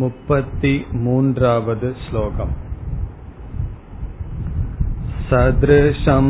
मुपति 0.00 0.74
मून्रावद् 1.04 1.84
श्लोकम् 2.04 2.54
सदृशं 5.30 6.28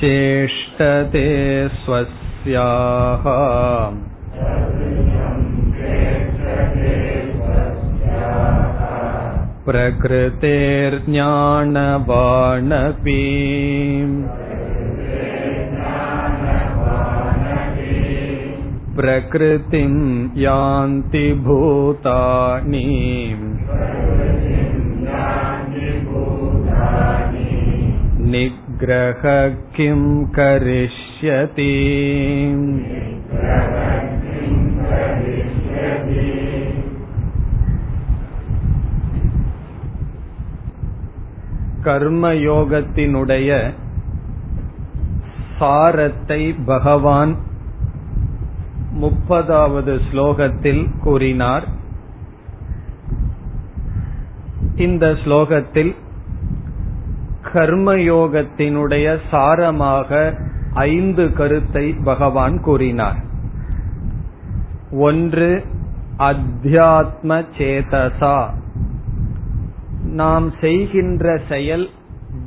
चेष्टते 0.00 1.26
स्वस्याः 1.82 3.26
प्रकृतेर्ज्ञानवानपि 9.66 10.12
प्रकृतिं 18.96 19.92
यान्ति 20.36 21.24
भूतानि 21.44 22.86
निग्रह 28.32 29.22
किं 29.76 30.00
करिष्यति 30.38 31.72
கர்மயோகத்தினுடைய 41.86 43.50
சாரத்தை 45.58 46.42
பகவான் 46.68 47.32
முப்பதாவது 49.01 49.99
ஸ்லோகத்தில் 50.11 50.89
கூறினார். 51.03 51.67
இந்த 54.75 55.15
ஸ்லோகத்தில் 55.25 55.95
கர்மயோகத்தினுடைய 57.53 59.17
சாரமாக 59.31 60.39
ஐந்து 60.73 61.33
கருத்தை 61.33 61.93
பகவான் 62.03 62.61
கூறினார். 62.61 63.17
ஒன்று 64.91 65.65
அத்தியாத்ம 66.19 67.45
சேதசா. 67.57 68.49
நாம் 70.03 70.51
செய்கின்ற 70.61 71.39
செயல் 71.49 71.89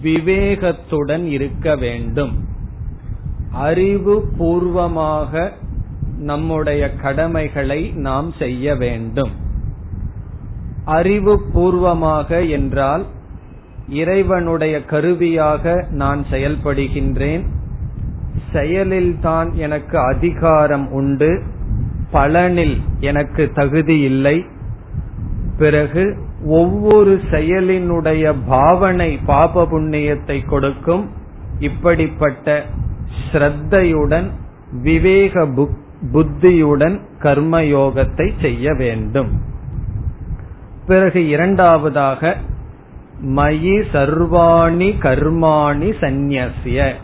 விவேகத்துடன் 0.02 1.24
இருக்க 1.24 1.76
வேண்டும். 1.76 2.44
அறிவு 3.52 4.28
பூர்வமாக 4.38 5.52
நம்முடைய 6.20 6.94
கடமைகளை 6.94 7.92
நாம் 7.94 8.32
செய்ய 8.38 8.74
வேண்டும். 8.74 9.30
அறிவு 10.84 11.42
பூர்வமாக 11.52 12.44
என்றால் 12.44 13.04
இறைவனுடைய 13.88 14.84
கருவியாக 14.84 15.86
நான் 15.90 16.24
செயல்படுகின்றேன். 16.30 17.44
செயலில்தான் 18.52 19.52
எனக்கு 19.52 19.98
அதிகாரம் 19.98 20.90
உண்டு. 20.90 21.42
பலனில் 22.12 22.80
எனக்கு 23.00 23.50
தகுதி 23.54 23.98
இல்லை. 23.98 24.44
பிறகு 25.58 26.16
ஒவ்வொரு 26.44 27.20
செயலினுடைய 27.30 28.34
பாவனை 28.46 29.18
பாப 29.26 29.64
புண்ணியத்தை 29.64 30.46
கொடுக்கும். 30.46 31.10
இப்படிப்பட்ட 31.58 32.64
ஸ்ரத்தையுடன் 33.32 34.30
விவேக 34.82 35.46
புத்தியுடன் 36.12 37.00
கர்மயோகத்தை 37.22 38.32
செய்ய 38.40 38.74
வேண்டும். 38.74 39.30
பிறகு 40.86 41.28
இரண்டாவதாக 41.28 42.36
மயி 43.26 43.76
சர்வாணி 43.92 44.88
கர்மாணி 44.98 45.90
சந்நியசிய 46.00 46.94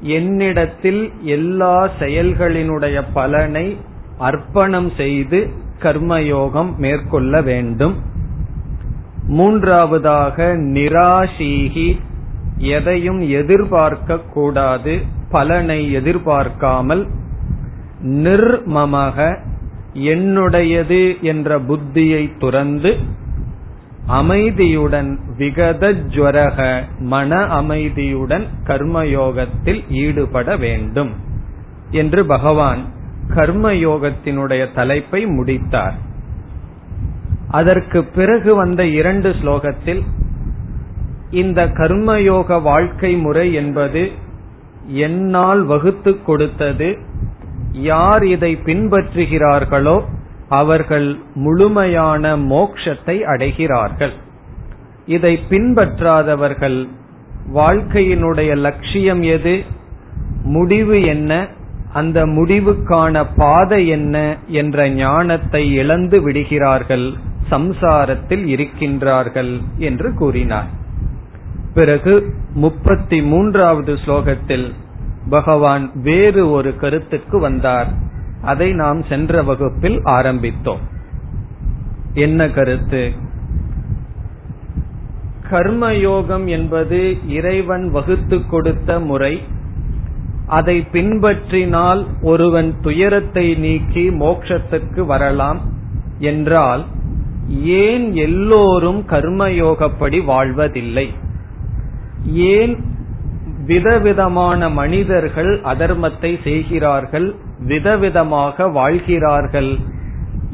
என்னிடத்தில் 0.00 1.12
எல்லா 1.22 1.88
செயல்களினுடைய 1.98 3.02
பலனை 3.12 3.76
அர்ப்பணம் 4.18 4.92
செய்து 4.96 5.50
கர்மயோகம் 5.78 6.76
மேற்கொள்ள 6.76 7.42
வேண்டும். 7.42 7.96
மூன்றாவதாக 9.26 10.56
நிராசீகி 10.56 11.98
எதையும் 12.58 13.20
எதிர்பார்க்க 13.20 14.18
கூடாது 14.18 15.00
பலனை 15.30 15.92
எதிர்பார்க்காமல் 15.92 17.08
நிர்மமக 18.04 19.36
என்னுடையது 19.94 21.20
என்ற 21.20 21.60
புத்தியை 21.60 22.38
துறந்து 22.38 22.96
அமைதியுடன் 24.06 25.18
விகதஜ்வரக 25.38 26.82
மன 26.98 27.36
அமைதியுடன் 27.36 28.44
கர்மயோகத்தில் 28.66 29.84
ஈடுபட 29.88 30.56
வேண்டும் 30.56 31.10
என்று 31.90 32.26
பகவான் 32.26 32.84
கர்மயோகத்தினுடைய 33.28 34.74
தலைப்பை 34.74 35.26
முடித்தார். 35.26 35.94
அதற்கு 37.48 38.04
பிறகு 38.04 38.54
வந்த 38.54 38.86
இரண்டு 38.86 39.30
ஸ்லோகத்தில் 39.30 40.02
இந்த 41.30 41.66
கர்மயோக 41.66 42.62
வாழ்க்கை 42.62 43.16
முறை 43.16 43.52
என்பது 43.52 44.10
என்னால் 44.86 45.62
வகுத்து 45.62 46.22
கொடுத்தது 46.22 46.98
யார் 47.72 48.24
இதை 48.26 48.58
பின்பற்றுகிறார்களோ 48.64 50.02
அவர்கள் 50.48 51.18
முழுமையான 51.34 52.36
மோக்ஷத்தை 52.36 53.20
அடைகிறார்கள். 53.20 54.12
இதை 55.06 55.40
பின்பற்றாதவர்கள் 55.50 56.88
வாழ்க்கையினுடைய 57.54 58.56
லட்சியம் 58.56 59.22
எது? 59.22 59.64
முடிவு 60.42 61.02
என்ன? 61.02 61.48
அந்த 61.92 62.26
முடிவுக்கான 62.26 63.26
பாதை 63.36 63.86
என்ன? 63.86 64.36
என்ற 64.46 64.88
ஞானத்தை 64.88 65.74
இழந்து 65.74 66.22
விடுகிறார்கள் 66.22 67.12
சம்சாரத்தில் 67.50 68.44
இருக்கின்றார்கள் 68.46 69.60
என்று 69.76 70.14
கூறினார். 70.14 70.66
பிறகு 71.74 72.34
முப்பத்தி 72.54 73.22
மூன்றாவது 73.22 73.94
ஸ்லோகத்தில் 73.94 74.72
பகவான் 75.30 75.90
வேறு 75.94 76.50
ஒரு 76.50 76.76
கருத்துக்கு 76.76 77.38
வந்தார். 77.38 77.92
அதை 78.42 78.72
நாம் 78.72 79.02
சென்ற 79.02 79.42
வகுப்பில் 79.42 79.98
ஆரம்பித்தோம். 79.98 80.82
என்ன 82.14 82.50
கருத்து? 82.50 83.12
கர்மயோகம் 85.50 86.46
என்பது 86.46 87.28
இறைவன் 87.28 87.90
வகுத்து 87.90 88.46
கொடுத்த 88.46 89.00
முறை. 89.00 89.42
அதை 90.46 90.86
பின்பற்றினால் 90.92 92.06
ஒருவன் 92.22 92.74
துயரத்தை 92.80 93.54
நீக்கி 93.54 94.10
மோட்சத்துக்கு 94.10 95.00
வரலாம் 95.06 95.60
என்றால் 96.18 96.84
ஏன் 97.48 98.12
எல்லோரும் 98.12 99.06
கர்மயோகப்படி 99.08 100.24
வாழ்வதில்லை? 100.24 101.12
ஏன் 102.24 102.89
விதவிதமான 103.70 104.68
மனிதர்கள் 104.80 105.52
அதர்மத்தை 105.72 106.32
செய்கிறார்கள் 106.44 107.28
விதவிதமாக 107.68 108.66
வாழ்கிறார்கள். 108.72 109.72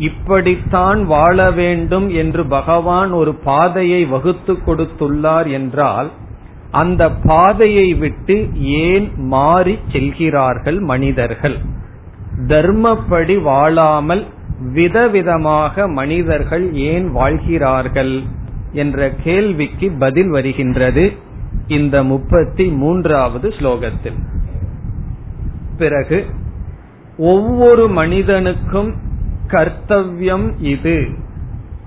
இப்படித்தான் 0.09 1.01
வாழ 1.07 1.37
வேண்டும் 1.51 2.09
என்று 2.23 2.43
பகவான் 2.47 3.13
ஒரு 3.13 3.33
பாதையை 3.49 4.03
வகுத்து 4.05 4.55
கொடுத்துள்ளார் 4.67 5.49
என்றால் 5.51 6.09
அந்த 6.71 7.03
பாதையை 7.25 7.89
விட்டு 7.95 8.37
ஏன் 8.81 9.07
மாறி 9.35 9.75
செல்கிறார்கள் 9.93 10.79
மனிதர்கள்? 10.93 11.57
தர்மப்படி 12.49 13.37
வாழாமல் 13.43 14.25
விதவிதமாக 14.75 15.87
மனிதர்கள் 15.93 16.67
ஏன் 16.91 17.07
வாழ்கிறார்கள்? 17.13 18.15
என்ற 18.73 18.99
கேள்விக்கு 19.25 19.87
பதில் 19.99 20.31
வருகின்றது. 20.31 21.05
இந்த 21.69 22.03
முப்பத்தி 22.03 22.65
மூன்றாவது 22.65 23.49
ஸ்லோகத்தில். 23.49 24.19
பிறகு 25.79 26.27
ஒவ்வொரு 27.19 27.89
மனிதனுக்கும் 27.89 28.95
கர்த்தவ்யம் 29.47 30.53
இது. 30.59 31.09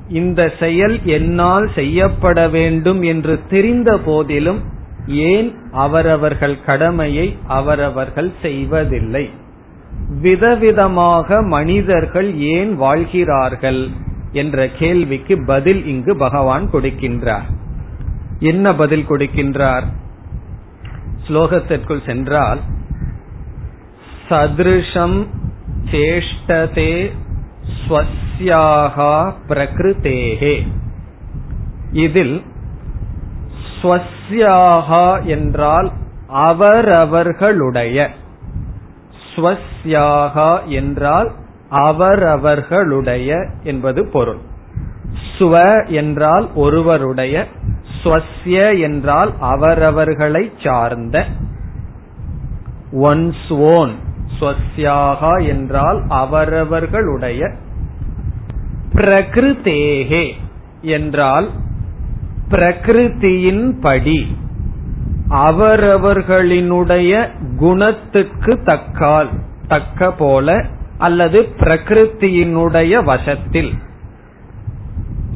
இந்த 0.09 0.51
செயல் 0.59 0.99
என்னால் 1.03 1.69
செய்யப்பட 1.75 2.47
வேண்டும் 2.47 3.01
என்று 3.01 3.39
தெரிந்த 3.49 3.97
போதிலும் 3.97 4.59
ஏன் 5.07 5.55
அவரவர்கள் 5.71 6.63
கடமையை 6.65 7.37
அவரவர்கள் 7.47 8.31
செய்வதில்லை? 8.41 9.29
விதவிதமாக 10.21 11.45
மனிதர்கள் 11.45 12.37
ஏன் 12.37 12.75
வாழ்கிறார்கள்? 12.75 13.87
என்ற 14.31 14.69
கேள்விக்கு 14.69 15.43
பதில் 15.45 15.85
இங்கு 15.85 16.17
பகவான் 16.17 16.69
கொடுக்கின்றார். 16.73 17.57
என்ன 18.39 18.75
பதில் 18.75 19.09
கொடுக்கின்றார்? 19.09 19.83
ஸ்லோகத்திற்குள் 21.27 22.05
சென்றால் 22.05 22.59
சதிருஷம் 24.29 25.27
சேஷ்டதே 25.91 27.11
ஸ்வஸ்யாகா 27.79 29.33
பிரகிருதேகே. 29.47 30.67
இதில் 31.91 32.43
ஸ்வஸ்யாகா 33.81 35.23
என்றால் 35.23 35.91
அவரவர்களுடைய. 36.27 38.09
ஸ்வஸ்யாகா 39.35 40.65
என்றால் 40.65 41.31
அவரவர்களுடைய 41.69 43.49
என்பது 43.63 44.05
பொருள். 44.05 44.37
ஸ்வ 45.37 45.87
என்றால் 45.87 46.49
ஒருவருடைய. 46.55 47.47
ஸ்வஸ்ய 48.03 48.81
என்றால் 48.81 49.33
அவரவர்களை 49.39 50.51
சார்ந்த. 50.63 51.25
ஒன்ஸ் 52.93 53.49
ஓன் 53.49 53.95
ஸ்வஸ்யாகா 54.39 55.47
என்றால் 55.47 56.03
அவரவர்களுடைய. 56.09 57.53
பிரகிருதேகே 58.93 60.31
என்றால் 60.81 61.49
பிரகிருதியின் 62.49 63.81
படி 63.81 64.37
அவரவர்களினுடைய 65.29 67.29
குணத்துக்கு 67.57 68.61
தக்கால் 68.65 69.29
தக்க 69.67 70.11
போல 70.11 70.65
அல்லது 70.97 71.49
பிரகிருத்தியினுடைய 71.57 73.03
வசத்தில். 73.03 73.73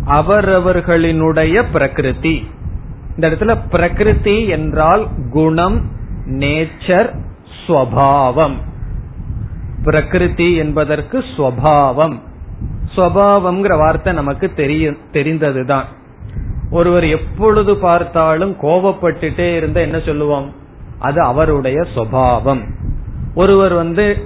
அவரவர்களினுடைய 0.08 1.64
பிரகிருதி. 1.72 2.52
இந்த 3.16 3.28
இடத்துல 3.30 3.58
பிரகிருதி 3.70 4.48
என்றால் 4.48 5.08
குணம் 5.32 5.92
நேச்சர் 6.26 7.10
ஸ்வபாவம். 7.68 8.56
பிரகிருதி 9.84 10.56
என்பதற்கு 10.56 11.20
ஸ்வபாவம். 11.20 12.20
ஸ்வபாவம்ங்கிற 12.96 13.78
வார்த்தை 13.78 14.14
நமக்கு 14.14 14.54
தெரிய 14.54 14.96
தெரிந்ததுதான். 15.12 15.84
ஒருவர் 16.72 17.06
எப்பொழுது 17.06 17.76
பார்த்தாலும் 17.76 18.56
கோபப்பட்டுட்டே 18.62 19.56
இருந்த 19.56 19.82
என்ன 19.82 20.00
சொல்லுவோம்? 20.00 20.52
அது 21.00 21.22
அவருடைய 21.22 21.82
சுவாவம் 21.96 22.62
ஒருவர் 23.36 23.74
வந்து 23.74 24.18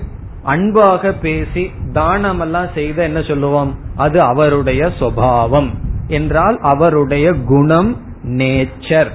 அன்பாக 0.44 1.12
பேசி 1.12 1.72
தானம் 1.94 2.40
எல்லாம் 2.40 2.68
செய்த 2.74 3.04
என்ன 3.04 3.22
சொல்லுவோம்? 3.22 3.76
அது 3.96 4.22
அவருடைய 4.22 4.92
சுவாவம் 5.00 5.70
என்றால் 6.08 6.58
அவருடைய 6.62 7.34
குணம் 7.34 8.06
நேச்சர். 8.28 9.10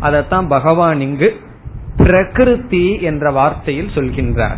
அதத்தான் 0.00 0.48
பகவான் 0.48 1.00
இங்கு 1.00 1.36
பிரகிருதி 1.96 3.00
என்ற 3.00 3.30
வார்த்தையில் 3.30 3.94
சொல்கின்றார். 3.94 4.56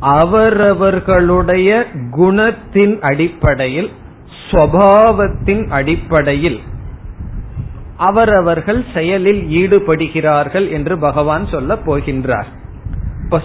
அவரவர்களுடைய 0.00 1.84
குணத்தின் 2.10 3.00
அடிப்படையில் 3.00 3.90
சுவாவத்தின் 4.50 5.70
அடிப்படையில் 5.70 6.60
அவரவர்கள் 7.96 8.84
செயலில் 8.94 9.42
ஈடுபடுகிறார்கள் 9.48 10.70
என்று 10.70 10.98
பகவான் 10.98 11.46
சொல்ல 11.46 11.74
போகின்றார். 11.74 12.44
இப்ப 13.24 13.42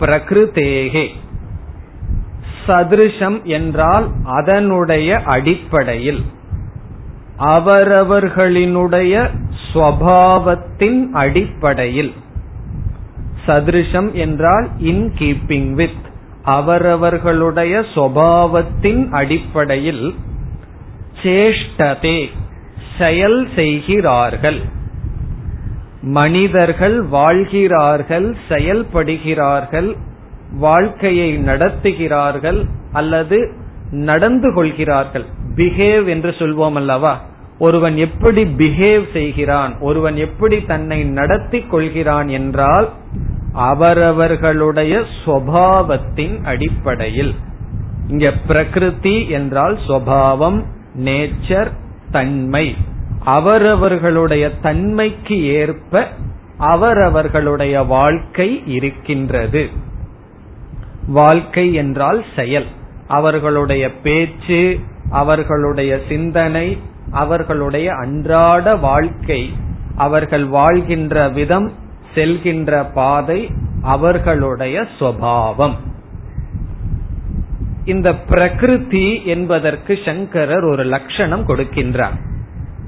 பிரகிருதேகே. 0.00 1.06
சதிருஷம் 2.66 3.42
என்றால் 3.42 4.08
அதனுடைய 4.24 5.22
அடிப்படையில். 5.22 6.24
அவரவர்களினுடைய 7.38 9.28
ஸ்வபாவத்தின் 9.72 11.10
அடிப்படையில். 11.10 12.12
சதிருஷம் 13.46 14.12
என்றால் 14.12 14.68
இன் 14.78 15.12
கீப்பிங் 15.18 15.72
வித் 15.72 16.06
அவரவர்களுடைய 16.42 17.84
சுவாவத்தின் 17.94 19.10
அடிப்படையில் 19.10 20.14
சேஷ்டதே 21.22 22.28
செயல் 22.98 23.48
செய்கிறார்கள். 23.54 24.60
மனிதர்கள் 26.02 27.02
வாழ்கிறார்கள் 27.02 28.36
செயல்படுகிறார்கள் 28.48 29.96
வாழ்க்கையை 30.52 31.38
நடத்துகிறார்கள் 31.38 32.64
அல்லது 32.92 33.52
நடந்து 33.90 34.54
கொள்கிறார்கள். 34.54 35.24
பிஹேவ் 35.58 36.06
என்று 36.06 36.30
சொல்வோம் 36.30 36.72
அல்லவா 36.72 37.24
ஒருவன் 37.58 37.96
எப்படி 37.96 38.42
பிஹேவ் 38.42 39.12
செய்கிறான் 39.12 39.78
ஒருவன் 39.78 40.16
எப்படி 40.16 40.64
தன்னை 40.64 41.04
நடத்தி 41.04 41.60
கொள்கிறான் 41.60 42.28
என்றால் 42.28 42.88
அவரவர்களுடைய 43.52 45.02
சுவாவத்தின் 45.24 46.44
அடிப்படையில். 46.44 47.34
இங்க 48.08 48.32
பிரகிருதி 48.46 49.28
என்றால் 49.28 49.78
சுவாவம் 49.88 50.62
நேச்சர் 50.98 51.70
தன்மை. 52.10 52.76
அவரவர்களுடைய 53.24 54.50
தன்மைக்கு 54.60 55.44
ஏற்ப 55.44 56.08
அவரவர்களுடைய 56.58 57.82
வாழ்க்கை 57.82 58.62
இருக்கின்றது. 58.66 59.68
வாழ்க்கை 61.06 61.74
என்றால் 61.74 62.24
செயல். 62.36 62.66
அவர்களுடைய 63.08 63.92
பேச்சு 64.00 64.78
அவர்களுடைய 65.10 66.00
சிந்தனை 66.08 66.78
அவர்களுடைய 67.10 67.94
அன்றாட 67.94 68.76
வாழ்க்கை 68.76 69.52
அவர்கள் 69.96 70.46
வாழ்கின்ற 70.46 71.28
விதம் 71.28 71.72
செல்கின்ற 72.14 72.92
பாதை 72.92 73.50
அவர்களுடைய 73.82 74.86
சுவாவம். 75.00 75.74
இந்த 77.84 78.14
பிரகிருதி 78.14 79.24
என்பதற்கு 79.24 79.98
சங்கரர் 80.04 80.64
ஒரு 80.64 80.84
லட்சணம் 80.84 81.48
கொடுக்கின்றார். 81.48 82.20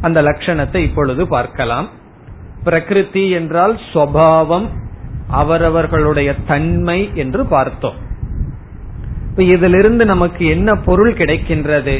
அந்த 0.00 0.22
லட்சணத்தை 0.22 0.76
இப்பொழுது 0.76 1.26
பார்க்கலாம். 1.26 1.88
பிரகிருதி 2.64 3.30
என்றால் 3.30 3.78
சுவாவம் 3.92 4.68
அவரவர்களுடைய 5.28 6.34
தன்மை 6.46 7.10
என்று 7.14 7.46
பார்த்தோம். 7.46 8.08
இப்ப 9.30 9.42
இதிலிருந்து 9.42 10.04
நமக்கு 10.04 10.46
என்ன 10.46 10.74
பொருள் 10.74 11.12
கிடைக்கின்றது? 11.12 11.98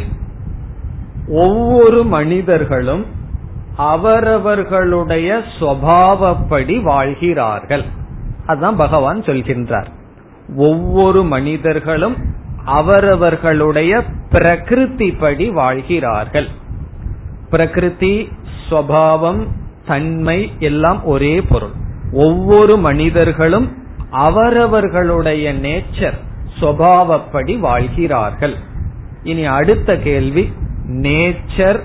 ஒவ்வொரு 1.29 2.05
மனிதர்களும் 2.05 3.06
அவரவர்களுடைய 3.77 5.43
சுவாவப்படி 5.61 6.82
வாழ்கிறார்கள். 6.82 7.85
அதுதான் 8.47 8.77
பகவான் 8.77 9.21
சொல்கின்றார். 9.21 9.87
ஒவ்வொரு 10.56 11.25
மனிதர்களும் 11.25 12.17
அவரவர்களுடைய 12.65 14.03
பிரகிருதி 14.31 15.13
படி 15.13 15.51
வாழ்கிறார்கள். 15.51 16.49
பிரகிருதி 17.51 18.29
சுவாவம் 18.70 19.46
தன்மை 19.87 20.53
எல்லாம் 20.58 21.05
ஒரே 21.05 21.43
பொருள். 21.43 21.72
ஒவ்வொரு 22.13 22.77
மனிதர்களும் 22.77 23.82
அவரவர்களுடைய 24.10 25.55
நேச்சர் 25.55 26.29
சுவாவப்படி 26.60 27.58
வாழ்கிறார்கள். 27.58 28.55
இனி 29.22 29.44
அடுத்த 29.44 29.96
கேள்வி 29.96 30.52
நேச்சர் 30.88 31.81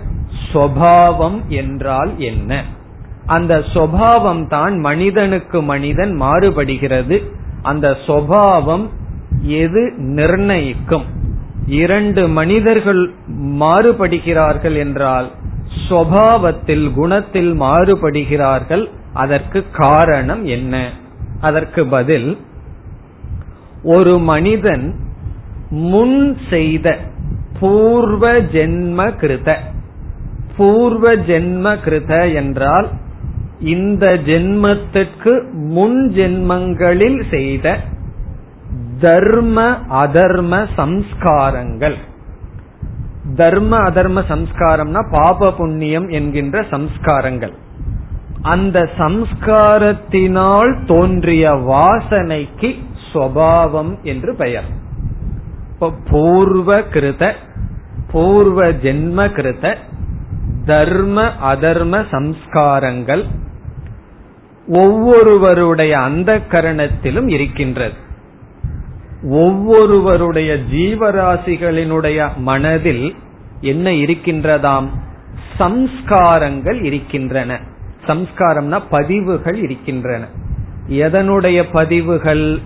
சுவாவம் 0.54 1.40
என்றால் 1.48 2.20
என்ன? 2.20 2.64
அந்த 3.26 3.64
சுவாவம் 3.74 4.48
தான் 4.48 4.80
மனிதனுக்கு 4.80 5.62
மனிதன் 5.62 6.22
மாறுபடுகிறது. 6.22 7.24
அந்த 7.62 7.98
சுவாவம் 8.08 8.90
எது 9.42 9.94
நிர்ணயிக்கும்? 9.98 11.06
இரண்டு 11.68 12.28
மனிதர்கள் 12.28 13.14
மாறுபடுகிறார்கள் 13.40 14.78
என்றால் 14.78 15.32
சுவாவத்தில் 15.90 16.94
குணத்தில் 16.94 17.62
மாறுபடுகிறார்கள். 17.62 18.90
அதற்கு 19.14 19.66
காரணம் 19.72 20.46
என்ன? 20.46 20.90
அதற்கு 21.42 21.86
பதில் 21.86 22.38
ஒரு 23.94 24.14
மனிதன் 24.30 24.86
முன் 25.70 26.20
செய்த 26.50 26.88
பூர்வ 27.60 28.26
ஜென்ம 28.54 29.00
கிருத. 29.22 29.50
பூர்வ 30.58 31.06
ஜென்ம 31.30 31.66
கிருத 31.86 32.12
என்றால் 32.34 32.88
இந்த 33.74 34.06
ஜென்மத்திற்கு 34.26 35.34
முன் 35.70 36.00
ஜென்மங்களில் 36.16 37.22
செய்த 37.30 37.76
தர்ம 39.02 39.68
அதர்ம 40.04 40.54
சம்ஸ்காரங்கள். 40.78 41.98
தர்ம 43.36 43.78
அதர்ம 43.90 44.24
சம்ஸ்காரம்னா 44.32 45.02
பாப 45.12 45.52
புண்ணியம் 45.52 46.08
என்கின்ற 46.10 46.66
சம்ஸ்காரங்கள். 46.72 47.56
அந்த 48.54 48.80
சம்ஸ்காரத்தினால் 48.98 50.72
தோன்றிய 50.86 51.54
வாசனைக்கு 51.72 52.70
ஸ்வபாவம் 53.14 54.02
என்று 54.04 54.36
பெயர். 54.36 54.84
பூர்வ 56.10 56.80
கிருத 56.80 57.34
பூர்வ 58.12 58.72
ஜென்ம 58.72 59.28
கிருத 59.28 59.76
தர்ம 60.66 61.32
அதர்ம 61.44 62.06
சம்ஸ்காரங்கள் 62.12 63.24
ஒவ்வொருவருடைய 64.68 66.00
அந்த 66.00 66.42
கரணத்திலும் 66.50 67.30
இருக்கின்றது. 67.30 67.94
ஒவ்வொருவருடைய 69.24 70.58
ஜீவராசிகளினுடைய 70.72 72.36
மனதில் 72.36 73.16
என்ன 73.62 73.90
இருக்கின்றதாம்? 73.90 74.88
சம்ஸ்காரங்கள் 75.60 76.84
இருக்கின்றன. 76.84 77.60
சம்ஸ்காரம்னா 78.08 78.82
பதிவுகள் 78.90 79.56
இருக்கின்றன. 79.56 80.26
எதனுடைய 80.90 81.66
பதிவுகள்? 81.72 82.60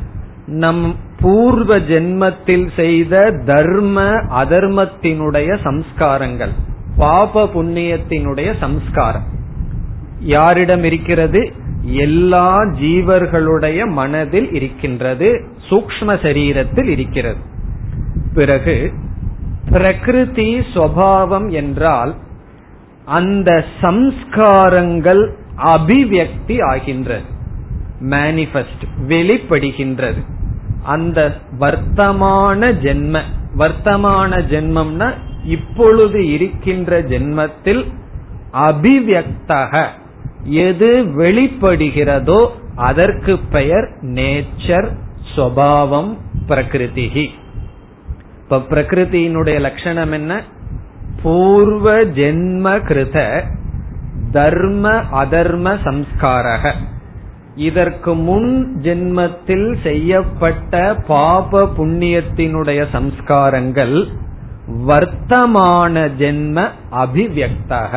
நம் 0.49 0.95
பூர்வ 1.19 1.77
ஜென்மத்தில் 1.77 2.67
செய்த 2.75 3.31
தர்ம 3.45 4.01
அதர்மத்தினுடைய 4.11 5.57
சம்ஸ்காரங்கள் 5.63 6.49
பாப 6.97 7.45
புண்ணியத்தினுடைய 7.45 8.53
சம்ஸ்காரம். 8.59 9.23
யாரிடம் 10.19 10.83
இருக்கிறது? 10.83 11.53
எல்லா 11.83 12.59
ஜீவர்களுடைய 12.59 13.91
மனதில் 13.91 14.53
இருக்கின்றது 14.53 15.43
சூக்ம 15.69 16.07
சரீரத்தில் 16.07 16.87
இருக்கிறது. 16.87 17.37
பிறகு 18.33 18.93
பிரகிருதி 19.69 20.59
சுவாவம் 20.73 21.51
என்றால் 21.51 22.15
அந்த 23.05 23.65
சம்ஸ்காரங்கள் 23.81 25.29
அபிவியக்தி 25.57 26.61
ஆகின்றது 26.61 27.37
மேனிபெஸ்ட் 28.01 28.83
வெளிப்படுகின்றது. 29.07 30.23
அந்த 30.83 31.37
வர்த்தமான 31.59 32.71
ஜென்ம 32.73 33.21
வர்த்தமான 33.57 34.41
ஜென்மம்னா 34.49 35.13
இப்பொழுது 35.43 36.31
இருக்கின்ற 36.31 37.01
ஜென்மத்தில் 37.01 37.85
அபிவியக்தக. 38.53 39.85
எது 40.43 41.03
வெளிப்படுகிறதோ 41.05 42.47
அதற்கு 42.75 43.37
பெயர் 43.37 43.89
நேச்சர் 44.01 44.89
சுவாவம் 45.35 46.17
பிரகிருதி 46.47 47.31
இப்ப 48.43 48.57
பிரகிருதியினுடைய 48.57 49.59
லட்சணம் 49.59 50.11
என்ன? 50.11 50.41
பூர்வ 51.23 52.03
ஜென்ம 52.03 52.79
கிருத 52.87 53.43
தர்ம 54.31 54.89
அதர்ம 55.11 55.77
சம்ஸ்காரக. 55.83 56.73
இதற்கு 57.59 58.13
முன் 58.13 58.49
ஜென்மத்தில் 58.81 59.67
செய்யப்பட்ட 59.83 60.95
பாப 61.07 61.63
புண்ணியத்தினுடைய 61.77 62.81
சம்ஸ்காரங்கள் 62.93 63.95
வர்த்தமான 64.87 65.93
ஜென்ம 66.19 66.57
அபிவியக்தக. 66.91 67.93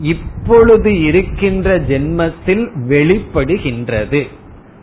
இப்பொழுது 0.00 0.90
இருக்கின்ற 1.02 1.78
ஜென்மத்தில் 1.78 2.64
வெளிப்படுகின்றது. 2.88 4.22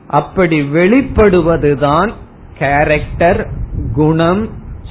அப்படி 0.07 0.61
வெளிப்படுவதுதான் 0.61 2.11
கேரக்டர் 2.59 3.41
குணம் 3.93 4.43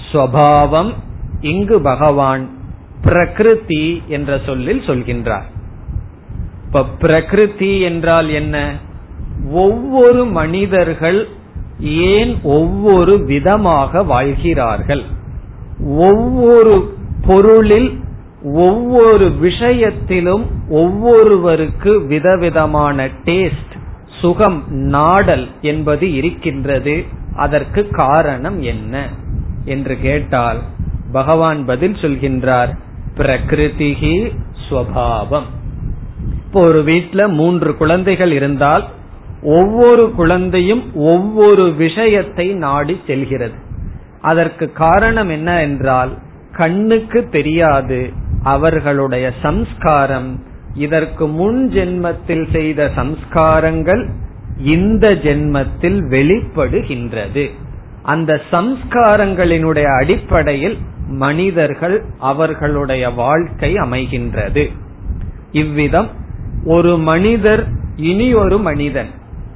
ஸ்வபாவம் 0.06 0.92
இங்கு 1.40 1.80
பகவான் 1.80 2.44
பிரகிருதி 3.02 4.02
என்ற 4.06 4.40
சொல்லில் 4.46 4.82
சொல்கின்றார். 4.87 5.49
இப்ப 6.66 6.84
பிரகிருதி 7.00 7.80
என்றால் 7.80 8.28
என்ன? 8.28 8.56
ஒவ்வொரு 9.53 10.25
மனிதர்கள் 10.25 11.29
ஏன் 11.81 12.41
ஒவ்வொரு 12.43 13.25
விதமாக 13.25 14.03
வாழ்கிறார்கள்? 14.03 15.03
ஒவ்வொரு 15.81 16.95
பொருளில் 17.27 18.03
ஒவ்வொரு 18.43 19.31
விஷயத்திலும் 19.31 20.47
ஒவ்வொருவருக்கு 20.71 22.07
விதவிதமான 22.07 23.07
டேஸ்ட் 23.07 23.75
சுகம் 24.21 24.65
நாடல் 24.69 25.49
என்பது 25.61 26.15
இருக்கின்றது. 26.15 27.05
அதற்கு 27.37 27.89
காரணம் 27.89 28.63
என்ன 28.63 29.09
என்று 29.65 30.01
கேட்டால் 30.01 30.61
பகவான் 31.13 31.65
பதில் 31.65 31.93
சொல்கின்றார் 31.93 32.69
பிரகிருதிகி 33.17 34.33
ஸ்வபாவம். 34.69 35.49
இப்போ 36.45 36.61
ஒரு 36.61 36.83
வீட்டில் 36.83 37.29
மூன்று 37.29 37.77
குழந்தைகள் 37.77 38.33
இருந்தால் 38.33 38.89
ஒவ்வொரு 39.45 40.11
குழந்தையும் 40.11 40.95
ஒவ்வொரு 40.95 41.73
விஷயத்தை 41.75 42.55
நாடி 42.55 43.01
செல்கிறது. 43.07 43.55
அதற்கு 44.21 44.73
காரணம் 44.73 45.29
என்ன 45.29 45.61
என்றால் 45.61 46.19
கண்ணுக்கு 46.53 47.29
தெரியாது 47.29 48.11
அவர்களுடைய 48.43 49.33
சம்ஸ்காரம். 49.43 50.43
இதற்கு 50.75 51.27
முன் 51.27 51.71
ஜென்மத்தில் 51.73 52.53
செய்த 52.53 52.91
சம்ஸ்காரங்கள் 52.97 54.09
இந்த 54.59 55.11
ஜென்மத்தில் 55.11 56.01
வெளிப்படுகின்றது. 56.11 57.51
அந்த 58.03 58.41
சம்ஸ்காரங்களினுடைய 58.51 59.85
அடிப்படையில் 59.85 60.79
மனிதர்கள் 61.07 62.05
அவர்களுடைய 62.19 63.11
வாழ்க்கை 63.11 63.75
அமைகின்றது. 63.75 64.71
இவ்விதம் 65.53 66.09
ஒரு 66.65 66.99
மனிதர் 66.99 67.67
இனி 67.97 68.35
ஒரு 68.35 68.59
மனிதன். 68.59 69.11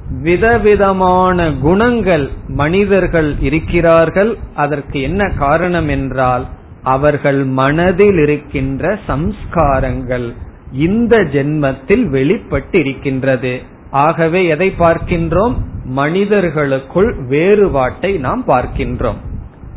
விதவிதமான 0.09 1.51
குணங்கள் 1.51 2.29
மனிதர்கள் 2.47 3.35
இருக்கிறார்கள். 3.39 4.37
அதற்கு 4.55 5.01
என்ன 5.01 5.29
காரணம் 5.29 5.87
என்றால் 5.87 6.45
அவர்கள் 6.83 7.43
மனதில் 7.43 8.17
இருக்கின்ற 8.17 8.99
சம்ஸ்காரங்கள் 9.07 10.33
இந்த 10.71 11.17
ஜென்மத்தில் 11.17 12.05
வெளிப்பட்டிருக்கின்றது. 12.11 13.57
ஆகவே 13.91 14.45
எதை 14.45 14.73
பார்க்கின்றோம்? 14.79 15.53
மனிதர்களுக்குள் 15.83 17.15
வேறுபாட்டை 17.27 18.17
நாம் 18.17 18.43
பார்க்கின்றோம். 18.47 19.17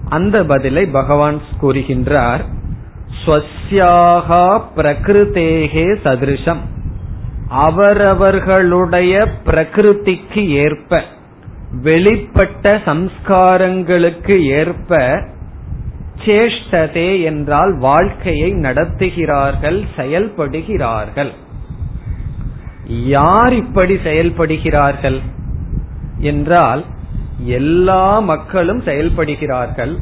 அந்த 0.08 0.44
பதிலை 0.44 0.86
பகவான் 0.86 1.40
கூறுகின்றார். 1.62 2.40
ஸ்வஸ்யாகா 3.26 4.62
பிரகிருதேகே 4.76 5.96
சதிருஷம். 6.04 6.58
அவரவர்களுடைய 7.52 9.14
பிரகிருதிக்கு 9.46 10.42
ஏற்ப 10.64 11.02
வெளிப்பட்ட 11.84 12.72
சம்ஸ்காரங்களுக்கு 12.88 14.34
ஏற்ப 14.58 15.00
சேஷ்டதே 16.24 17.22
என்றால் 17.22 17.72
வாழ்க்கையை 17.78 18.50
நடத்துகிறார்கள் 18.54 19.78
செயல்படுகிறார்கள். 19.96 21.32
யார் 22.86 23.52
இப்படி 23.52 23.94
செயல்படுகிறார்கள் 23.94 25.20
என்றால் 26.18 26.82
எல்லா 27.58 28.18
மக்களும் 28.18 28.82
செயல்படுகிறார்கள். 28.82 29.94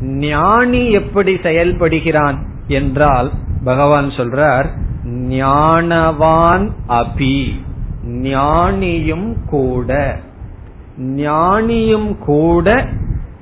ஞானி 0.00 0.90
எப்படி 0.90 1.34
செயல்படுகிறான் 1.34 2.38
என்றால் 2.68 3.30
பகவான் 3.64 4.08
சொல்றார் 4.08 4.68
ஞானவான் 5.06 6.70
அபி. 6.88 7.60
ஞானியும் 8.08 9.34
கூட. 9.46 10.16
ஞானியும் 11.00 12.18
கூட 12.18 12.86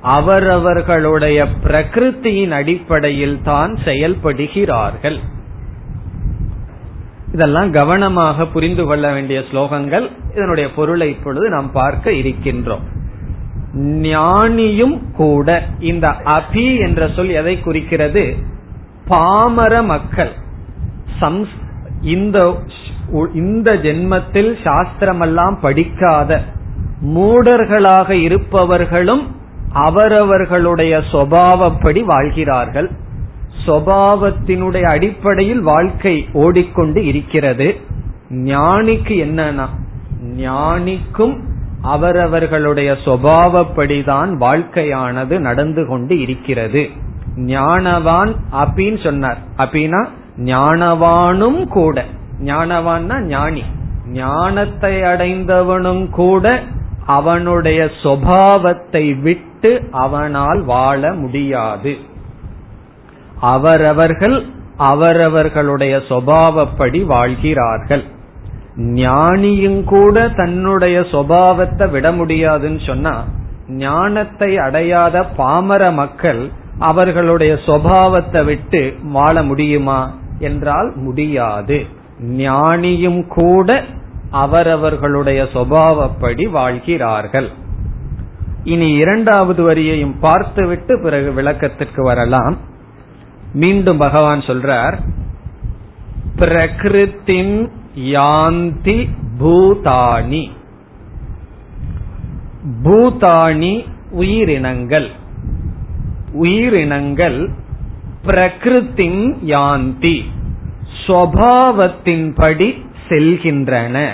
அவரவர்களுடைய 0.01 1.47
பிரகிருத்தியின் 1.63 2.49
அடிப்படையில் 2.49 3.39
தான் 3.43 3.77
செயல்படுகிறார்கள். 3.85 5.19
இதெல்லாம் 7.33 7.71
கவனமாக 7.71 8.45
புரிந்து 8.45 8.85
கொள்ள 8.85 9.11
வேண்டிய 9.11 9.43
ஸ்லோகங்கள். 9.51 10.11
இதனுடைய 10.31 10.69
பொருளை 10.73 11.09
இப்பொழுது 11.09 11.49
நாம் 11.49 11.71
பார்க்க 11.71 12.11
இருக்கின்றோம். 12.11 12.81
ஞானியும் 13.77 15.11
கூட. 15.11 15.65
இந்த 15.79 16.15
அபி 16.25 16.79
என்ற 16.79 17.09
சொல் 17.15 17.29
எதை 17.29 17.59
குறிக்கிறது? 17.59 18.35
பாமர 19.07 19.83
மக்கள். 19.83 20.31
இந்த 22.01 22.55
இந்த 23.33 23.73
ஜென்மத்தில் 23.73 24.55
சாஸ்திரமெல்லாம் 24.63 25.57
படிக்காத 25.61 26.41
மூடர்களாக 27.05 28.09
இருப்பவர்களும் 28.09 29.35
அவரவர்களுடைய 29.73 30.97
சுவாவப்படி 31.11 32.03
வாழ்கிறார்கள். 32.03 32.91
சுவாவத்தினுடைய 33.65 34.83
அடிப்படையில் 34.83 35.61
வாழ்க்கை 35.61 36.29
ஓடிக்கொண்டு 36.33 37.05
இருக்கிறது. 37.05 37.75
ஞானிக்கு 38.29 39.13
என்னன்னா 39.25 39.67
ஞானிக்கும் 40.37 41.39
அவரவர்களுடைய 41.81 42.91
சுவாவப்படிதான் 43.05 44.35
வாழ்க்கையானது 44.39 45.39
நடந்து 45.39 45.87
கொண்டு 45.87 46.19
இருக்கிறது. 46.19 46.89
ஞானவான் 47.35 48.35
அப்பின்னு 48.51 49.03
சொன்னார். 49.03 49.37
அப்பினா 49.57 50.07
ஞானவானும் 50.43 51.67
கூட. 51.67 52.05
ஞானவான்னா 52.43 53.19
ஞானி. 53.19 53.63
ஞானத்தை 54.07 55.01
அடைந்தவனும் 55.01 56.09
கூட 56.09 56.59
அவனுடைய 57.05 57.89
சுவாவத்தை 58.03 59.21
விட்டு 59.21 59.87
அவனால் 59.91 60.63
வாழ 60.63 61.13
முடியாது. 61.13 61.97
அவரவர்கள் 63.39 64.45
அவரவர்களுடைய 64.77 65.97
சுவாவப்படி 65.97 67.05
வாழ்கிறார்கள். 67.05 68.03
ஞானியும் 68.77 69.83
கூட 69.83 70.29
தன்னுடைய 70.29 70.99
சுவாவத்தை 70.99 71.89
விட 71.89 72.11
முடியாதுன்னு 72.11 72.79
சொன்னா 72.85 73.23
ஞானத்தை 73.67 74.57
அடையாத 74.57 75.23
பாமர 75.23 75.91
மக்கள் 75.91 76.49
அவர்களுடைய 76.79 77.53
சுவாவத்தை 77.53 78.45
விட்டு 78.45 78.95
வாழ 79.03 79.43
முடியுமா? 79.43 80.19
என்றால் 80.41 80.89
முடியாது. 80.95 81.79
ஞானியும் 82.37 83.21
கூட 83.27 83.69
அவரவர்களுடைய 84.31 85.41
சுவாவப்படி 85.53 86.45
வாழ்கிறார்கள். 86.49 87.49
இனி 88.63 88.89
இரண்டாவது 88.93 89.61
வரியையும் 89.63 90.15
பார்த்துவிட்டு 90.19 90.93
பிறகு 91.03 91.29
விளக்கத்திற்கு 91.33 92.03
வரலாம். 92.03 92.57
மீண்டும் 93.53 93.97
பகவான் 93.97 94.39
சொல்றார் 94.39 94.97
பிரகிருத்தின் 96.35 97.55
யாந்தி 97.95 98.99
பூதானி 99.39 100.43
பூதானி 102.83 103.73
உயிரினங்கள். 104.11 105.09
உயிரினங்கள் 106.33 107.39
பிரகிருத்தின் 108.25 109.37
யாந்தி 109.45 110.23
ஸ்வபாவத்தின்படி 111.05 112.85
செல்கின்றன. 113.09 114.09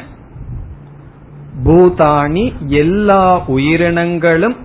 பூதானி 1.64 2.54
எல்லா 2.66 3.44
உயிரினங்களும் 3.46 4.56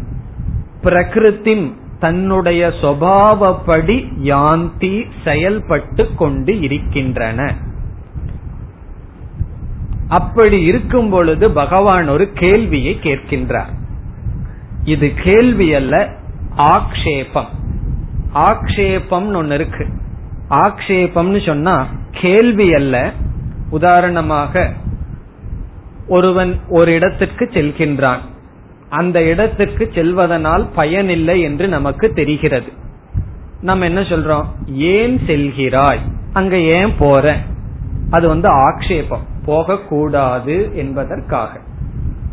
பிரகிருத்தின் 0.83 1.73
தன்னுடைய 1.99 2.73
சுவாவப்படி 2.83 3.97
யாந்தி 4.23 5.07
செயல்பட்டு 5.25 6.15
கொண்டு 6.15 6.61
இருக்கின்றன. 6.61 7.55
அப்படி 10.09 10.63
இருக்கும் 10.63 11.11
பொழுது 11.11 11.51
பகவான் 11.51 12.09
ஒரு 12.09 12.33
கேள்வியை 12.33 12.99
கேட்கின்றார். 13.03 13.75
இது 14.85 15.13
கேள்வி 15.25 15.75
அல்ல 15.75 16.09
ஆக்ஷேபம். 16.57 17.61
ஆக்ஷேபம் 18.35 19.35
ஒன்னு 19.35 19.55
இருக்கு. 19.55 19.87
ஆக்ஷேபம்னு 20.51 21.47
சொன்னா 21.47 21.87
கேள்வி 22.11 22.75
அல்ல. 22.75 23.13
உதாரணமாக 23.71 24.73
ஒருவன் 26.09 26.61
ஒரு 26.69 26.93
இடத்திற்கு 26.93 27.45
செல்கின்றான். 27.53 28.19
அந்த 28.89 29.23
இடத்திற்கு 29.23 29.91
செல்வதனால் 29.95 30.69
பயனில்லை 30.75 31.41
என்று 31.41 31.69
நமக்கு 31.69 32.13
தெரிகிறது. 32.13 32.73
நம்ம 33.61 33.85
என்ன 33.85 34.01
சொல்றோம்? 34.01 34.45
ஏன் 34.67 35.21
செல்கிறாய்? 35.27 36.01
அங்க 36.33 36.57
ஏன் 36.57 36.93
போற? 36.99 37.37
அது 38.11 38.29
வந்து 38.29 38.51
ஆக்ஷேபம். 38.51 39.23
போகக்கூடாது 39.45 40.71
என்பதற்காக. 40.75 41.61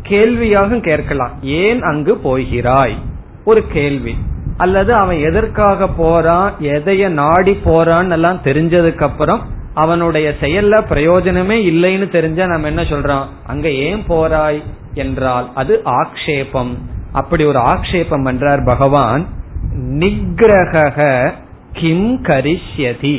கேள்வியாக 0.02 0.78
கேட்கலாம். 0.78 1.32
ஏன் 1.42 1.82
அங்கு 1.82 2.16
போகிறாய்? 2.16 2.98
ஒரு 3.44 3.66
கேள்வி. 3.66 4.16
அல்லது 4.60 4.92
அவன் 4.94 5.18
எதற்காக 5.28 5.88
போறான் 6.00 6.50
எதைய 6.74 7.08
நாடி 7.20 7.52
போறான்னு 7.64 8.14
எல்லாம் 8.16 8.44
தெரிஞ்சதுக்கு 8.44 9.02
அப்புறம் 9.02 9.42
அவனுடைய 9.74 10.28
செயல்ல 10.40 10.74
பிரயோஜனமே 10.92 11.56
இல்லைன்னு 11.70 12.06
தெரிஞ்சா 12.08 12.44
நம்ம 12.46 12.66
என்ன 12.66 12.82
சொல்றோம்? 12.82 13.26
அங்க 13.46 13.66
ஏன் 13.86 14.02
போறாய் 14.08 14.60
என்றால் 14.94 15.46
அது 15.54 15.74
ஆக்ஷேபம். 16.00 16.72
அப்படி 17.12 17.44
ஒரு 17.44 17.60
ஆக்ஷேபம் 17.72 18.26
என்றார் 18.26 18.62
பகவான். 18.64 19.22
நிகிரக 19.98 20.98
கிம் 21.72 22.10
கரிஷ்யதி. 22.22 23.16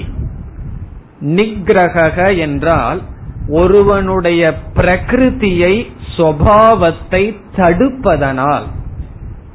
நிகிரக 1.38 2.18
என்றால் 2.38 3.02
ஒருவனுடைய 3.50 4.54
பிரகிருதியை 4.76 5.74
சுவாவத்தை 6.18 7.24
தடுப்பதனால். 7.56 8.68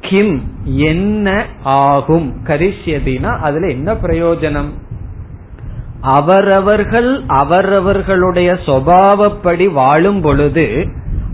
கிம் 0.01 0.41
என்ன 0.63 1.45
ஆகும்? 1.63 2.35
கரிஷ்யதினா 2.43 3.39
அதுல 3.39 3.67
என்ன 3.67 3.93
பிரயோஜனம்? 3.93 4.69
அவரவர்கள் 6.01 7.23
அவரவர்களுடைய 7.27 8.53
சுவாவப்படி 8.53 9.71
வாழும் 9.71 10.21
பொழுது 10.21 10.87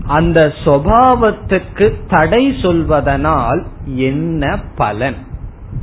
அந்த 0.06 0.52
சுவாவத்துக்கு 0.64 1.94
தடை 2.08 2.50
சொல்வதனால் 2.62 3.66
என்ன 3.84 4.58
பலன்? 4.76 5.16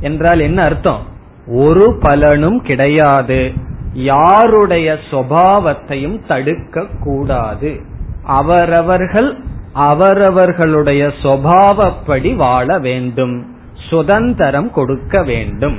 என்றால் 0.00 0.40
என்ன 0.40 0.62
அர்த்தம்? 0.62 1.00
ஒரு 1.46 1.98
பலனும் 2.00 2.62
கிடையாது. 2.62 3.52
யாருடைய 3.92 4.96
சுவாவத்தையும் 5.10 6.26
தடுக்க 6.26 6.86
கூடாது 7.00 7.80
அவரவர்கள் 8.22 9.38
அவரவர்களுடைய 9.72 11.12
சுவாவப்படி 11.22 12.36
வாழ 12.36 12.78
வேண்டும். 12.78 13.56
சுதந்திரம் 13.90 14.70
கொடுக்க 14.70 15.22
வேண்டும். 15.22 15.78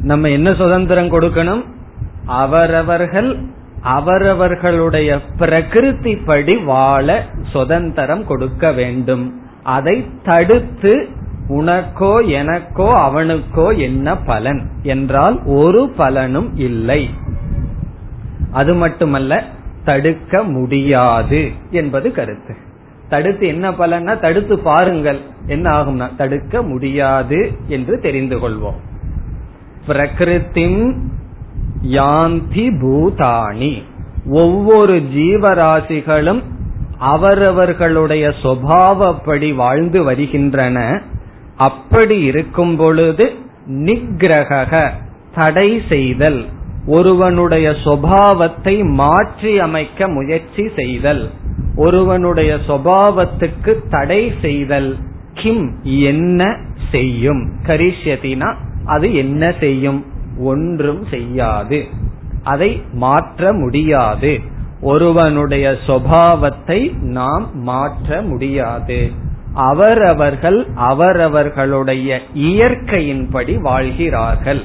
நம்ம 0.00 0.28
என்ன 0.28 0.54
சுதந்திரம் 0.54 1.10
கொடுக்கணும்? 1.10 1.64
அவரவர்கள் 2.26 3.38
அவரவர்களுடைய 3.82 5.20
பிரகிருதி 5.38 6.16
படி 6.16 6.56
வாழ 6.56 7.26
சுதந்திரம் 7.52 8.26
கொடுக்க 8.26 8.72
வேண்டும். 8.72 9.42
அதை 9.62 10.06
தடுத்து 10.24 11.08
உனக்கோ 11.48 12.28
எனக்கோ 12.28 12.88
அவனுக்கோ 12.92 13.78
என்ன 13.78 14.16
பலன்? 14.16 14.70
என்றால் 14.82 15.40
ஒரு 15.44 15.88
பலனும் 15.96 16.56
இல்லை. 16.56 17.10
அது 18.52 18.74
மட்டுமல்ல 18.74 19.44
தடுக்க 19.84 20.42
முடியாது 20.42 21.50
என்பது 21.70 22.12
கருத்து. 22.12 22.56
தடுத்து 23.08 23.46
என்ன 23.46 23.70
பலன்னா 23.70 24.20
தடுத்து 24.20 24.58
பாருங்கள். 24.58 25.20
என்ன 25.46 25.70
ஆகும்னா 25.70 26.16
தடுக்க 26.16 26.62
முடியாது 26.62 27.52
என்று 27.68 28.00
தெரிந்து 28.00 28.36
கொள்வோம். 28.36 28.78
பிரகிருதிம் 29.88 30.94
யாந்தி 31.82 32.66
பூதானி 32.82 33.82
ஒவ்வொரு 34.30 34.94
ஜீவராசிகளும் 34.94 36.42
அவரவர்களுடைய 36.98 38.28
சுவாவப்படி 38.42 39.54
வாழ்ந்து 39.54 40.02
வருகின்றன. 40.02 41.02
அப்படி 41.56 42.20
இருக்கும் 42.20 42.76
பொழுது 42.76 43.32
நிகிரக 43.66 44.90
தடை 45.34 45.82
செய்தல் 45.88 46.46
ஒருவனுடைய 46.86 47.70
சுவாவத்தை 47.70 48.84
மாற்றி 48.84 49.58
அமைக்க 49.58 50.08
முயற்சி 50.08 50.64
செய்தல். 50.76 51.30
ஒருவனுடைய 51.78 52.58
சுவாவத்துக்கு 52.68 53.88
தடை 53.90 54.32
செய்தல் 54.40 54.96
கிம் 55.34 55.78
என்ன 55.82 56.56
செய்யும்? 56.90 57.50
கரிஷ்யத்தினா 57.66 58.54
அது 58.84 59.14
என்ன 59.14 59.52
செய்யும்? 59.60 60.04
ஒன்றும் 60.38 61.04
செய்யாது. 61.10 61.86
அதை 62.42 62.82
மாற்ற 62.92 63.52
முடியாது. 63.52 64.40
ஒருவனுடைய 64.80 65.76
சுவாவத்தை 65.86 66.92
நாம் 66.92 67.62
மாற்ற 67.62 68.22
முடியாது. 68.22 69.10
அவரவர்கள் 69.54 70.66
அவரவர்களுடைய 70.74 72.20
இயற்கையின்படி 72.34 73.60
வாழ்கிறார்கள். 73.60 74.62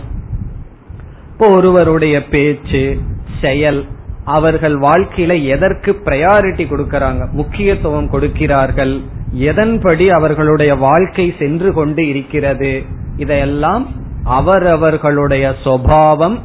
இப்போ 1.31 1.49
ஒருவருடைய 1.49 2.25
பேச்சு 2.25 2.97
செயல் 3.41 3.85
அவர்கள் 4.25 4.79
வாழ்க்கையில 4.79 5.45
எதற்கு 5.45 6.01
ப்ரையாரிட்டி 6.05 6.65
கொடுக்கறாங்க? 6.65 7.31
முக்கியத்துவம் 7.31 8.09
கொடுக்கிறார்கள். 8.09 9.01
எதன்படி 9.39 10.07
அவர்களுடைய 10.07 10.75
வாழ்க்கை 10.75 11.33
சென்று 11.39 11.73
கொண்டு 11.73 12.07
இருக்கிறது? 12.07 12.83
இதையெல்லாம் 13.17 13.87
அவரவர்களுடைய 14.23 15.53
சுவாவம் 15.63 16.39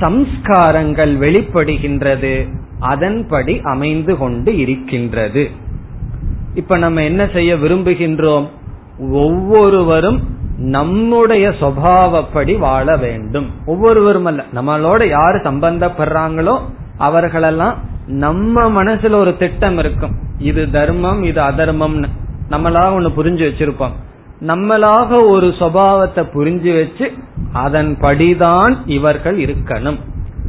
சம்ஸ்காரங்கள் 0.00 1.16
வெளிப்படுகின்றது. 1.16 2.48
அதன்படி 2.80 3.60
அமைந்து 3.62 4.16
கொண்டு 4.16 4.56
இருக்கின்றது. 4.56 5.50
இப்ப 6.54 6.78
நம்ம 6.78 7.02
என்ன 7.02 7.28
செய்ய 7.32 7.54
விரும்புகின்றோம்? 7.54 8.48
ஒவ்வொருவரும் 9.12 10.20
நம்முடைய 10.58 11.48
சுவாவப்படி 11.48 12.58
வாழ 12.58 12.96
வேண்டும். 12.96 13.50
ஒவ்வொருவரும் 13.66 14.24
அல்ல. 14.24 14.44
நம்மளோட 14.54 15.08
யாரு 15.08 15.38
சம்பந்தப்படுறாங்களோ 15.38 16.58
அவர்களெல்லாம் 16.98 17.78
நம்ம 18.06 18.84
மனசுல 18.84 19.14
ஒரு 19.14 19.36
திட்டம் 19.36 19.78
இருக்கும். 19.78 20.14
இது 20.38 20.70
தர்மம் 20.70 21.22
இது 21.22 21.42
அதர்மம்னு. 21.42 22.04
நம்மளாக 22.50 22.94
ஒண்ணு 22.98 23.12
புரிஞ்சு 23.16 23.50
வச்சிருப்போம். 23.50 23.92
நம்மளாக 24.40 25.28
ஒரு 25.28 25.46
சுவாவத்தை 25.46 26.28
புரிஞ்சு 26.34 26.74
வச்சு 26.74 27.12
அதன்படிதான் 27.54 28.76
இவர்கள் 28.86 29.38
இருக்கணும். 29.38 29.98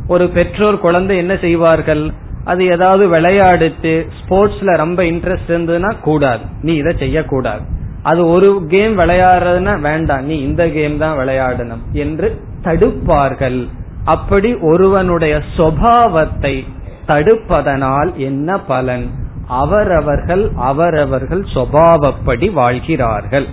ஒரு 0.08 0.28
பெற்றோர் 0.28 0.80
குழந்தை 0.80 1.18
என்ன 1.18 1.38
செய்வார்கள்? 1.42 2.12
அது 2.44 2.66
ஏதாவது 2.66 3.12
விளையாடுத்து 3.12 4.08
ஸ்போர்ட்ஸ்ல 4.20 4.78
ரொம்ப 4.78 5.04
இன்ட்ரெஸ்ட் 5.04 5.48
இருந்ததுன்னா 5.48 6.00
கூடாது. 6.00 6.44
நீ 6.62 6.74
இதை 6.74 6.96
செய்யக்கூடாது. 6.98 7.62
அது 8.04 8.28
ஒரு 8.28 8.66
கேம் 8.68 9.00
விளையாடுறதுன்னா 9.00 9.80
வேண்டாம். 9.80 10.26
நீ 10.26 10.40
இந்த 10.40 10.68
கேம் 10.68 10.98
தான் 10.98 11.18
விளையாடணும் 11.18 11.92
என்று 11.92 12.42
தடுப்பார்கள். 12.64 13.68
அப்படி 14.06 14.56
ஒருவனுடைய 14.56 15.42
சுவாவத்தை 15.58 16.68
தடுப்பதனால் 17.08 18.16
என்ன 18.16 18.60
பலன்? 18.60 19.10
அவரவர்கள் 19.48 20.52
அவரவர்கள் 20.56 21.46
சுவாவப்படி 21.54 22.52
வாழ்கிறார்கள். 22.52 23.46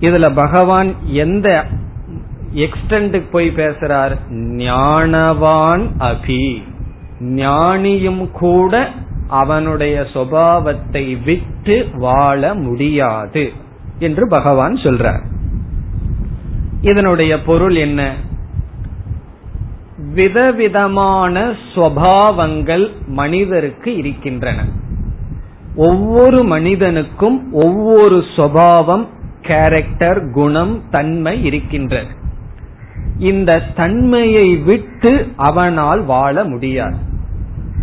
இதுல 0.00 0.34
பகவான் 0.34 0.94
எந்த 1.06 1.64
எக்ஸ்டெண்டுக்கு 2.54 3.30
போய் 3.30 3.50
பேசுறார்? 3.50 4.16
ஞானவான் 4.32 5.86
அபி. 5.98 6.62
ஞானியும் 7.20 8.30
கூட 8.30 8.88
அவனுடைய 9.28 10.06
சுபாவத்தை 10.14 11.24
விட்டு 11.24 11.88
வாழ 11.92 12.54
முடியாது 12.54 13.52
என்று 13.98 14.28
பகவான் 14.28 14.74
சொல்றார். 14.74 15.22
இதனுடைய 16.80 17.42
பொருள் 17.42 17.74
என்ன? 17.74 18.14
விதவிதமான 20.16 21.54
சுவாவங்கள் 21.74 22.84
மனிதருக்கு 23.06 23.96
இருக்கின்றன. 23.96 24.64
ஒவ்வொரு 25.76 26.42
மனிதனுக்கும் 26.42 27.38
ஒவ்வொரு 27.52 28.18
சுவாவம் 28.36 29.06
கேரக்டர் 29.42 30.20
குணம் 30.30 30.82
தன்மை 30.90 31.44
இருக்கின்றது. 31.44 32.12
இந்த 33.18 33.62
தன்மையை 33.76 34.56
விட்டு 34.56 35.12
அவனால் 35.36 36.02
வாழ 36.04 36.44
முடியாது. 36.44 36.96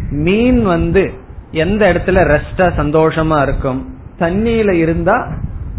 மீன் 0.09 0.63
வந்து 0.63 1.13
எந்த 1.51 1.81
இடத்துல 1.93 2.19
ரெஸ்டா 2.33 2.67
சந்தோஷமா 2.77 3.41
இருக்கும்? 3.41 3.81
தண்ணியில 4.19 4.71
இருந்தா 4.71 5.17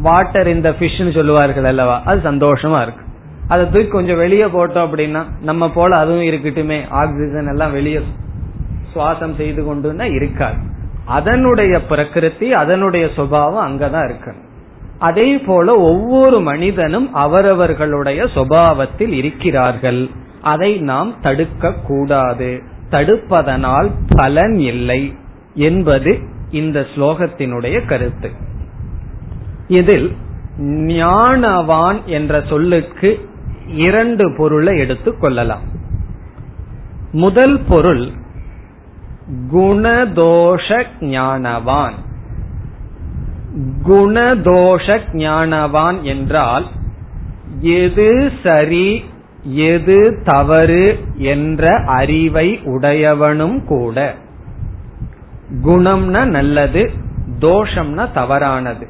வாட்டர் 0.03 0.49
இந்த 0.49 0.71
ஃபிஷ்னு 0.71 1.15
சொல்லுவார்கள் 1.15 1.65
அல்லவா? 1.65 2.03
அது 2.05 2.31
சந்தோஷமா 2.31 2.83
இருக்கு 2.83 3.04
அதை 3.49 3.71
தூக்கி 3.71 3.87
கொஞ்சம் 3.87 4.17
வெளியே 4.17 4.45
போட்டோம் 4.45 4.87
அப்படின்னா 4.87 5.25
நம்ம 5.41 5.71
போல 5.71 5.99
அதுவும் 5.99 6.23
இருக்கட்டுமே. 6.23 6.89
ஆக்சிஜன் 6.89 7.49
எல்லாம் 7.49 7.73
வெளியே 7.73 8.01
சுவாசம் 8.95 9.37
செய்து 9.37 9.65
கொண்டு 9.65 10.13
இருக்காது. 10.15 10.57
அதனுடைய 11.05 11.83
பிரகிருதி 11.83 12.53
அதனுடைய 12.53 13.09
சுபாவம் 13.15 13.67
அங்கதான் 13.67 14.05
இருக்கு 14.05 14.35
அதே 14.99 15.39
போல 15.39 15.73
ஒவ்வொரு 15.73 16.41
மனிதனும் 16.41 17.15
அவரவர்களுடைய 17.15 18.25
சுபாவத்தில் 18.25 19.13
இருக்கிறார்கள். 19.13 20.09
அதை 20.43 20.77
நாம் 20.77 21.21
தடுக்க 21.21 21.73
கூடாது 21.73 22.63
தடுப்பதனால் 22.91 23.91
பலன் 24.09 24.55
இல்லை 24.55 25.15
என்பது 25.55 26.19
இந்த 26.51 26.87
ஸ்லோகத்தினுடைய 26.95 27.87
கருத்து. 27.87 28.31
இதில் 29.69 30.17
ஞானவான் 30.61 32.05
என்ற 32.05 32.43
சொல்லுக்கு 32.49 33.33
இரண்டு 33.67 34.35
பொருளை 34.37 34.79
எடுத்துக் 34.79 35.21
கொள்ளலாம். 35.21 35.63
முதல் 37.13 37.61
பொருள் 37.69 38.09
குணதோஷ 39.53 40.85
ஞானவான் 41.01 41.93
குணதோஷ 43.83 45.01
ஞானவான் 45.13 46.03
என்றால் 46.03 46.67
எது 47.61 48.33
சரி 48.43 49.05
எது 49.43 50.21
தவறு 50.25 50.99
என்ற 51.15 51.77
அறிவை 51.87 52.61
உடையவனும் 52.65 53.65
கூட. 53.65 54.15
குணம்னா 55.65 56.25
நல்லது 56.25 56.91
தோஷம்னா 57.41 58.13
தவறானது. 58.13 58.87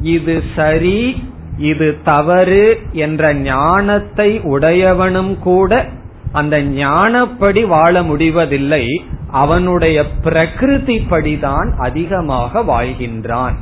இது 0.00 0.42
சரி 0.56 1.30
இது 1.70 1.88
தவறு 2.04 2.62
என்ற 3.04 3.34
ஞானத்தை 3.34 4.30
உடையவனும் 4.54 5.38
கூட 5.38 5.88
அந்த 6.32 6.56
ஞானப்படி 6.62 7.62
வாழ 7.66 8.02
முடிவதில்லை. 8.02 8.84
அவனுடைய 9.30 10.04
பிரகிருதிப்படிதான் 10.24 11.68
அதிகமாக 11.78 12.62
வாழ்கின்றான். 12.70 13.56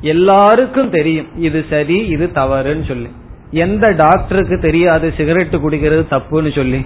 எல்லாருக்கும் 0.00 0.90
தெரியும் 0.90 1.30
இது 1.36 1.64
சரி 1.70 1.98
இது 2.14 2.26
தவறுன்னு 2.34 2.86
சொல்லி. 2.88 3.10
எந்த 3.50 3.90
டாக்டருக்கு 3.90 4.58
தெரியாது 4.60 5.14
சிகரெட் 5.16 5.60
குடிக்கிறது 5.64 6.04
தப்புன்னு 6.10 6.54
சொல்லி. 6.54 6.80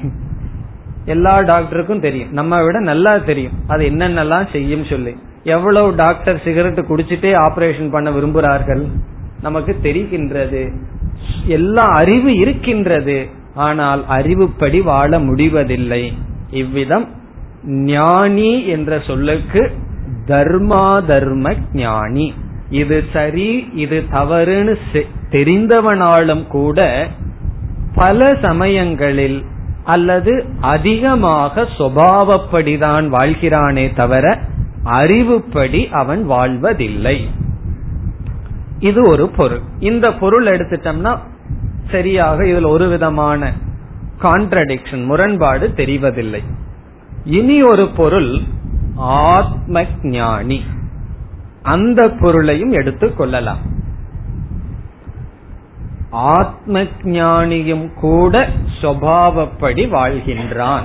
எல்லா 1.05 1.35
டாக்டருக்கும் 1.39 2.05
தெரியும். 2.07 2.33
நம்ம 2.33 2.63
விட 2.65 2.79
நல்லா 2.81 3.15
தெரியும். 3.31 3.57
அது 3.69 3.83
என்னென்னலாம் 3.91 4.53
செய்யும் 4.53 4.85
சொல்லி. 4.85 5.15
எவ்வளவு 5.45 5.95
டாக்டர் 5.95 6.41
சிகரெட் 6.45 6.87
குடிச்சிட்டே 6.91 7.33
ஆபரேஷன் 7.47 7.91
பண்ண 7.91 8.11
விரும்புகிறார்கள்? 8.11 8.85
நமக்கு 9.43 9.79
தெரிகின்றது. 9.83 10.77
எல்லா 11.47 11.83
அறிவு 11.83 12.37
இருக்கின்றது. 12.37 13.29
ஆனால் 13.55 14.05
அறிவுப்படி 14.09 14.83
வாழ 14.83 15.19
முடிவதில்லை. 15.19 16.13
இவ்விதம் 16.51 17.09
ஞானி 17.67 18.67
என்ற 18.67 19.01
சொல்லுக்கு 19.07 19.71
தர்மா 20.27 21.05
தர்ம 21.05 21.55
ஞானி. 21.73 22.33
இது 22.71 23.05
சரி 23.13 23.69
இது 23.75 24.05
தவறுன்னு 24.13 25.05
தெரிந்தவனாலும் 25.31 26.47
கூட 26.47 27.09
பல 27.95 28.37
சமயங்களில் 28.43 29.45
அல்லது 29.85 30.45
அதிகமாக 30.61 31.63
சுவாவப்படிதான் 31.79 33.09
வாழ்கிறானே 33.11 33.95
தவிர 33.95 34.39
அறிவுப்படி 34.85 35.91
அவன் 35.91 36.25
வாழ்வதில்லை. 36.25 37.29
இது 38.85 39.09
ஒரு 39.09 39.29
பொருள். 39.29 39.61
இந்த 39.79 40.13
பொருள் 40.13 40.47
எடுத்துட்டோம்னா 40.47 41.19
சரியாக 41.91 42.49
இதில் 42.49 42.65
ஒரு 42.65 42.89
விதமான 42.89 43.53
கான்ட்ரடிக்ஷன் 44.23 45.05
முரண்பாடு 45.05 45.69
தெரிவதில்லை. 45.69 46.43
இனி 47.25 47.63
ஒரு 47.63 47.89
பொருள் 47.97 48.41
ஆத்ம 48.97 49.85
ஞானி 50.03 50.65
அந்த 51.63 52.09
பொருளையும் 52.09 52.71
எடுத்துக் 52.71 53.17
கொள்ளலாம். 53.17 53.59
ஆத்ம 56.11 56.83
ஞானியும் 57.03 57.95
கூட 57.95 58.49
சுவாவப்படி 58.81 59.89
வாழ்கின்றான். 59.91 60.85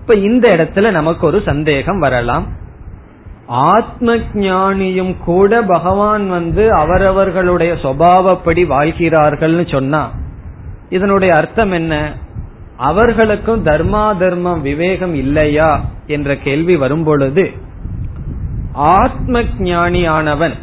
இப்ப 0.00 0.14
இந்த 0.14 0.48
இடத்துல 0.48 0.90
நமக்கு 0.90 1.26
ஒரு 1.26 1.42
சந்தேகம் 1.44 1.98
வரலாம். 1.98 2.46
ஆத்ம 3.48 4.16
ஞானியும் 4.16 5.18
கூட 5.24 5.62
பகவான் 5.62 6.28
வந்து 6.28 6.72
அவரவர்களுடைய 6.72 7.72
சுவாவப்படி 7.72 8.62
வாழ்கிறார்கள்னு 8.70 9.70
சொன்னா 9.70 10.10
இதனுடைய 10.88 11.34
அர்த்தம் 11.34 11.70
என்ன? 11.70 12.12
அவர்களுக்கும் 12.76 13.64
தர்மா 13.64 14.16
தர்மம் 14.18 14.62
விவேகம் 14.62 15.14
இல்லையா 15.14 15.80
என்ற 16.06 16.36
கேள்வி 16.36 16.76
வரும்பொழுது 16.76 17.50
ஆத்ம 18.72 19.40
ஞானியானவன் 19.40 20.54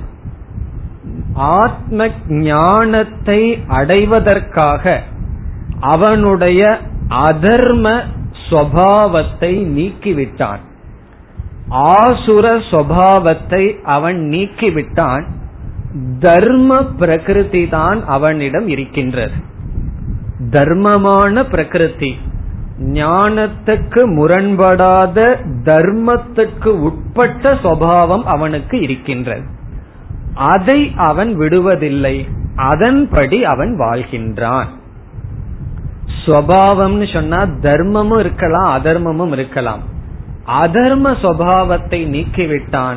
ஆத்ம 1.33 2.07
ஞானத்தை 2.27 3.63
அடைவதற்காக 3.67 5.01
அவனுடைய 5.79 6.79
அதர்ம 7.09 8.03
சுவாவத்தை 8.49 9.53
நீக்கிவிட்டான். 9.77 10.59
ஆசுர 11.69 12.57
சுவாவத்தை 12.71 13.81
அவன் 13.81 14.29
நீக்கிவிட்டான். 14.31 15.23
தர்ம 16.19 16.83
பிரகிருதி 16.83 17.67
தான் 17.67 18.05
அவனிடம் 18.05 18.67
இருக்கின்றது. 18.67 19.33
தர்மமான 20.49 21.49
பிரகிருதி. 21.49 22.17
ஞானத்துக்கு 22.79 24.05
முரண்படாத 24.05 25.35
தர்மத்துக்கு 25.63 26.67
உட்பட்ட 26.67 27.53
சுவாவம் 27.53 28.23
அவனுக்கு 28.23 28.81
இருக்கின்றது. 28.81 29.43
அதை 30.33 30.93
அவன் 30.95 31.39
விடுவதில்லை. 31.39 32.27
அதன்படி 32.55 33.45
அவன் 33.45 33.79
வாழ்கின்றான். 33.79 34.65
சுவாவம்னு 36.25 37.13
சொன்னா 37.13 37.43
தர்மமும் 37.43 38.19
இருக்கலாம் 38.19 38.81
அதர்மமும் 38.81 39.31
இருக்கலாம். 39.31 39.93
அதர்ம 40.47 41.13
சுவாவத்தை 41.21 41.99
நீக்கிவிட்டான். 42.15 42.95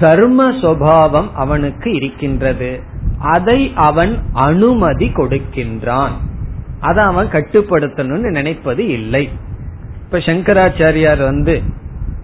தர்ம 0.00 0.50
சுவாவம் 0.50 1.32
அவனுக்கு 1.34 1.94
இருக்கின்றது. 1.94 2.80
அதை 3.18 3.72
அவன் 3.74 4.18
அனுமதி 4.32 5.06
கொடுக்கின்றான். 5.08 6.10
அதை 6.80 7.04
அவன் 7.04 7.26
கட்டுப்படுத்தணும்னு 7.26 8.30
நினைப்பது 8.30 8.86
இல்லை. 8.86 9.28
இப்ப 10.04 10.18
சங்கராச்சாரியார் 10.18 11.22
வந்து 11.22 11.62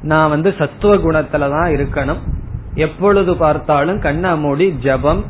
நான் 0.02 0.28
வந்து 0.28 0.54
சத்துவ 0.58 0.96
குணத்துல 0.96 1.38
தான் 1.38 1.70
இருக்கணும். 1.72 2.18
எப்பொழுது 2.74 3.36
பார்த்தாலும் 3.36 3.98
கண்ணா 3.98 4.34
மூடி 4.34 4.70
ஜபம் 4.70 5.24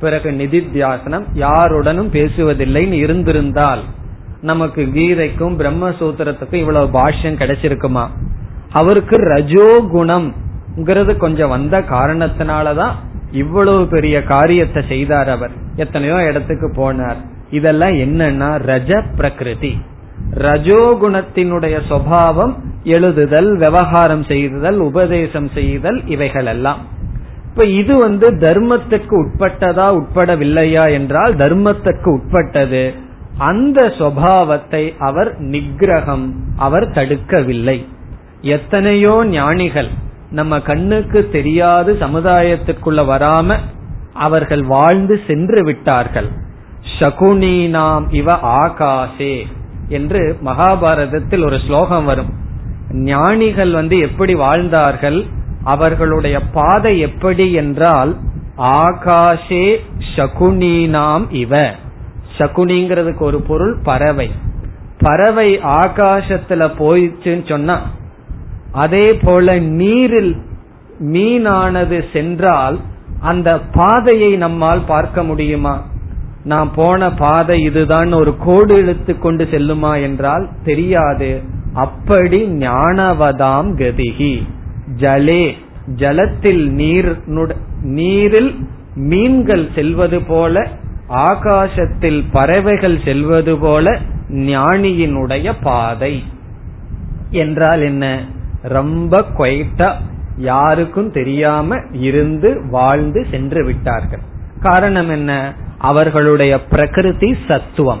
பிறகு 0.00 0.30
நிதித்தியாசனம் 0.30 1.24
யாருடனும் 1.32 2.12
பேசுவதில்லைன்னு 2.12 2.92
இருந்திருந்தால் 2.92 3.80
நமக்கு 4.40 4.82
கீதைக்கும் 4.82 5.56
பிரம்மசூத்திரத்துக்கும் 5.58 6.54
இவ்வளவு 6.54 7.00
பாஷ்யம் 7.00 7.40
கிடைச்சிருக்குமா? 7.42 8.06
அவருக்கு 8.72 9.16
ரஜோ 9.16 9.68
குணம்ங்கிறது 9.94 11.16
கொஞ்சம் 11.16 11.48
வந்த 11.48 11.80
காரணத்தினாலதான் 11.80 12.94
இவ்வளவு 13.30 13.86
பெரிய 13.86 14.22
காரியத்தை 14.22 14.82
செய்தார் 14.88 15.28
அவர். 15.28 15.50
எத்தனையோ 15.76 16.16
இடத்துக்கு 16.24 16.68
போனார். 16.76 17.16
இதெல்லாம் 17.50 17.90
என்னன்னா 17.90 18.50
ரஜ 18.70 19.02
பிரகிருதி. 19.16 19.72
ரஜோகுணத்தினுடைய 20.38 21.76
சுவாவம் 21.88 22.54
எழுதுதல் 22.84 23.56
விவகாரம் 23.56 24.24
செய்தல் 24.24 24.78
உபதேசம் 24.78 25.50
செய்தல் 25.54 26.06
இவைகள் 26.06 26.46
எல்லாம் 26.46 26.80
இப்ப 27.48 27.64
இது 27.64 27.94
வந்து 27.96 28.30
தர்மத்துக்கு 28.30 29.14
உட்பட்டதா 29.22 29.86
உட்படவில்லையா 29.98 30.92
என்றால் 30.92 31.34
தர்மத்துக்கு 31.34 32.08
உட்பட்டது. 32.08 32.94
அந்த 33.38 33.86
சுவாவத்தை 33.98 34.84
அவர் 34.98 35.30
நிகிரகம் 35.42 36.26
அவர் 36.56 36.86
தடுக்கவில்லை. 36.88 37.78
எத்தனையோ 38.42 39.24
ஞானிகள் 39.24 39.88
நம்ம 40.30 40.60
கண்ணுக்கு 40.60 41.28
தெரியாது 41.32 41.96
சமுதாயத்துக்குள்ள 42.00 43.02
வராம 43.04 43.56
அவர்கள் 44.12 44.62
வாழ்ந்து 44.62 45.20
சென்று 45.26 45.64
விட்டார்கள். 45.64 46.28
சகுனீனாம் 46.98 48.14
இவ 48.14 48.34
ஆகாசே 48.34 49.42
என்று 49.88 50.38
மகாபாரதத்தில் 50.44 51.44
ஒரு 51.44 51.58
ஸ்லோகம் 51.66 52.04
வரும். 52.04 52.32
ஞானிகள் 52.90 53.72
வந்து 53.72 53.98
எப்படி 53.98 54.34
வாழ்ந்தார்கள்? 54.34 55.26
அவர்களுடைய 55.64 56.40
பாதை 56.40 56.98
எப்படி 56.98 57.52
என்றால் 57.52 58.16
ஆகாஷே 58.56 59.76
சகுனீனாம் 60.16 61.26
இவ. 61.30 61.70
சகுனிங்கிறதுக்கு 62.38 63.20
ஒரு 63.20 63.40
பொருள் 63.40 63.80
பறவை. 63.82 64.30
பறவை 64.98 65.58
ஆகாசத்துல 65.58 66.68
போயிடுச்சுன்னு 66.78 67.48
சொன்னா 67.48 67.80
அதே 68.72 69.14
போல 69.14 69.58
நீரில் 69.58 70.36
மீனானது 71.00 72.04
சென்றால் 72.12 72.78
அந்த 73.20 73.58
பாதையை 73.60 74.36
நம்மால் 74.36 74.84
பார்க்க 74.86 75.24
முடியுமா? 75.24 75.86
நான் 76.44 76.70
போன 76.74 77.12
பாதை 77.12 77.62
இதுதான் 77.62 78.12
ஒரு 78.12 78.36
கோடு 78.36 78.76
இழுத்து 78.76 79.18
கொண்டு 79.18 79.44
செல்லுமா 79.44 80.02
என்றால் 80.02 80.48
தெரியாது. 80.64 81.42
அப்படி 81.74 82.42
ஞானவதாம் 82.46 83.70
கதிகி 83.80 84.42
ஜலே 84.96 85.52
ஜலத்தில் 85.96 86.68
நீர் 86.70 87.18
நீரில் 87.82 88.54
மீன்கள் 88.94 89.68
செல்வது 89.74 90.22
போல 90.22 90.68
ஆகாசத்தில் 91.08 92.24
பறவைகள் 92.32 92.98
செல்வது 93.04 93.58
போல 93.58 93.98
ஞானியினுடைய 94.28 95.52
பாதை. 95.62 96.22
என்றால் 97.30 97.80
என்ன? 97.80 98.24
ரொம்ப 98.62 99.24
குவைட்டா 99.38 99.92
யாருக்கும் 100.36 101.10
தெரியாம 101.10 101.78
இருந்து 101.92 102.68
வாழ்ந்து 102.70 103.26
சென்று 103.30 103.64
விட்டார்கள். 103.64 104.20
காரணம் 104.60 105.08
என்ன? 105.08 105.54
அவர்களுடைய 105.78 106.64
பிரகிருதி 106.64 107.36
சத்துவம். 107.48 108.00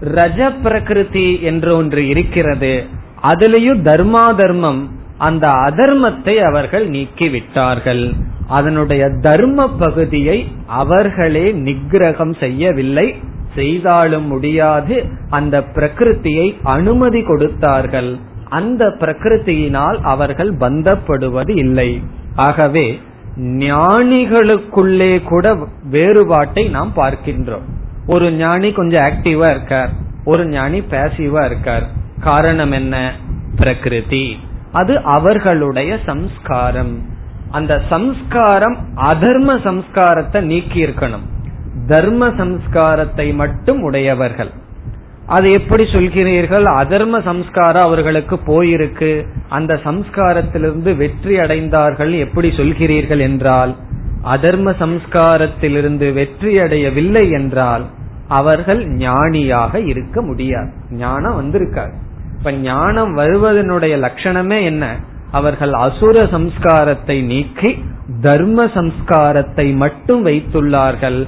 ரஜ 0.00 0.52
பிரகிருதி 0.62 1.42
என்று 1.42 1.76
ஒன்று 1.76 2.08
இருக்கிறது. 2.08 2.84
அதுலேயும் 3.22 3.82
தர்மா 3.82 4.34
தர்மம் 4.34 4.90
அந்த 5.18 5.48
அதர்மத்தை 5.48 6.36
அவர்கள் 6.36 6.90
நீக்கிவிட்டார்கள். 6.90 8.12
அதனுடைய 8.48 9.08
தர்ம 9.20 9.68
பகுதியை 9.68 10.52
அவர்களே 10.66 11.52
நிகிரகம் 11.52 12.38
செய்யவில்லை. 12.38 13.14
செய்தாலும் 13.54 14.26
முடியாது. 14.26 15.04
அந்த 15.30 15.60
பிரகிருத்தியை 15.60 16.56
அனுமதி 16.62 17.22
கொடுத்தார்கள். 17.22 18.16
அந்த 18.48 18.86
பிரகிருத்தியினால் 18.86 19.96
அவர்கள் 20.02 20.54
பந்தப்படுவது 20.54 21.56
இல்லை. 21.56 22.02
ஆகவே 22.34 23.00
ஞானிகளுக்குள்ளே 23.40 25.22
கூட 25.22 25.68
வேறுபாட்டை 25.82 26.68
நாம் 26.68 26.92
பார்க்கின்றோம். 26.96 27.66
ஒரு 28.06 28.32
ஞானி 28.32 28.72
கொஞ்சம் 28.72 29.04
ஆக்டிவா 29.04 29.50
இருக்கார். 29.50 29.90
ஒரு 30.24 30.48
ஞானி 30.48 30.80
பேசிவா 30.80 31.44
இருக்கார். 31.44 31.86
காரணம் 32.20 32.72
என்ன? 32.72 33.12
பிரகிருதி. 33.56 34.36
அது 34.72 35.02
அவர்களுடைய 35.02 35.98
சம்ஸ்காரம். 36.06 37.02
அந்த 37.50 37.82
சம்ஸ்காரம் 37.88 38.76
அதர்ம 38.96 39.58
சம்ஸ்காரத்தை 39.64 40.40
நீக்கி 40.40 40.84
இருக்கணும் 40.84 41.24
தர்ம 41.86 42.28
சம்ஸ்காரத்தை 42.28 43.34
மட்டும் 43.34 43.82
உடையவர்கள். 43.82 44.50
அது 45.26 45.46
எப்படி 45.52 45.84
சொல்கிறீர்கள்? 45.84 46.66
அதர்ம 46.80 47.16
சம்ஸ்காரம் 47.22 47.82
அவர்களுக்கு 47.82 48.36
போயிருக்கு. 48.46 49.10
அந்த 49.48 49.72
சம்ஸ்காரத்திலிருந்து 49.84 50.90
வெற்றி 50.96 51.34
அடைந்தார்கள் 51.38 52.12
எப்படி 52.18 52.48
சொல்கிறீர்கள் 52.48 53.18
என்றால் 53.18 53.72
அதர்ம 54.34 54.74
சம்ஸ்காரத்திலிருந்து 54.82 56.06
வெற்றி 56.12 56.52
அடையவில்லை 56.58 57.24
என்றால் 57.30 57.84
அவர்கள் 58.28 58.80
ஞானியாக 58.86 59.80
இருக்க 59.80 60.22
முடியாது. 60.22 60.70
ஞானம் 60.90 61.38
வந்திருக்காது. 61.40 61.94
இப்ப 62.38 62.52
ஞானம் 62.52 63.12
வருவதனுடைய 63.18 63.94
லட்சணமே 63.96 64.58
என்ன? 64.62 64.84
அவர்கள் 65.30 65.72
அசுர 65.72 66.22
சம்ஸ்காரத்தை 66.24 67.16
நீக்கி 67.24 67.70
தர்ம 68.20 68.64
சம்ஸ்காரத்தை 68.74 69.66
மட்டும் 69.76 70.22
வைத்துள்ளார்கள். 70.26 71.20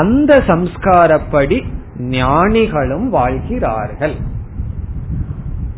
அந்த 0.00 0.32
சம்ஸ்காரப்படி 0.46 1.58
ஞானிகளும் 2.08 3.10
வாழ்கிறார்கள். 3.10 4.14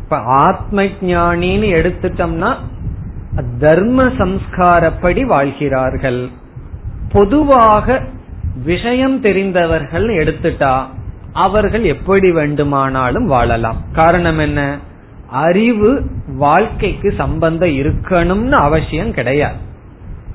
இப்ப 0.03 0.17
ஆத்ம 0.17 0.83
ஞானின்னு 0.83 1.69
எடுத்துட்டோம்னா 1.69 2.55
தர்ம 3.59 4.03
சம்ஸ்காரப்படி 4.03 5.25
வாழ்கிறார்கள். 5.25 6.29
பொதுவாக 7.11 8.01
விஷயம் 8.63 9.21
தெரிந்தவர்கள் 9.21 10.05
எடுத்துட்டா 10.05 10.81
அவர்கள் 11.33 11.83
எப்படி 11.83 12.31
வேண்டுமானாலும் 12.31 13.25
வாழலாம். 13.25 13.81
காரணம் 13.91 14.37
என்ன? 14.37 14.77
அறிவு 15.29 16.05
வாழ்க்கைக்கு 16.27 17.13
சம்பந்தம் 17.17 17.69
இருக்கணும்னு 17.69 18.51
அவசியம் 18.51 19.13
கிடையாது. 19.13 19.55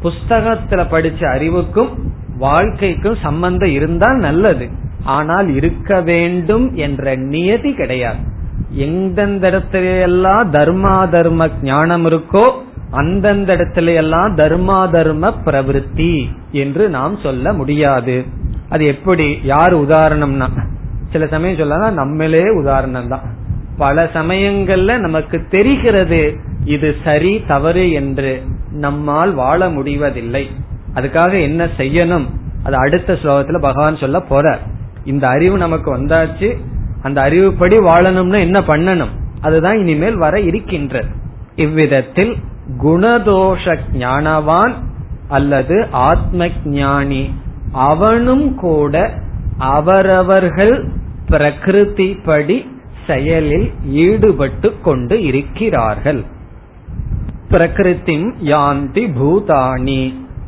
புஸ்தகத்துல 0.02 0.84
படிச்ச 0.90 1.24
அறிவுக்கும் 1.24 2.12
வாழ்க்கைக்கும் 2.38 3.16
சம்பந்தம் 3.22 3.70
இருந்தால் 3.70 4.16
நல்லது. 4.16 4.68
ஆனால் 5.08 5.48
இருக்க 5.54 6.00
வேண்டும் 6.00 6.66
என்ற 6.76 7.14
நியதி 7.16 7.70
கிடையாது. 7.74 8.22
எந்தெந்த 8.84 9.44
இடத்துல 9.50 10.00
எல்லாம் 10.00 10.50
தர்மா 10.52 10.96
தர்ம 11.08 11.48
ஞானம் 11.62 12.06
இருக்கோ 12.06 12.46
அந்தந்த 12.90 13.50
இடத்துல 13.56 13.94
எல்லாம் 13.94 14.36
தர்மா 14.36 14.78
தர்ம 14.90 15.32
பிரவருத்தி 15.46 16.12
என்று 16.52 16.84
நாம் 16.88 17.16
சொல்ல 17.16 17.52
முடியாது. 17.52 18.16
அது 18.68 18.84
எப்படி? 18.86 19.28
யார் 19.42 19.74
உதாரணம்னா 19.76 20.48
சில 21.12 21.26
சமயம் 21.26 21.58
சொல்லலாம் 21.58 21.94
நம்மளே 21.94 22.44
உதாரணம் 22.60 23.08
தான் 23.08 23.26
பல 23.78 24.04
சமயங்கள்ல 24.14 24.98
நமக்கு 24.98 25.38
தெரிகிறது 25.50 26.22
இது 26.64 26.88
சரி 27.04 27.32
தவறு 27.46 27.84
என்று 27.90 28.32
நம்மால் 28.76 29.32
வாழ 29.34 29.68
முடிவதில்லை. 29.68 30.44
அதுக்காக 30.94 31.32
என்ன 31.40 31.62
செய்யணும்? 31.76 32.26
அது 32.62 32.76
அடுத்த 32.76 33.18
ஸ்லோகத்துல 33.22 33.58
பகவான் 33.60 34.02
சொல்ல 34.02 34.18
போறார். 34.30 34.62
இந்த 35.08 35.24
அறிவு 35.28 35.56
நமக்கு 35.56 35.88
வந்தாச்சு 35.96 36.48
அந்த 37.02 37.18
அறிவுப்படி 37.22 37.76
வாழணும்னு 37.88 38.38
என்ன 38.40 38.58
பண்ணணும்? 38.60 39.14
அதுதான் 39.40 39.78
இனிமேல் 39.78 40.16
வர 40.16 40.40
இருக்கின்றது. 40.40 41.10
இவ்விதத்தில் 41.56 42.32
குணதோஷ 42.82 43.64
ஞானவான் 43.98 44.74
அல்லது 45.28 45.76
ஆத்ம 45.90 46.48
ஞானி 46.78 47.22
அவனும் 47.72 48.48
கூட 48.54 48.94
அவரவர்கள் 49.58 50.74
பிரகிருதி 51.28 52.08
படி 52.26 52.58
செயலில் 53.06 53.68
ஈடுபட்டு 54.02 54.68
கொண்டு 54.84 55.16
இருக்கிறார்கள். 55.22 56.22
பிரகிருத்திம் 57.50 58.26
யாந்தி 58.44 59.04
பூதானி. 59.18 60.02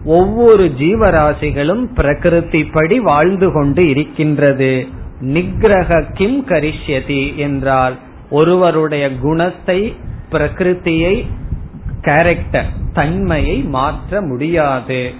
ஒவ்வொரு 0.05 0.73
ஜீவராசிகளும் 0.79 1.87
பிரகிருத்திப்படி 1.95 2.97
வாழ்ந்து 2.97 3.53
கொண்டு 3.53 3.89
இருக்கின்றது. 3.89 4.87
நிகிரக 5.21 6.13
கிம் 6.13 6.47
கரிஷ்யதி 6.47 7.37
என்றால் 7.37 7.97
ஒருவருடைய 8.31 9.17
குணத்தை 9.17 9.95
பிரகிருத்தியை 10.31 11.27
கேரக்டர் 12.01 12.67
தன்மையை 12.93 13.57
மாற்ற 13.57 14.23
முடியாது. 14.23 15.11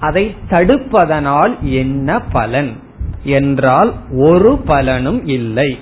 அதை 0.00 0.34
தடுப்பதனால் 0.50 1.58
என்ன 1.60 2.20
பலன் 2.20 2.76
என்றால் 3.22 3.94
ஒரு 4.16 4.58
பலனும் 4.58 5.26
இல்லை. 5.26 5.78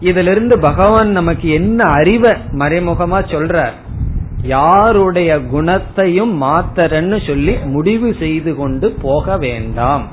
இதிலிருந்து 0.00 0.58
பகவான் 0.58 1.08
நமக்கு 1.08 1.48
என்ன 1.48 1.84
அறிவை 1.84 2.32
மறைமுகமா 2.52 3.20
சொல்றார்? 3.24 3.72
யாருடைய 4.42 5.40
குணத்தையும் 5.40 6.42
மாத்தரன்னு 6.42 7.26
சொல்லி 7.26 7.56
முடிவு 7.64 8.14
செய்து 8.18 8.56
கொண்டு 8.56 8.90
போக 8.90 9.36
வேண்டாம். 9.36 10.08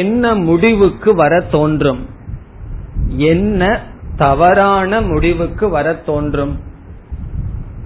என்ன 0.00 0.34
முடிவுக்கு 0.48 1.14
வர 1.14 1.44
தோன்றும் 1.50 2.14
என்ன 3.15 3.81
தவறான 4.17 5.01
முடிவுக்கு 5.01 5.69
வர 5.69 5.93
தோன்றும்? 5.93 6.59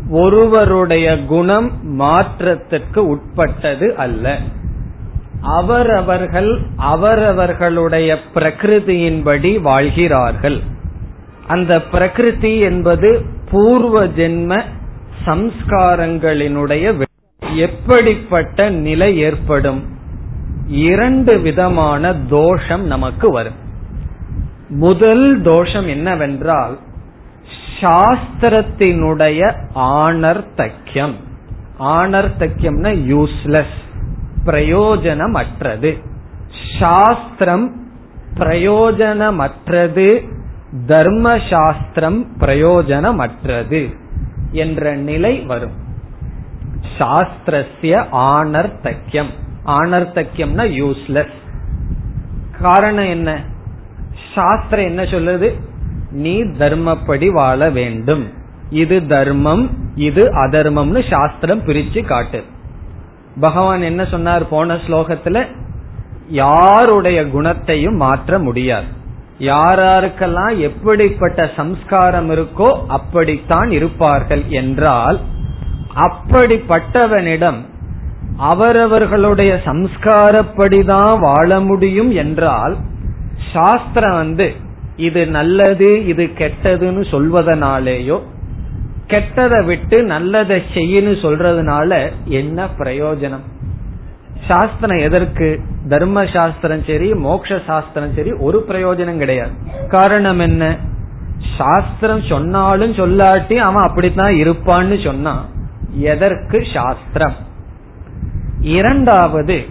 ஒருவருடைய 0.10 1.26
குணம் 1.26 1.94
மாற்றத்திற்கு 1.96 3.08
உட்பட்டது 3.08 3.96
அல்ல. 3.96 4.38
அவரவர்கள் 5.42 6.62
அவரவர்களுடைய 6.76 8.18
பிரகிருதியின்படி 8.34 9.62
வாழ்கிறார்கள். 9.62 10.60
அந்த 11.48 11.82
பிரகிருதி 11.82 12.60
என்பது 12.60 13.22
பூர்வ 13.52 14.08
ஜென்ம 14.08 14.62
சம்ஸ்காரங்களினுடைய 15.26 17.04
எப்படிப்பட்ட 17.56 18.70
நிலை 18.70 19.18
ஏற்படும்? 19.18 19.84
இரண்டு 20.68 21.40
விதமான 21.40 22.14
தோஷம் 22.14 22.86
நமக்கு 22.86 23.32
வரும். 23.32 23.64
முதல் 24.70 25.42
தோஷம் 25.42 25.88
என்னவென்றால் 25.88 26.80
சாஸ்திரத்தினுடைய 27.82 29.56
ஆணர்த்தக்கியம். 29.76 31.14
ஆணர்த்தக்கியம்னா 31.80 32.92
யூஸ்லெஸ் 32.92 33.78
பிரயோஜனமற்றது. 34.46 36.02
சாஸ்திரம் 36.80 37.88
பிரயோஜனமற்றது 38.34 40.28
தர்ம 40.88 41.40
சாஸ்திரம் 41.50 42.28
பிரயோஜனமற்றது 42.40 43.96
என்ற 44.52 44.96
நிலை 44.96 45.40
வரும். 45.40 45.74
சாஸ்திரஸ்ய 46.98 48.06
ஆணர்த்தக்கியம். 48.12 49.30
ஆணர்த்தக்கியம்னா 49.66 50.66
யூஸ்லெஸ் 50.82 51.34
காரணம் 52.62 53.06
என்ன? 53.06 53.54
சாஸ்திரம் 54.36 54.86
என்ன 54.86 55.04
சொல்லுது? 55.04 55.60
நீ 56.12 56.42
தர்மப்படி 56.42 57.30
வாழ 57.30 57.70
வேண்டும். 57.70 58.32
இது 58.70 59.08
தர்மம் 59.08 59.70
இது 59.96 60.48
அதர்மம்னு 60.48 61.10
சாஸ்திரம் 61.10 61.66
பிரிச்சு 61.66 62.06
காட்டு. 62.06 62.44
பகவான் 63.40 63.82
என்ன 63.82 64.06
சொன்னார் 64.06 64.48
போன 64.48 64.76
ஸ்லோகத்துல? 64.76 65.46
யாருடைய 66.28 67.30
குணத்தையும் 67.30 67.96
மாற்ற 67.96 68.40
முடியாது. 68.40 68.86
யாராருக்கெல்லாம் 69.40 70.58
எப்படிப்பட்ட 70.58 71.50
சம்ஸ்காரம் 71.56 72.30
இருக்கோ 72.30 72.86
அப்படித்தான் 72.88 73.72
இருப்பார்கள் 73.72 74.44
என்றால் 74.48 75.20
அப்படிப்பட்டவனிடம் 75.96 77.58
அவரவர்களுடைய 78.38 79.62
சம்ஸ்காரப்படிதான் 79.66 81.20
வாழ 81.20 81.60
முடியும் 81.60 82.12
என்றால் 82.12 82.78
சாஸ்திரம் 83.54 84.16
வந்து 84.16 84.54
இது 84.96 85.28
நல்லது 85.28 86.06
இது 86.08 86.32
கெட்டதுன்னு 86.38 87.10
சொல்வதனாலேயோ 87.12 88.22
கெட்டதை 89.08 89.66
விட்டு 89.66 90.04
நல்லதை 90.04 90.64
செய்யுன்னு 90.74 91.14
சொல்றதுனால 91.26 92.12
என்ன 92.26 92.66
பிரயோஜனம்? 92.66 93.44
சாஸ்திரம் 94.48 94.98
எதற்கு? 94.98 95.60
தர்ம 95.90 96.26
சாஸ்திரம் 96.34 96.84
சரி 96.88 97.14
மோக்ஷ 97.14 97.62
சாஸ்திரம் 97.68 98.14
சரி 98.16 98.32
ஒரு 98.32 98.66
பிரயோஜனம் 98.68 99.18
கிடையாது. 99.18 99.52
காரணம் 99.88 100.40
என்ன? 100.40 100.78
சாஸ்திரம் 101.58 102.22
சொன்னாலும் 102.22 102.94
சொல்லாட்டி 102.94 103.56
அவன் 103.56 103.82
அப்படித்தான் 103.82 104.34
இருப்பான்னு 104.34 105.04
சொன்னான். 105.04 105.46
எதற்கு? 105.92 106.66
சாஸ்திரம். 106.74 107.36
இரண்டாவது 108.62 109.66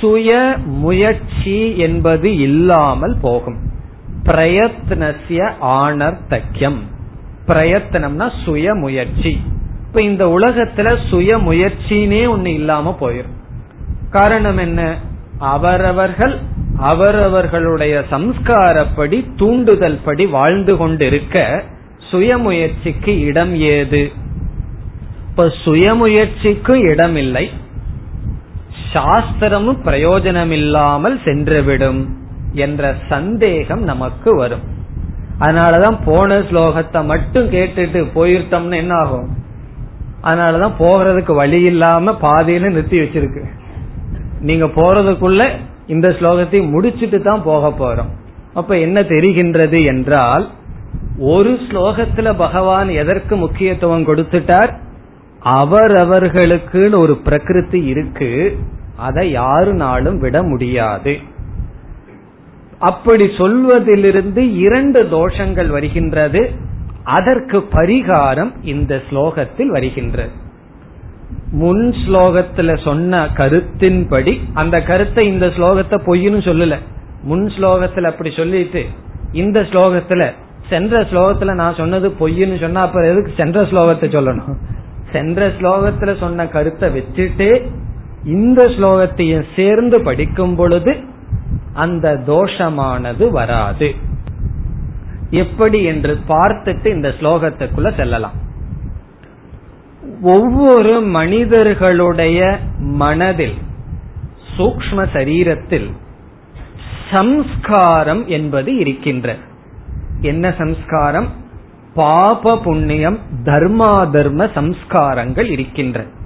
சுய 0.00 0.56
முயற்சி 0.64 1.78
என்பது 1.78 2.36
இல்லாமல் 2.36 3.16
போகும். 3.20 3.56
பிரயத்னசிய 4.22 5.52
ஆணர்த்தக்கியம் 5.62 6.78
பிரயத்தனம்னா 7.46 8.30
சுய 8.44 8.74
முயற்சி. 8.74 9.40
இப்ப 9.86 10.02
இந்த 10.02 10.26
உலகத்துல 10.26 11.08
சுய 11.08 11.38
முயற்சினே 11.38 12.26
ஒண்ணு 12.26 12.46
இல்லாம 12.46 12.96
போயிரும். 13.00 13.38
காரணம் 14.10 14.56
என்ன? 14.56 14.96
அவரவர்கள் 15.38 16.38
அவரவர்களுடைய 16.78 18.04
சம்ஸ்காரப்படி 18.10 19.26
தூண்டுதல் 19.36 19.98
படி 20.04 20.26
வாழ்ந்து 20.26 20.76
கொண்டிருக்க 20.76 21.64
சுயமுயற்சிக்கு 22.12 23.18
இடம் 23.18 23.56
ஏது? 23.56 24.12
இப்ப 25.28 25.52
சுயமுயற்சிக்கு 25.64 26.74
இடம் 26.74 27.16
இல்லை 27.16 27.50
சாஸ்திரமும் 28.92 29.80
பிரயோஜனம் 29.84 30.50
இல்லாமல் 30.50 31.16
சென்றுவிடும் 31.24 32.00
என்ற 32.52 32.94
சந்தேகம் 33.08 33.82
நமக்கு 33.82 34.36
வரும். 34.36 34.64
அதனாலதான் 35.38 35.98
போன 36.04 36.38
ஸ்லோகத்தை 36.38 37.04
மட்டும் 37.04 37.50
கேட்டுட்டு 37.50 38.00
போயிருத்தோம்னு 38.14 38.76
என்ன 38.76 38.94
ஆகும்? 38.94 39.28
அதனாலதான் 40.22 40.74
போகிறதுக்கு 40.78 41.34
வழி 41.34 41.60
இல்லாம 41.62 42.12
பாதியில 42.22 42.68
நிறுத்தி 42.68 42.98
வச்சிருக்கு. 42.98 43.42
நீங்க 44.40 44.66
போறதுக்குள்ள 44.66 45.48
இந்த 45.86 46.08
ஸ்லோகத்தை 46.08 46.58
முடிச்சுட்டு 46.72 47.18
தான் 47.22 47.42
போக 47.42 47.68
போறோம். 47.68 48.10
அப்ப 48.54 48.78
என்ன 48.78 49.00
தெரிகின்றது 49.00 49.84
என்றால் 49.84 50.44
ஒரு 51.18 51.58
ஸ்லோகத்துல 51.68 52.28
பகவான் 52.36 52.88
எதற்கு 52.88 53.36
முக்கியத்துவம் 53.36 54.06
கொடுத்துட்டார்? 54.06 54.72
அவரவர்களுக்குன்னு 55.44 56.96
ஒரு 56.96 57.16
பிரகிருதி 57.16 57.80
இருக்கு. 57.84 58.58
அதை 59.00 59.24
யாருனாலும் 59.38 60.18
விட 60.18 60.42
முடியாது. 60.42 61.12
அப்படி 62.78 63.24
சொல்வதிலிருந்து 63.38 64.42
இரண்டு 64.56 65.00
தோஷங்கள் 65.04 65.68
வருகின்றது. 65.68 66.50
அதற்கு 67.04 67.58
பரிகாரம் 67.72 68.52
இந்த 68.62 69.02
ஸ்லோகத்தில் 69.10 69.66
வருகின்றது. 69.66 70.30
முன் 71.52 71.94
ஸ்லோகத்துல 72.04 72.82
சொன்ன 72.84 73.26
கருத்தின்படி 73.26 74.40
அந்த 74.54 74.82
கருத்தை 74.82 75.26
இந்த 75.26 75.46
ஸ்லோகத்தை 75.46 75.98
பொய்னு 76.06 76.40
சொல்லல. 76.48 76.76
முன் 77.22 77.46
ஸ்லோகத்துல 77.46 78.02
அப்படி 78.02 78.30
சொல்லிட்டு 78.36 78.82
இந்த 79.32 79.60
ஸ்லோகத்துல 79.60 80.24
சென்ற 80.68 81.00
ஸ்லோகத்துல 81.00 81.54
நான் 81.54 81.74
சொன்னது 81.74 82.08
பொய்ன்னு 82.20 82.60
சொன்னா 82.60 82.80
அப்ப 82.80 83.06
எதுக்கு 83.06 83.32
சென்ற 83.36 83.62
ஸ்லோகத்தை 83.62 84.08
சொல்லணும்? 84.16 84.58
சென்ற 85.12 85.48
ஸ்லோகத்துல 85.48 86.18
சொன்ன 86.18 86.46
கருத்தை 86.46 86.88
வச்சுட்டு 86.88 87.48
இந்த 88.24 88.64
ஸ்லோகத்தையும் 88.64 89.46
சேர்ந்து 89.56 90.02
படிக்கும் 90.02 90.56
பொழுது 90.56 90.96
அந்த 91.74 92.22
தோஷமானது 92.26 93.30
வராது. 93.30 93.94
எப்படி 95.30 95.82
என்று 95.82 96.18
பார்த்துட்டு 96.28 96.86
இந்த 96.86 97.08
ஸ்லோகத்துக்குள்ள 97.08 97.96
செல்லலாம். 97.96 98.32
ஒவ்வொரு 100.22 101.00
மனிதர்களுடைய 101.00 102.58
மனதில் 102.78 103.54
சூக்ம 104.56 105.06
சரீரத்தில் 105.12 105.90
சம்ஸ்காரம் 107.10 108.28
என்பது 108.28 108.76
இருக்கின்ற. 108.76 109.36
என்ன 110.20 110.54
சம்ஸ்காரம்? 110.58 111.28
பாப 111.94 112.58
புண்ணியம் 112.58 113.18
தர்மா 113.44 114.10
தர்ம 114.10 114.44
சம்ஸ்காரங்கள் 114.44 115.50
இருக்கின்றன 115.50 116.18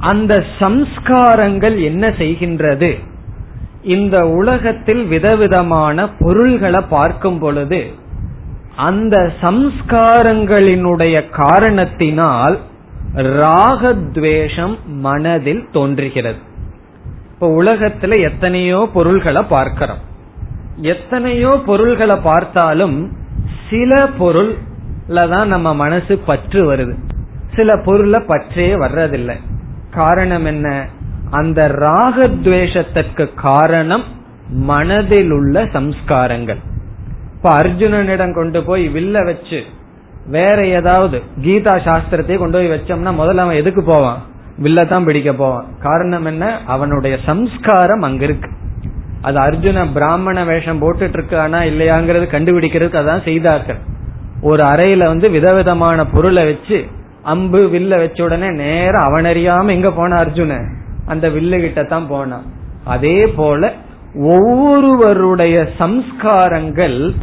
அந்த 0.00 0.44
சம்ஸ்காரங்கள் 0.58 1.82
என்ன 1.82 2.08
செய்கின்றது? 2.08 2.98
இந்த 3.82 4.28
உலகத்தில் 4.28 5.06
விதவிதமான 5.06 6.08
பொருள்களை 6.08 6.80
பார்க்கும் 6.80 7.38
பொழுது 7.38 7.90
அந்த 8.76 9.32
சம்ஸ்காரங்களினுடைய 9.40 11.28
காரணத்தினால் 11.30 12.58
ராகத்வேஷம் 13.14 14.76
மனதில் 14.84 15.68
தோன்றுகிறது. 15.72 16.36
இப்ப 17.32 17.62
உலகத்துல 17.62 18.22
எத்தனையோ 18.22 18.88
பொருள்களை 18.92 19.42
பார்க்கிறோம். 19.42 19.98
எத்தனையோ 20.76 21.62
பொருள்களை 21.66 22.16
பார்த்தாலும் 22.16 23.12
சில 23.70 24.08
பொருள்ல 24.20 25.28
தான் 25.28 25.48
நம்ம 25.48 25.74
மனசு 25.74 26.18
பற்று 26.18 26.74
வருது. 26.74 26.94
சில 27.54 27.76
பொருளை 27.84 28.20
பற்றே 28.26 28.74
வர்றதில்லை. 28.74 29.36
காரணம் 29.90 30.44
என்ன? 30.44 30.86
அந்த 31.30 31.68
ராகத்வேஷத்திற்கு 31.68 33.34
காரணம் 33.34 34.04
மனதில் 34.48 35.30
உள்ள 35.30 35.64
சம்ஸ்காரங்கள். 35.64 36.56
இப்ப 37.36 37.50
அர்ஜுனனிடம் 37.50 38.34
கொண்டு 38.34 38.64
போய் 38.64 38.88
வில்ல 38.88 39.24
வச்சு 39.24 39.62
வேற 40.26 40.66
ஏதாவது 40.66 41.22
கீதா 41.40 41.78
சாஸ்திரத்தையே 41.84 42.38
கொண்டு 42.38 42.58
போய் 42.58 42.70
வச்சோம்னா 42.70 43.10
முதல்ல 43.10 43.36
அவன் 43.36 43.56
எதுக்கு 43.56 43.82
போவான்? 43.82 44.22
வில்லதான் 44.62 45.04
பிடிக்க 45.04 45.32
போவான். 45.32 45.64
காரணம் 45.80 46.24
என்ன? 46.24 46.60
அவனுடைய 46.66 47.18
சம்ஸ்காரம் 47.26 48.00
அங்க 48.00 48.24
இருக்கு. 48.24 48.50
அது 49.22 49.38
அர்ஜுன 49.38 49.86
பிராமண 49.94 50.44
வேஷம் 50.44 50.82
போட்டுட்டு 50.82 51.18
இருக்கானா 51.18 51.60
இல்லையாங்கிறது 51.70 52.26
கண்டுபிடிக்கிறதுக்கு 52.26 53.00
அதான் 53.00 53.24
செய்தார்கள். 53.24 53.78
ஒரு 54.42 54.64
அறையில 54.64 55.04
வந்து 55.04 55.30
விதவிதமான 55.30 56.06
பொருளை 56.06 56.44
வச்சு 56.44 56.86
அம்பு 57.22 57.70
வில்ல 57.72 57.88
வச்ச 57.88 58.24
உடனே 58.24 58.50
நேரம் 58.50 59.02
அவனறியாம 59.02 59.70
எங்க 59.70 59.92
போன 59.92 60.16
அர்ஜுன? 60.16 60.72
அந்த 61.06 61.28
வில்லு 61.28 61.60
கிட்ட 61.60 61.84
தான் 61.84 62.06
போனான். 62.06 62.42
அதே 62.84 63.26
போல 63.26 63.72
ஒவ்வொருவருடைய 64.14 65.68
சம்ஸ்காரங்கள் 65.78 67.14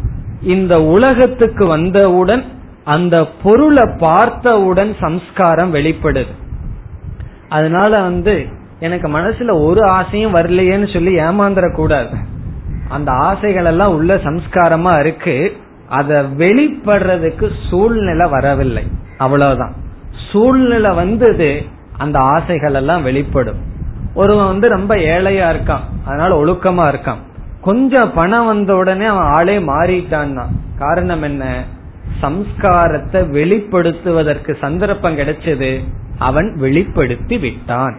இந்த 0.42 0.82
உலகத்துக்கு 0.82 1.66
வந்தவுடன் 1.66 2.44
அந்த 2.84 3.28
பொருளை 3.42 3.84
பார்த்தவுடன் 3.98 4.96
சம்ஸ்காரம் 5.00 5.74
வெளிப்படுது. 5.74 6.34
அதனால 7.48 8.00
வந்து 8.00 8.46
எனக்கு 8.80 9.08
மனசுல 9.08 9.64
ஒரு 9.64 9.88
ஆசையும் 9.88 10.34
வரலையேன்னு 10.34 10.92
சொல்லி 10.92 11.14
ஏமாந்துட 11.14 11.74
கூடாது 11.74 12.16
அந்த 12.88 13.12
ஆசைகள் 13.12 13.64
எல்லாம் 13.64 13.94
உள்ள 13.94 14.14
சம்ஸ்காரமா 14.14 14.98
இருக்கு. 14.98 15.56
அத 15.88 16.22
வெளிப்படுறதுக்கு 16.22 17.50
சூழ்நிலை 17.70 18.28
வரவில்லை. 18.28 18.84
அவ்வளவுதான். 19.18 19.74
சூழ்நிலை 20.36 20.90
வந்தது 20.94 21.50
அந்த 21.98 22.18
ஆசைகள் 22.18 22.74
எல்லாம் 22.74 23.02
வெளிப்படும். 23.02 23.60
ஒருவன் 24.14 24.46
வந்து 24.46 24.68
ரொம்ப 24.68 24.94
ஏழையா 24.94 25.46
இருக்கான் 25.54 25.84
அதனால 26.04 26.44
ஒழுக்கமா 26.44 26.84
இருக்கான். 26.92 27.22
கொஞ்சம் 27.60 28.12
பணம் 28.14 28.46
வந்த 28.46 28.76
உடனே 28.76 29.04
அவன் 29.04 29.30
ஆளே 29.32 29.56
மாறிட்டான்னா 29.58 30.44
காரணம் 30.78 31.22
என்ன? 31.22 31.64
சம்ஸ்காரத்தை 32.22 33.20
வெளிப்படுத்துவதற்கு 33.38 34.54
சந்தர்ப்பம் 34.60 35.18
கிடைச்சது 35.18 35.70
அவன் 36.18 36.56
வெளிப்படுத்தி 36.56 37.38
விட்டான். 37.38 37.96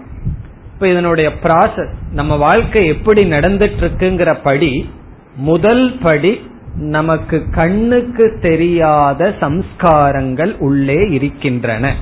இப்ப 0.73 0.87
இதனுடைய 0.87 1.29
ப்ராசஸ் 1.43 1.93
நம்ம 2.11 2.35
வாழ்க்கை 2.35 2.87
எப்படி 2.87 3.29
நடந்துட்டு 3.29 3.81
இருக்குங்கிற 3.81 4.37
படி 4.43 4.89
முதல் 5.35 5.97
படி 6.01 6.33
நமக்கு 6.75 7.37
கண்ணுக்கு 7.51 8.37
தெரியாத 8.41 9.33
சம்ஸ்காரங்கள் 9.39 10.55
உள்ளே 10.59 10.99
இருக்கின்றன. 11.09 11.95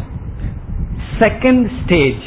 செகண்ட் 1.20 1.70
ஸ்டேஜ் 1.82 2.24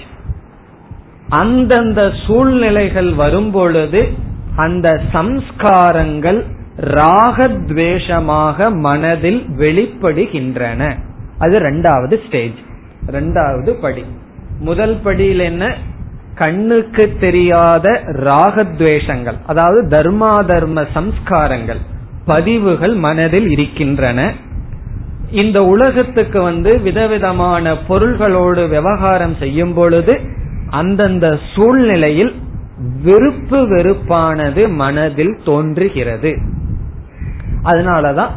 அந்தந்த 1.28 2.12
சூழ்நிலைகள் 2.26 3.14
வரும்பொழுது 3.14 4.09
அந்த 4.57 5.01
சம்ஸ்காரங்கள் 5.12 6.45
ராகத்வேஷமாக 6.80 8.74
மனதில் 8.80 9.47
வெளிப்படுகின்றன. 9.59 10.97
அது 11.39 11.59
ரெண்டாவது 11.59 12.26
ஸ்டேஜ் 12.26 12.59
ரெண்டாவது 13.11 13.70
படி. 13.70 14.05
முதல் 14.61 14.97
படியில் 15.05 15.39
என்ன? 15.39 15.76
கண்ணுக்கு 16.34 17.16
தெரியாத 17.20 18.03
ராகத்வேஷங்கள் 18.07 19.39
அதாவது 19.47 19.89
தர்மா 19.89 20.47
தர்ம 20.47 20.84
சம்ஸ்காரங்கள் 20.95 21.80
பதிவுகள் 22.24 22.95
மனதில் 22.95 23.49
இருக்கின்றன. 23.49 24.32
இந்த 25.31 25.64
உலகத்துக்கு 25.64 26.43
வந்து 26.43 26.81
விதவிதமான 26.81 27.76
பொருள்களோடு 27.76 28.68
விவகாரம் 28.68 29.37
செய்யும் 29.39 29.74
பொழுது 29.74 30.20
அந்தந்த 30.70 31.39
சூழ்நிலையில் 31.55 32.35
வெறுப்பு 33.03 33.76
வெறுப்பானது 33.76 34.68
மனதில் 34.74 35.39
தோன்றுகிறது. 35.45 36.39
அதனாலதான் 37.64 38.31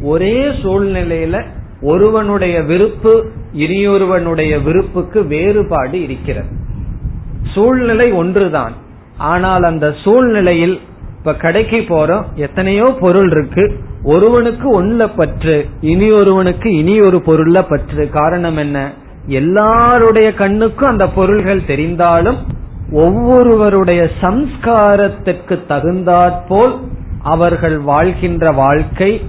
ஒரே 0.00 0.48
சூழ்நிலையில 0.48 1.44
ஒருவனுடைய 1.80 2.62
விருப்பு 2.62 3.30
இனியொருவனுடைய 3.52 4.62
விருப்புக்கு 4.62 5.26
வேறுபாடு 5.26 6.02
இருக்கிறது. 6.02 6.48
சூழ்நிலை 7.42 8.12
ஒன்றுதான். 8.12 8.72
ஆனால் 9.16 9.62
அந்த 9.62 9.94
சூழ்நிலையில் 10.04 10.80
இப்ப 11.18 11.34
கடைக்கு 11.34 11.76
போறோம் 11.76 12.24
எத்தனையோ 12.34 12.96
பொருள் 13.00 13.30
இருக்கு. 13.30 13.78
ஒருவனுக்கு 14.02 14.84
ஒன்ல 14.84 15.10
பற்று 15.16 15.66
இனி 15.80 16.10
ஒருவனுக்கு 16.10 16.76
இனி 16.76 17.00
ஒரு 17.00 17.16
பொருள்ல 17.16 17.64
பற்று. 17.68 18.08
காரணம் 18.08 18.56
என்ன? 18.56 18.92
எல்லாருடைய 19.26 20.34
கண்ணுக்கும் 20.34 20.88
அந்த 20.88 21.08
பொருள்கள் 21.08 21.60
தெரிந்தாலும் 21.60 22.36
ஒவ்வொருவருடைய 22.92 24.10
சம்ஸ்காரத்திற்கு 24.20 25.66
தகுந்தாற்போல் 25.66 26.80
அவர்கள் 27.22 27.78
வாழ்கின்ற 27.78 28.50
வாழ்க்கை 28.50 29.22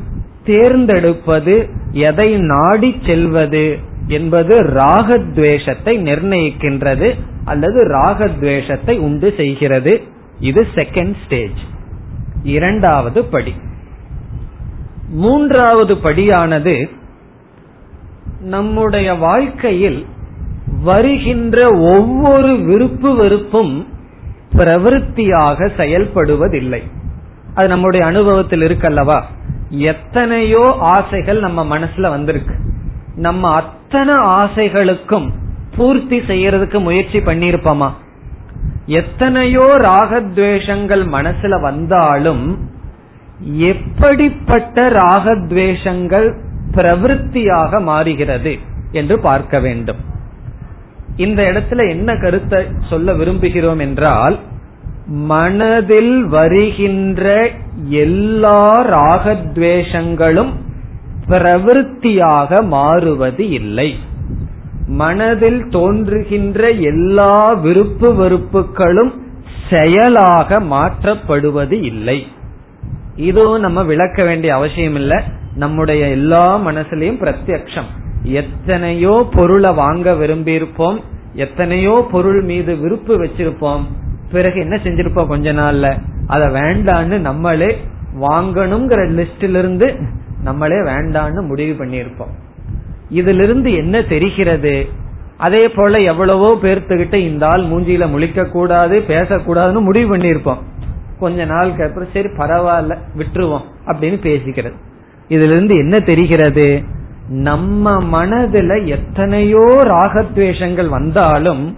தேர்ந்தெடுப்பது 0.46 1.70
எதை 1.92 2.38
நாடி 2.38 2.96
செல்வது 3.06 3.78
என்பது 4.08 4.64
ராகத்வேஷத்தை 4.64 5.98
நிர்ணயிக்கின்றது 6.02 7.14
அல்லது 7.46 7.88
ராகத்வேஷத்தை 7.88 8.98
உண்டு 8.98 9.34
செய்கிறது. 9.38 10.02
இது 10.40 10.68
செகண்ட் 10.76 11.14
ஸ்டேஜ் 11.26 11.60
இரண்டாவது 12.44 13.26
படி. 13.26 13.54
மூன்றாவது 15.10 15.96
படியானது 15.96 16.90
நம்முடைய 18.42 19.14
வாழ்க்கையில் 19.14 20.06
வருகின்ற 20.84 21.68
ஒவ்வொரு 21.76 22.58
விருப்பு 22.58 23.16
வெறுப்பும் 23.16 23.88
பிரவருத்தியாக 24.52 25.70
செயல்படுவதில்லை. 25.78 26.84
அது 27.54 27.68
நம்முடைய 27.68 28.06
அனுபவத்தில் 28.06 28.62
இருக்கல்லவா? 28.62 29.22
எத்தனையோ 29.70 30.76
ஆசைகள் 30.80 31.40
நம்ம 31.40 31.78
மனசுல 31.78 32.10
வந்திருக்கு. 32.10 32.56
நம்ம 33.16 33.54
அத்தனை 33.54 34.16
ஆசைகளுக்கும் 34.16 35.30
பூர்த்தி 35.76 36.20
செய்யறதுக்கு 36.20 36.80
முயற்சி 36.80 37.20
பண்ணிருப்போமா 37.20 37.92
எத்தனையோ 38.86 39.78
ராகத்வேஷங்கள் 39.78 41.04
மனசுல 41.12 41.62
வந்தாலும் 41.62 42.70
எப்படிப்பட்ட 43.46 44.90
ராகத்வேஷங்கள் 44.90 46.34
பிரவருத்தியாக 46.72 47.82
மாறுகிறது 47.82 48.58
என்று 48.92 49.20
பார்க்க 49.20 49.60
வேண்டும். 49.60 49.98
இந்த 51.16 51.44
இடத்துல 51.44 51.90
என்ன 51.90 52.16
கருத்தை 52.16 52.66
சொல்ல 52.90 53.14
விரும்புகிறோம் 53.14 53.80
என்றால் 53.80 54.40
மனதில் 55.08 56.26
வருகின்ற 56.26 57.52
எல்லா 57.90 58.82
ராகத்வேஷங்களும் 58.82 60.52
பிரவருத்தியாக 61.28 62.64
மாறுவது 62.64 63.50
இல்லை. 63.50 63.96
மனதில் 64.88 65.70
தோன்றுகின்ற 65.70 66.70
எல்லா 66.70 67.52
விருப்பு 67.54 68.16
வெறுப்புகளும் 68.16 69.22
செயலாக 69.70 70.60
மாற்றப்படுவது 70.60 71.72
இல்லை. 71.72 72.28
இதுவும் 73.20 73.60
நம்ம 73.60 73.84
விளக்க 73.84 74.24
வேண்டிய 74.24 74.56
அவசியம் 74.56 74.96
இல்ல. 74.96 75.24
நம்முடைய 75.56 76.08
எல்லா 76.08 76.58
மனசுலயும் 76.58 77.22
பிரத்யக்ஷம். 77.22 77.90
எத்தனையோ 78.24 79.28
பொருளை 79.32 79.74
வாங்க 79.74 80.12
விரும்பியிருப்போம். 80.12 81.02
எத்தனையோ 81.34 82.08
பொருள் 82.12 82.42
மீது 82.42 82.76
விருப்பு 82.76 83.24
வச்சிருப்போம். 83.24 83.82
பிறகு 84.32 84.60
என்ன 84.60 84.80
செஞ்சிருப்போம் 84.84 85.28
கொஞ்ச 85.28 85.54
நாள்ல? 85.54 86.02
அத 86.28 86.46
வேண்டான்னு 86.46 87.18
நம்மளே 87.20 87.78
வாங்கணுங்கிற 88.22 89.10
லிஸ்டிலிருந்து 89.10 89.58
இருந்து 89.58 89.96
நம்மளே 90.44 90.76
வேண்டான்னு 90.76 91.42
முடிவு 91.42 91.86
பண்ணியிருப்போம். 91.86 92.34
இதிலிருந்து 93.10 93.74
என்ன 93.74 94.02
தெரிகிறது? 94.02 94.88
அதே 95.38 95.70
போல 95.70 96.00
எவ்வளவோ 96.00 96.58
பேர்த்துக்கிட்ட 96.62 97.14
இந்த 97.14 97.48
ஆள் 97.48 97.62
மூஞ்சியில 97.62 98.10
முழிக்க 98.10 98.50
கூடாது 98.50 99.04
பேசக்கூடாதுன்னு 99.08 99.80
முடிவு 99.80 100.18
பண்ணியிருப்போம். 100.18 100.58
கொஞ்ச 101.20 101.46
நாளுக்கு 101.46 101.84
அப்புறம் 101.84 102.10
சரி 102.14 102.28
பரவாயில்ல 102.28 102.98
விட்டுருவோம் 103.18 103.66
அப்படின்னு 103.86 104.18
பேசிக்கிறது. 104.28 104.74
இதுல 105.30 105.52
இருந்து 105.52 105.78
என்ன 105.78 106.00
தெரிகிறது? 106.00 106.84
நம்ம 107.30 108.04
மனதுல 108.04 108.86
எத்தனையோ 108.86 109.82
ராகத்வேஷங்கள் 109.84 110.90
வந்தாலும் 110.90 111.78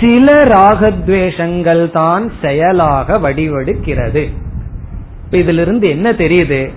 சில 0.00 0.32
ராகத்வேஷங்கள் 0.32 1.90
தான் 1.90 2.32
செயலாக 2.42 3.18
வடிவெடுக்கிறது. 3.18 4.28
இதிலிருந்து 5.30 5.88
என்ன 5.88 6.12
தெரியுது? 6.12 6.70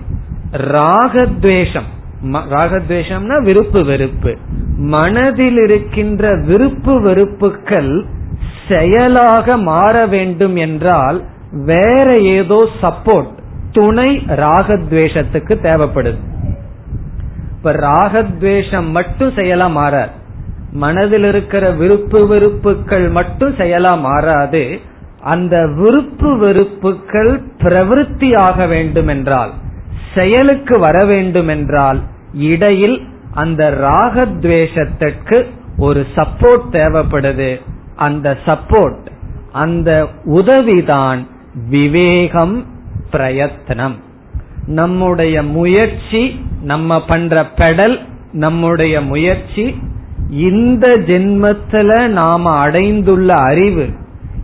ராகத்வேஷம். 0.52 1.88
ராகத்வேஷம்னா 2.24 3.42
விருப்பு 3.42 3.84
வெறுப்பு. 3.84 4.36
மனதில் 4.76 5.56
இருக்கின்ற 5.56 6.40
விருப்பு 6.44 7.00
வெறுப்புகள் 7.00 8.04
செயலாக 8.68 9.56
மாற 9.56 10.06
வேண்டும் 10.06 10.56
என்றால் 10.56 11.22
வேற 11.64 12.12
ஏதோ 12.12 12.68
சப்போர்ட் 12.82 13.38
துணை 13.72 14.16
ராகத்வேஷத்துக்கு 14.16 15.54
தேவைப்படுது. 15.62 16.18
இப்ப 17.50 17.72
ராகத்வேஷம் 17.72 18.90
மட்டும் 18.90 19.32
செயலா 19.32 19.70
மாறாது. 19.70 20.10
மனதில் 20.72 21.24
இருக்கிற 21.24 21.70
விருப்பு 21.70 22.26
வெறுப்புகள் 22.26 23.08
மட்டும் 23.08 23.54
செயலா 23.54 24.00
மாறாது. 24.00 24.80
அந்த 25.20 25.66
விருப்பு 25.66 26.38
வெறுப்புகள் 26.38 27.42
பிரவருத்தி 27.58 28.36
ஆக 28.36 28.66
வேண்டும் 28.66 29.06
என்றால் 29.06 29.50
செயலுக்கு 30.14 30.78
வர 30.78 31.04
வேண்டும் 31.04 31.48
என்றால் 31.48 32.00
இடையில் 32.32 33.08
அந்த 33.32 33.70
ராகத்வேஷத்திற்கு 33.70 35.46
ஒரு 35.78 36.06
சப்போர்ட் 36.14 36.68
தேவைப்படுது. 36.70 37.60
அந்த 37.96 38.36
சப்போர்ட் 38.46 39.06
அந்த 39.52 40.08
உதவிதான் 40.24 41.26
விவேகம் 41.64 42.64
பிரயத்தனம். 43.10 43.96
நம்முடைய 44.66 45.42
முயற்சி 45.42 46.46
நம்ம 46.62 47.04
பண்ற 47.04 47.46
பெடல் 47.56 47.98
நம்முடைய 48.32 49.00
முயற்சி 49.00 49.78
இந்த 50.30 50.92
ஜென்மத்துல 51.06 52.06
நாம 52.06 52.50
அடைந்துள்ள 52.50 53.34
அறிவு 53.34 53.88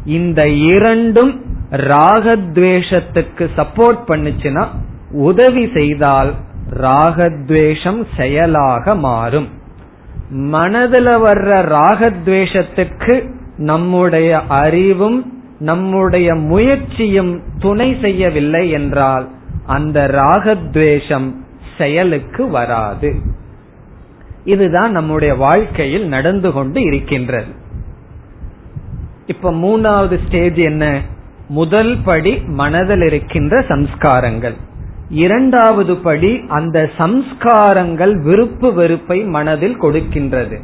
இந்த 0.04 0.48
இரண்டும் 0.48 1.44
ராகத்வேஷத்துக்கு 1.70 3.48
சப்போர்ட் 3.56 3.98
பண்ணுச்சுன்னா 4.08 4.66
உதவி 5.10 5.70
செய்தால் 5.74 6.34
ராகத்வேஷம் 6.80 8.04
செயலாக 8.16 8.94
மாறும். 8.94 9.48
மனதுல 10.32 11.28
வர்ற 11.28 11.78
ராகத்வேஷத்துக்கு 11.78 13.30
நம்முடைய 13.56 14.40
அறிவும் 14.48 15.41
நம்முடைய 15.62 16.34
முயற்சியும் 16.34 17.42
துணை 17.58 17.96
செய்யவில்லை 18.00 18.70
என்றால் 18.70 19.28
அந்த 19.66 20.10
ராகத்வேஷம் 20.12 21.34
செயலுக்கு 21.78 22.48
வராது. 22.48 23.14
இதுதான் 24.44 24.90
நம்முடைய 24.90 25.34
வாழ்க்கையில் 25.34 26.08
நடந்து 26.08 26.52
கொண்டு 26.52 26.82
இருக்கின்றது. 26.82 27.52
இப்ப 29.26 29.52
மூணாவது 29.52 30.18
ஸ்டேஜ் 30.26 30.56
என்ன? 30.56 31.00
முதல் 31.48 31.98
படி 32.04 32.36
மனதில் 32.36 33.02
இருக்கின்ற 33.02 33.60
சம்ஸ்காரங்கள். 33.60 34.54
இரண்டாவது 35.08 35.96
படி 35.96 36.40
அந்த 36.48 36.90
சம்ஸ்காரங்கள் 36.98 38.22
விருப்பு 38.22 38.72
வெறுப்பை 38.72 39.20
மனதில் 39.24 39.82
கொடுக்கின்றது. 39.82 40.58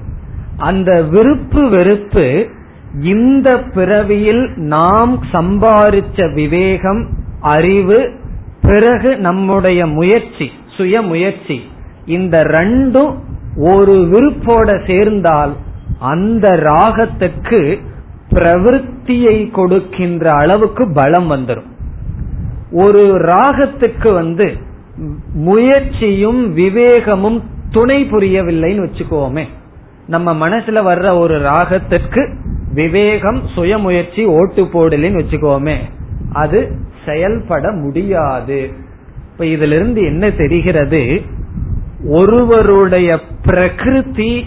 அந்த 0.57 1.03
விருப்பு 1.03 1.69
வெறுப்பு 1.69 2.57
இந்த 3.03 3.59
பிறவியில் 3.59 4.53
நாம் 4.57 5.23
சம்பாரிச்ச 5.33 6.35
விவேகம் 6.35 7.09
அறிவு 7.41 8.11
பிறகு 8.63 9.17
நம்முடைய 9.17 9.87
முயற்சி 9.87 10.51
சுய 10.77 11.03
முயற்சி 11.03 11.63
இந்த 12.07 12.45
ரெண்டும் 12.45 13.19
ஒரு 13.57 13.93
விருப்போட 13.93 14.87
சேர்ந்தால் 14.87 15.53
அந்த 15.99 16.57
ராகத்துக்கு 16.57 17.79
பிரவருத்தியை 18.31 19.51
கொடுக்கின்ற 19.51 20.31
அளவுக்கு 20.31 20.93
பலம் 20.93 21.31
வந்துடும் 21.31 21.77
ஒரு 22.71 23.15
ராகத்துக்கு 23.15 24.13
வந்து 24.13 24.57
முயற்சியும் 25.35 26.57
விவேகமும் 26.57 27.43
துணை 27.71 28.05
புரியவில்லைன்னு 28.05 28.89
வச்சுக்கோமே. 28.89 29.45
நம்ம 30.07 30.49
மனசுல 30.49 30.79
வர்ற 30.87 31.19
ஒரு 31.19 31.39
ராகத்திற்கு 31.39 32.35
விவேகம் 32.73 33.43
சுயமுயற்சி 33.55 34.25
ஓட்டு 34.25 34.65
போடலின்னு 34.65 35.21
வச்சுக்கோமே 35.21 35.77
அது 36.33 36.77
செயல்பட 37.05 37.73
முடியாது. 37.73 38.71
இப்ப 39.33 39.45
இதுல 39.45 39.73
இருந்து 39.73 40.03
என்ன 40.03 40.31
தெரிகிறது? 40.31 41.23
ஒருவருடைய 42.09 43.21
பிரகிருதி 43.45 44.47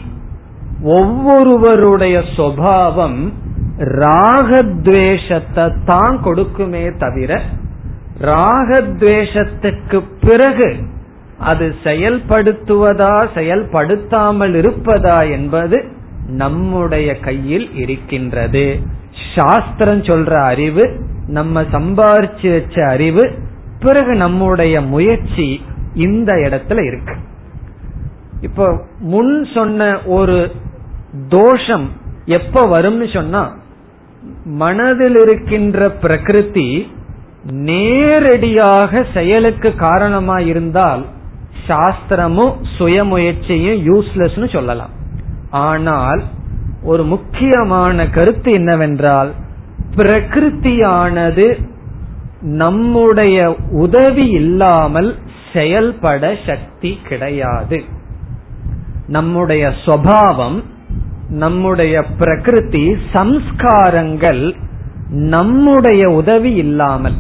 ஒவ்வொருவருடைய 0.83 2.23
சுவாவம் 2.35 3.33
ராகத்வேஷத்தை 3.77 5.71
தான் 5.85 6.21
கொடுக்குமே 6.23 6.97
தவிர 6.97 7.41
ராகத்வேஷத்துக்கு 8.21 10.03
பிறகு 10.21 10.75
அது 11.39 11.75
செயல்படுத்துவதா 11.83 13.27
செயல்படுத்தாமல் 13.33 14.53
இருப்பதா 14.53 15.29
என்பது 15.29 15.85
நம்முடைய 16.27 17.19
கையில் 17.19 17.75
இருக்கின்றது. 17.75 18.79
சாஸ்திரம் 19.35 20.03
சொல்ற 20.03 20.43
அறிவு 20.43 21.05
நம்ம 21.27 21.61
சம்பாரிச்சு 21.61 22.51
வச்ச 22.51 22.87
அறிவு 22.87 23.31
பிறகு 23.79 24.15
நம்முடைய 24.15 24.81
முயற்சி 24.81 25.61
இந்த 25.93 26.33
இடத்துல 26.33 26.85
இருக்கு. 26.85 27.15
இப்போ 28.41 28.85
முன் 28.99 29.47
சொன்ன 29.53 30.01
ஒரு 30.01 30.51
தோஷம் 31.27 31.89
எப்ப 32.25 32.81
வரும்னு 32.81 33.13
சொன்னா 33.13 33.55
மனதில் 34.45 35.17
இருக்கின்ற 35.17 35.89
பிரகிருதி 35.89 36.91
நேரடியாக 37.43 39.05
செயலுக்கு 39.13 39.75
காரணமா 39.75 40.39
இருந்தால் 40.39 41.05
சாஸ்திரமும் 41.67 42.53
சுயமுயற்சியும் 42.77 43.79
யூஸ்லெஸ்னு 43.87 44.49
சொல்லலாம். 44.51 44.89
ஆனால் 45.51 46.23
ஒரு 46.83 47.03
முக்கியமான 47.03 48.09
கருத்து 48.09 48.51
என்னவென்றால் 48.51 49.31
பிரகிருத்தியானது 49.95 51.59
நம்முடைய 52.41 53.57
உதவி 53.71 54.29
இல்லாமல் 54.29 55.15
செயல்பட 55.53 56.35
சக்தி 56.45 56.99
கிடையாது. 57.07 57.83
நம்முடைய 59.07 59.73
சுவாவம் 59.85 60.63
நம்முடைய 61.29 62.03
பிரகிருதி 62.03 62.97
சம்ஸ்காரங்கள் 63.13 64.55
நம்முடைய 65.09 66.09
உதவி 66.09 66.53
இல்லாமல் 66.53 67.13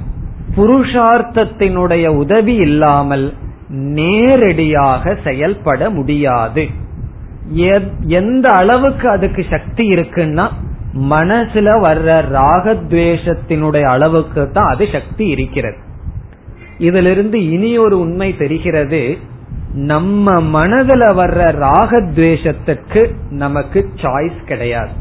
புருஷார்த்தத்தினுடைய 0.55 2.07
உதவி 2.07 2.55
இல்லாமல் 2.55 3.33
நேரடியாக 3.69 5.17
செயல்பட 5.23 5.89
முடியாது. 5.89 6.67
எந்த 7.99 8.49
அளவுக்கு 8.49 9.09
அதுக்கு 9.09 9.45
சக்தி 9.49 9.93
இருக்குன்னா 9.93 10.49
மனசுல 11.09 11.67
வர்ற 11.83 12.09
ராகத்வேஷத்தினுடைய 12.31 13.81
அளவுக்கு 13.81 14.51
தான் 14.51 14.69
அது 14.69 14.87
சக்தி 14.91 15.27
இருக்கிறது. 15.27 15.77
இதிலிருந்து 16.77 17.49
இனி 17.49 17.77
ஒரு 17.77 17.99
உண்மை 17.99 18.37
தெரிகிறது 18.37 19.17
நம்ம 19.73 20.41
மனதுல 20.41 21.03
வர்ற 21.15 21.39
ராகத்வேஷத்துக்கு 21.61 23.11
நமக்கு 23.29 23.89
சாய்ஸ் 23.95 24.43
கிடையாது. 24.45 24.91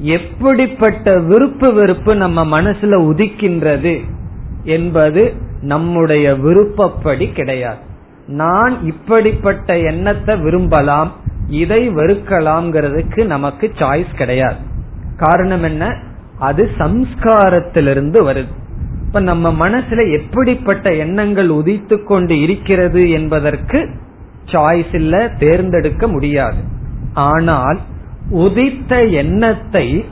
எப்படிப்பட்ட 0.00 1.18
விருப்பு 1.18 1.74
வெறுப்பு 1.74 2.16
நம்ம 2.16 2.60
மனசுல 2.60 2.98
உதிக்கின்றது 3.10 4.00
என்பது 4.64 5.32
நம்முடைய 5.62 6.34
விருப்பப்படி 6.34 7.32
கிடையாது. 7.32 7.78
நான் 8.26 8.84
இப்படிப்பட்ட 8.84 9.78
எண்ணத்தை 9.78 10.36
விரும்பலாம் 10.36 11.12
இதை 11.48 11.90
வெறுக்கலாம்ங்கிறதுக்கு 11.90 13.26
நமக்கு 13.26 13.72
சாய்ஸ் 13.74 14.16
கிடையாது. 14.16 14.56
காரணம் 15.16 15.62
என்ன? 15.62 15.96
அது 16.38 16.70
சம்ஸ்காரத்திலிருந்து 16.78 18.32
வருது. 18.32 18.56
இப்ப 19.06 19.20
நம்ம 19.20 19.68
மனசுல 19.68 20.20
எப்படிப்பட்ட 20.20 20.94
எண்ணங்கள் 20.94 21.48
உதித்து 21.48 22.04
கொண்டு 22.04 22.40
இருக்கிறது 22.40 23.10
என்பதற்கு 23.10 23.88
சாய்ஸ் 24.44 24.94
இல்ல 24.94 25.28
தேர்ந்தெடுக்க 25.38 26.08
முடியாது. 26.08 26.62
ஆனால் 27.14 27.80
உதித்த 28.30 29.04
எண்ணத்தை 29.04 30.04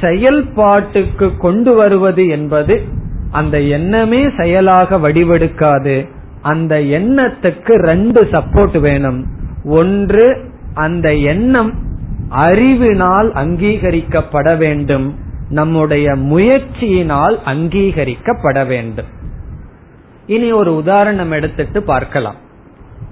செயல்பாட்டுக்கு 0.00 1.36
கொண்டு 1.36 1.74
வருவது 1.74 2.28
என்பது 2.28 2.82
அந்த 3.30 3.60
எண்ணமே 3.60 4.28
செயலாக 4.36 4.98
வடிவெடுக்காது. 4.98 6.08
அந்த 6.42 6.78
எண்ணத்துக்கு 6.78 7.72
ரெண்டு 7.72 8.24
சப்போர்ட் 8.24 8.80
வேணும். 8.80 9.26
ஒன்று 9.64 10.52
அந்த 10.74 11.14
எண்ணம் 11.14 11.72
அறிவினால் 12.28 13.32
அங்கீகரிக்கப்பட 13.32 14.56
வேண்டும். 14.56 15.18
நம்முடைய 15.48 16.12
முயற்சியினால் 16.12 17.38
அங்கீகரிக்கப்பட 17.44 18.66
வேண்டும். 18.66 19.06
இனி 20.26 20.52
ஒரு 20.52 20.76
உதாரணம் 20.76 21.30
எடுத்துட்டு 21.30 21.82
பார்க்கலாம். 21.82 22.34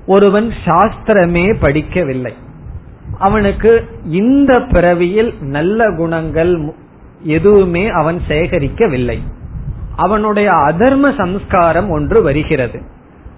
ஒருவன் 0.07 0.53
சாஸ்திரமே 0.65 1.57
படிக்கவில்லை. 1.61 2.33
அவனுக்கு 3.19 3.85
இந்த 4.05 4.61
பிறவியில் 4.61 5.35
நல்ல 5.41 5.95
குணங்கள் 5.97 6.73
எதுவுமே 7.23 7.89
அவன் 7.89 8.21
சேகரிக்கவில்லை. 8.29 9.19
அவனுடைய 9.97 10.51
அதர்ம 10.51 11.17
சம்ஸ்காரம் 11.17 11.91
ஒன்று 11.91 12.23
வருகிறது. 12.23 12.83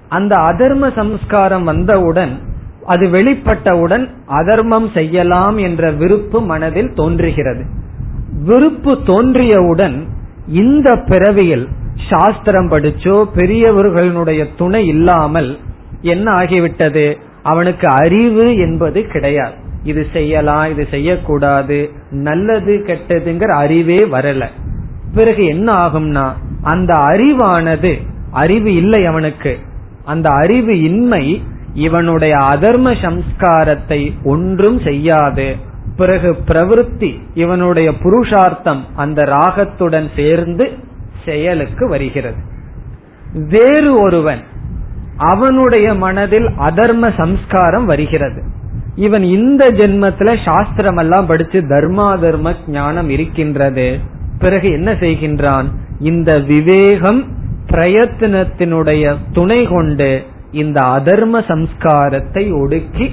அந்த 0.09 0.41
அதர்ம 0.41 0.95
சம்ஸ்காரம் 0.95 1.64
வந்தவுடன் 1.64 2.39
அது 2.87 3.07
வெளிப்பட்டவுடன் 3.07 4.09
அதர்மம் 4.26 4.91
செய்யலாம் 4.95 5.57
என்ற 5.57 5.91
விருப்பு 5.91 6.41
மனதில் 6.43 6.95
தோன்றுகிறது. 6.95 7.64
விருப்பு 8.45 8.93
தோன்றியவுடன் 9.07 10.09
இந்த 10.49 10.97
பிறவியில் 10.97 11.68
சாஸ்திரம் 12.11 12.70
படிச்சோ 12.70 13.24
பெரியவர்களுடைய 13.35 14.47
துணை 14.57 14.87
இல்லாமல் 14.87 15.59
என்ன 16.01 16.32
ஆகிவிட்டது? 16.32 17.16
அவனுக்கு 17.43 17.89
அறிவு 17.89 18.57
என்பது 18.57 19.07
கிடையாது. 19.07 19.55
இது 19.85 20.07
செய்யலாம் 20.12 20.70
இது 20.70 20.87
செய்யக்கூடாது 20.91 21.91
நல்லது 22.11 22.85
கெட்டதுங்கிற 22.87 23.47
அறிவே 23.47 24.05
வரல. 24.05 24.47
பிறகு 25.14 25.45
என்ன 25.45 25.72
ஆகும்னா 25.87 26.32
அந்த 26.62 26.93
அறிவானது 26.93 28.01
அறிவு 28.30 28.74
இல்லை 28.74 29.07
அவனுக்கு. 29.07 29.59
அந்த 30.05 30.28
அறிவு 30.30 30.80
இன்மை 30.80 31.43
இவனுடைய 31.75 32.37
அதர்ம 32.37 32.95
சம்ஸ்காரத்தை 33.03 34.12
ஒன்றும் 34.25 34.81
செய்யாது. 34.81 35.57
பிறகு 35.97 36.37
பிரவருத்தி 36.49 37.18
இவனுடைய 37.35 37.93
புருஷார்த்தம் 37.93 38.85
அந்த 38.97 39.22
ராகத்துடன் 39.22 40.09
சேர்ந்து 40.16 40.70
செயலுக்கு 41.25 41.89
வருகிறது. 41.89 42.37
வேறு 43.33 43.95
ஒருவன் 43.95 44.41
அவனுடைய 45.16 45.95
மனதில் 45.95 46.47
அதர்ம 46.47 47.12
சம்ஸ்காரம் 47.16 47.85
வருகிறது. 47.85 48.43
இவன் 48.95 49.22
இந்த 49.22 49.70
ஜென்மத்துல 49.70 50.51
சாஸ்திரம் 50.51 50.97
எல்லாம் 50.97 51.27
படிச்சு 51.27 51.61
தர்மா 51.61 52.20
தர்ம 52.20 52.55
ஞானம் 52.66 53.09
இருக்கின்றது. 53.09 53.99
பிறகு 54.39 54.68
என்ன 54.68 54.93
செய்கின்றான்? 54.93 55.64
இந்த 56.01 56.39
விவேகம் 56.39 57.25
பிரயத்தனத்தினுடைய 57.66 59.16
துணை 59.33 59.64
கொண்டு 59.64 60.25
இந்த 60.55 60.80
அதர்ம 60.96 61.42
சம்ஸ்காரத்தை 61.50 62.44
ஒடுக்கி 62.61 63.07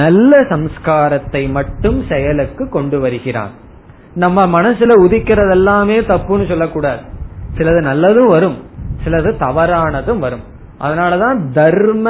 நல்ல 0.00 0.40
சம்ஸ்காரத்தை 0.42 1.42
மட்டும் 1.50 1.98
செயலுக்கு 2.08 2.64
கொண்டு 2.68 2.96
வருகிறான். 3.00 3.52
நம்ம 4.14 4.46
மனசுல 4.54 4.96
உதிக்கிறது 5.04 5.50
எல்லாமே 5.50 5.96
தப்புன்னு 6.00 6.48
சொல்லக்கூடாது. 6.48 7.02
சிலது 7.56 7.80
நல்லதும் 7.90 8.30
வரும் 8.34 8.58
சிலது 9.04 9.30
தவறானதும் 9.40 10.18
வரும். 10.18 10.44
அதனாலதான் 10.80 11.38
தர்ம 11.52 12.06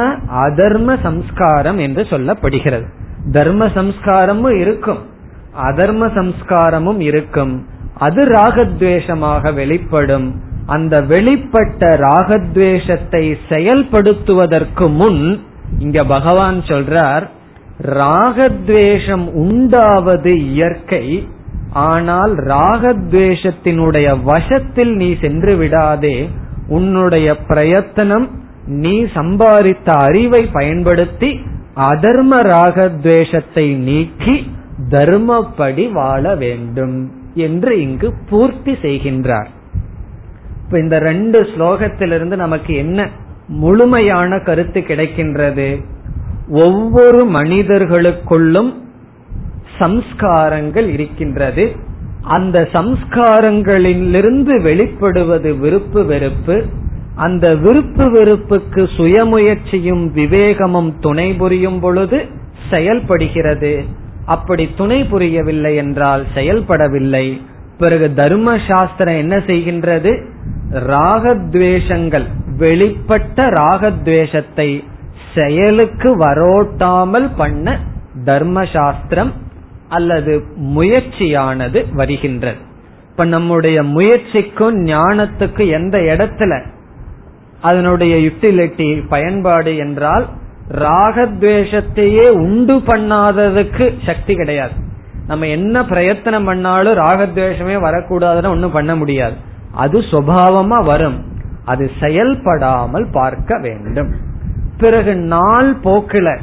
அதர்ம 0.47 0.97
சம்ஸ்காரம் 1.03 1.79
என்று 1.79 2.03
சொல்லப்படுகிறது. 2.03 2.87
தர்ம 3.33 3.67
சம்ஸ்காரமும் 3.67 4.57
இருக்கும் 4.61 5.03
அதர்ம 5.69 6.09
சம்ஸ்காரமும் 6.19 7.01
இருக்கும். 7.01 7.55
அது 7.99 8.21
ராகத்வேஷமாக 8.29 9.55
வெளிப்படும். 9.55 10.29
அந்த 10.73 10.95
வெளிப்பட்ட 11.09 11.83
ராகத்வேஷத்தை 12.09 13.25
செயல்படுத்துவதற்கு 13.49 14.87
முன் 15.01 15.23
இங்க 15.79 15.99
பகவான் 16.05 16.59
சொல்றார் 16.63 17.25
ராகத்வேஷம் 18.01 19.27
உண்டாவது 19.45 20.33
இயற்கை 20.51 21.05
ஆனால் 21.89 22.35
ராகத்வேஷத்தினுடைய 22.55 24.09
வசத்தில் 24.25 24.93
நீ 24.97 25.09
சென்று 25.21 25.55
விடாதே 25.57 26.17
உன்னுடைய 26.69 27.29
பிரயத்தனம் 27.51 28.27
நீ 28.81 28.95
சம்பாதித்த 29.15 29.89
அறிவை 30.07 30.43
பயன்படுத்தி 30.53 31.31
அதர்ம 31.91 32.33
ராகத்வேஷத்தை 32.53 33.67
நீக்கி 33.89 34.37
தர்மப்படி 34.91 35.85
வாழ 35.93 36.35
வேண்டும் 36.35 36.97
என்று 37.47 37.73
இங்கு 37.83 38.09
பூர்த்தி 38.31 38.73
செய்கின்றார். 38.85 39.51
இப்ப 40.73 40.85
இந்த 40.85 40.99
ரெண்டு 40.99 41.43
ஸ்லோகத்திலிருந்து 41.43 42.37
நமக்கு 42.37 42.75
என்ன 42.75 43.09
முழுமையான 43.49 44.39
கருத்து 44.39 44.81
கிடைக்கின்றது? 44.81 45.85
ஒவ்வொரு 46.49 47.27
மனிதர்களுக்குள்ளும் 47.27 48.73
சம்ஸ்காரங்கள் 49.79 50.89
இருக்கின்றது. 50.89 51.77
அந்த 52.23 52.69
சம்ஸ்காரங்களிலிருந்து 52.73 54.61
வெளிப்படுவது 54.61 55.59
விருப்பு 55.59 56.05
வெறுப்பு. 56.05 56.65
அந்த 57.15 57.55
விருப்பு 57.55 58.11
வெறுப்புக்கு 58.11 58.89
சுயமுயற்சியும் 58.97 60.05
விவேகமும் 60.15 60.93
துணை 61.01 61.33
புரியும் 61.33 61.81
பொழுது 61.81 62.27
செயல்படுகிறது. 62.71 63.85
அப்படி 64.27 64.69
துணை 64.77 65.05
புரியவில்லை 65.05 65.77
என்றால் 65.77 66.25
செயல்படவில்லை. 66.35 67.41
பிறகு 67.79 68.15
தர்ம 68.15 68.59
சாஸ்திரம் 68.69 69.17
என்ன 69.17 69.37
செய்கின்றது? 69.37 70.31
ராகத்வேஷங்கள் 70.73 72.27
வெளிப்பட்ட 72.59 73.47
ராகத்வேஷத்தை 73.51 74.85
செயலுக்கு 75.35 76.19
வரோட்டாமல் 76.19 77.31
பண்ண 77.37 77.79
தர்மசாஸ்திரம் 78.25 79.33
அல்லது 79.89 80.45
முயற்சியானது 80.57 81.95
வருகின்றது 81.95 82.57
இப்ப 83.11 83.25
நம்முடைய 83.25 83.83
முயற்சிக்கும் 83.83 84.85
ஞானத்துக்கு 84.87 85.71
எந்த 85.71 85.99
இடத்துல 85.99 86.63
அதனுடைய 87.61 88.17
யுட்டிலிட்டி 88.17 89.09
பயன்பாடு 89.09 89.77
என்றால் 89.77 90.27
ராகத்வேஷத்தையே 90.69 92.31
உண்டு 92.31 92.79
பண்ணாததுக்கு 92.79 93.95
சக்தி 94.07 94.35
கிடையாது. 94.35 94.73
நம்ம 95.27 95.47
என்ன 95.47 95.85
பிரயத்தனம் 95.85 96.45
பண்ணாலும் 96.45 96.99
ராகத்வேஷமே 96.99 97.77
வரக்கூடாதுன்னு 97.81 98.49
ஒன்னும் 98.49 98.71
பண்ண 98.71 98.97
முடியாது. 98.97 99.37
அது 99.75 99.99
சுவாவமா 99.99 100.85
வரும். 100.85 101.25
அது 101.65 101.91
செயல்படாமல் 102.01 103.07
பார்க்க 103.13 103.59
வேண்டும். 103.59 104.11
பிறகு 104.79 105.15
நாள் 105.15 105.77
போக்கில 105.85 106.39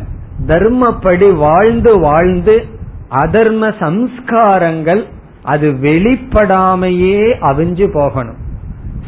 தர்மப்படி 0.48 1.36
வாழ்ந்து 1.36 2.00
வாழ்ந்து 2.00 2.66
அதர்ம 3.10 3.74
சம்ஸ்காரங்கள் 3.80 5.06
அது 5.44 5.72
வெளிப்படாமையே 5.72 7.34
அவிஞ்சு 7.42 7.88
போகணும். 7.94 8.36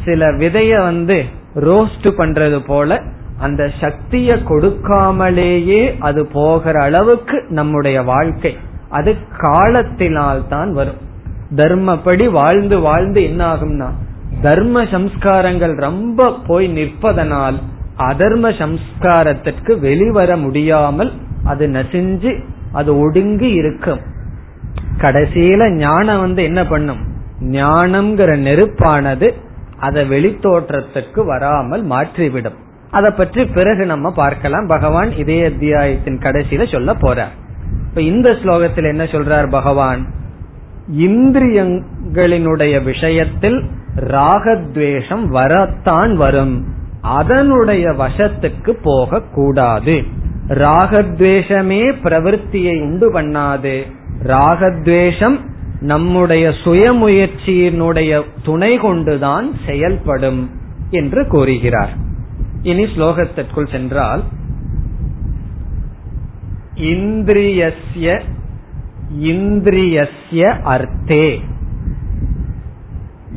சில 0.04 0.32
விதைய 0.32 0.82
வந்து 0.82 1.24
ரோஸ்ட் 1.54 2.08
பண்றது 2.16 2.66
போல 2.66 3.02
அந்த 3.40 3.70
சக்திய 3.80 4.34
கொடுக்காமலேயே 4.34 5.98
அது 5.98 6.26
போகிற 6.26 6.80
அளவுக்கு 6.80 7.44
நம்முடைய 7.48 8.02
வாழ்க்கை. 8.02 8.56
அது 8.90 9.16
காலத்தினால் 9.38 10.48
தான் 10.48 10.72
வரும். 10.72 11.00
தர்மப்படி 11.56 12.30
வாழ்ந்து 12.30 12.80
வாழ்ந்து 12.80 13.22
என்ன 13.22 13.54
ஆகும்னா 13.54 13.90
தர்ம 14.42 14.82
சம்ஸ்காரங்கள் 14.82 15.74
ரொம்ப 15.76 16.38
போய் 16.46 16.66
நிற்பதனால் 16.74 17.58
அதர்ம 17.98 18.46
சம்ஸ்காரத்திற்கு 18.60 19.72
வெளிவர 19.78 20.36
முடியாமல் 20.36 21.12
அது 21.44 21.66
நசிஞ்சு 21.66 22.32
அது 22.72 22.98
ஒடுங்கி 22.98 23.50
இருக்கும். 23.50 24.00
கடைசியில 24.98 25.62
ஞானம் 25.76 26.20
வந்து 26.20 26.42
என்ன 26.42 26.66
பண்ணும்? 26.66 27.00
ஞானம்ங்கிற 27.40 28.30
நெருப்பானது 28.46 29.28
அதை 29.78 30.02
வெளித்தோற்றத்துக்கு 30.10 31.20
வராமல் 31.24 31.84
மாற்றிவிடும். 31.86 32.58
அதை 32.90 33.10
பற்றி 33.10 33.44
பிறகு 33.44 33.86
நம்ம 33.86 34.10
பார்க்கலாம். 34.12 34.66
பகவான் 34.66 35.10
இதே 35.16 35.44
அத்தியாயத்தின் 35.44 36.18
கடைசியில 36.18 36.72
சொல்ல 36.72 36.92
போறார். 36.92 37.34
இப்ப 37.88 38.00
இந்த 38.00 38.28
ஸ்லோகத்தில் 38.42 38.88
என்ன 38.88 39.04
சொல்றார் 39.04 39.48
பகவான்? 39.50 40.02
இந்திரியங்களினுடைய 40.98 42.74
விஷயத்தில் 42.82 43.58
ராகத்வேஷம் 43.96 45.24
வரத்தான் 45.24 46.16
வரும். 46.16 46.64
அதனுடைய 47.00 47.90
வசத்துக்கு 47.90 48.76
போக 48.82 49.20
கூடாது 49.20 50.02
ராகத்வேஷமே 50.48 51.94
பிரவருத்தியை 52.02 52.82
உண்டு 52.82 53.12
பண்ணாது. 53.12 53.82
ராகத்வேஷம் 54.22 55.38
நம்முடைய 55.80 56.48
சுயமுயற்சியினுடைய 56.48 58.22
துணை 58.44 58.76
கொண்டுதான் 58.76 59.56
செயல்படும் 59.66 60.50
என்று 60.90 61.26
கூறுகிறார். 61.26 61.96
இனி 62.62 62.84
ஸ்லோகத்திற்குள் 62.84 63.70
சென்றால் 63.70 64.22
இந்திரியஸ்ய 66.74 68.20
இந்திரியஸ்ய 69.20 70.62
அர்த்தே. 70.62 71.40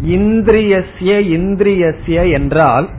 இந்திரியஸ்ய 0.05 1.19
இந்திரியஸ்ய 1.35 2.31
என்றால் 2.31 2.89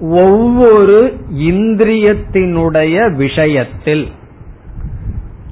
ஒவ்வொரு 0.00 1.16
இந்திரியத்தினுடைய 1.38 3.16
விஷயத்தில். 3.16 4.08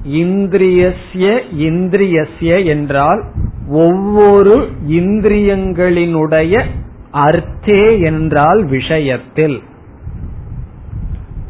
இந்திரியஸ்ய 0.08 1.40
இந்திரியஸ்ய 1.58 2.64
என்றால் 2.64 3.24
ஒவ்வொரு 3.68 4.68
இந்திரியங்களினுடைய 4.88 6.62
அர்த்தே 7.10 8.00
என்றால் 8.00 8.64
விஷயத்தில். 8.64 9.62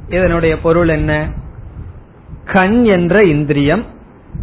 இதனுடைய 0.08 0.60
பொருள் 0.60 0.88
என்ன? 0.88 1.32
கண் 2.44 2.84
என்ற 2.84 3.24
இந்திரியம் 3.24 3.84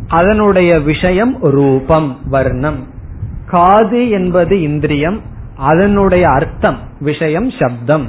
அதனுடைய 0.08 0.80
விஷயம் 0.80 1.38
ரூபம் 1.42 2.18
வர்ணம். 2.30 2.93
காது 3.54 4.02
என்பது 4.18 4.56
இந்திரியம் 4.70 5.20
அதனுடைய 5.72 6.26
அர்த்தம் 6.38 6.80
விஷயம் 7.00 7.50
சப்தம். 7.60 8.06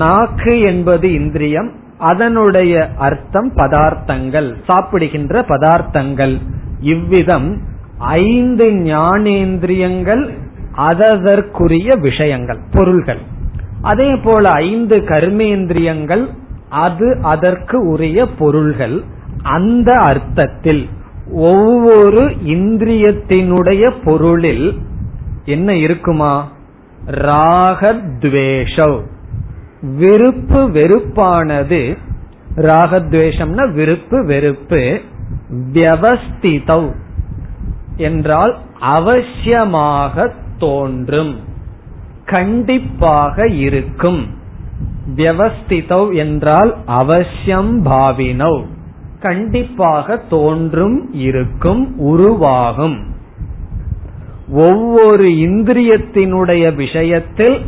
நாக்கு 0.00 0.54
என்பது 0.70 1.06
இந்திரியம் 1.12 1.70
அதனுடைய 2.10 2.72
அர்த்தம் 2.98 3.50
பதார்த்தங்கள் 3.56 4.48
சாப்பிடுகின்ற 4.66 5.40
பதார்த்தங்கள். 5.48 6.34
இவ்விதம் 6.92 7.48
ஐந்து 8.20 8.66
ஞானேந்திரியங்கள் 8.90 10.24
அதற்குரிய 10.88 11.88
விஷயங்கள் 12.06 12.60
பொருள்கள். 12.74 13.22
அதே 13.82 14.10
போல 14.16 14.44
ஐந்து 14.68 14.96
கர்மேந்திரியங்கள் 15.10 16.24
அது 16.84 17.08
அதற்கு 17.32 17.76
உரிய 17.92 18.18
பொருள்கள் 18.38 18.96
அந்த 19.56 19.90
அர்த்தத்தில். 20.10 20.84
ஒவ்வொரு 21.32 22.36
இந்திரியத்தினுடைய 22.46 23.94
பொருளில் 24.04 24.78
என்ன 25.44 25.74
இருக்குமா? 25.74 26.50
ராகத்வேஷவ். 27.10 29.00
விருப்பு 29.82 30.70
வெறுப்பானது 30.70 31.96
ராகத்வேஷம்னா 32.56 33.72
விருப்பு 33.72 34.24
வெறுப்பு 34.24 35.00
வியவஸ்திதவ் 35.72 36.92
என்றால் 37.96 38.58
அவசியமாக 38.80 40.32
தோன்றும் 40.58 41.38
கண்டிப்பாக 42.24 43.48
இருக்கும். 43.48 44.26
வியவஸ்திதவ் 45.16 46.14
என்றால் 46.14 46.76
அவசியம் 46.86 47.84
பாவினவ். 47.84 48.64
கண்டிப்பாக 49.20 50.16
தோன்றும் 50.16 51.10
இருக்கும் 51.12 51.98
உருவாகும். 51.98 52.98
ஒவ்வொரு 54.50 55.24
இந்திரியத்தினுடைய 55.24 56.74
விஷயத்தில் 56.74 57.58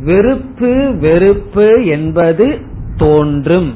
விருப்பு 0.00 0.96
வெறுப்பு 1.00 1.86
என்பது 1.86 2.58
தோன்றும். 2.96 3.74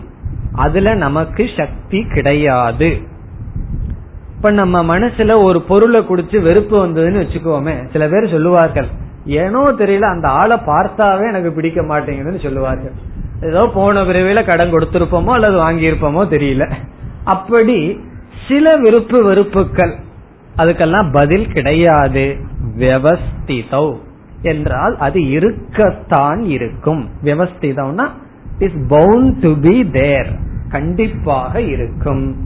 அதுல 0.53 0.95
நமக்கு 0.95 1.51
சக்தி 1.57 2.07
கிடையாது. 2.15 2.99
இப்ப 4.37 4.51
நம்ம 4.51 4.99
மனசுல 4.99 5.43
ஒரு 5.43 5.63
பொருளை 5.63 6.01
குடிச்சு 6.01 6.43
வெறுப்பு 6.43 6.87
வந்ததுன்னு 6.87 7.23
வச்சுக்கோமே. 7.25 7.91
சில 7.93 8.09
பேர் 8.09 8.31
சொல்லுவார்கள் 8.31 8.89
ஏனோ 9.25 9.63
தெரியல 9.73 10.01
அந்த 10.01 10.29
ஆளை 10.29 10.57
பார்த்தாவே 10.57 11.29
எனக்கு 11.29 11.53
பிடிக்க 11.53 11.83
மாட்டேங்குதுன்னு 11.83 12.43
சொல்லுவார்கள். 12.43 12.93
ஏதோ 13.43 13.71
போன 13.75 14.03
விரைவில 14.03 14.45
கடன் 14.45 14.73
கொடுத்திருப்போமோ 14.73 15.33
அல்லது 15.33 15.57
வாங்கியிருப்போமோ 15.57 16.23
தெரியல. 16.35 16.71
அப்படி 17.25 18.01
சில 18.49 18.77
விருப்பு 18.77 19.25
வெறுப்புகள் 19.25 19.97
அதுக்கெல்லாம் 20.57 21.13
பதில் 21.13 21.53
கிடையாது. 21.53 22.37
வியவஸ்திதௌ 22.79 23.97
என்றால் 24.43 24.97
அது 24.99 25.29
இருக்கத்தான் 25.29 26.41
இருக்கும். 26.43 27.09
விவஸ்திதம்னா 27.25 28.09
is 28.59 28.87
bound 28.89 29.41
to 29.41 29.55
be 29.61 29.91
there 29.91 30.37
கண்டிப்பாக 30.69 31.61
இருக்கும். 31.61 32.37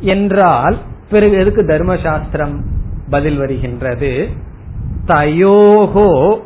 என்றால் 0.00 0.78
பிறகு 1.10 1.36
எதுக்கு 1.36 1.62
தர்மசாஸ்திரம் 1.62 2.60
பதில் 3.10 3.36
வருகின்றது? 3.36 4.28
தயோகோ 5.06 6.38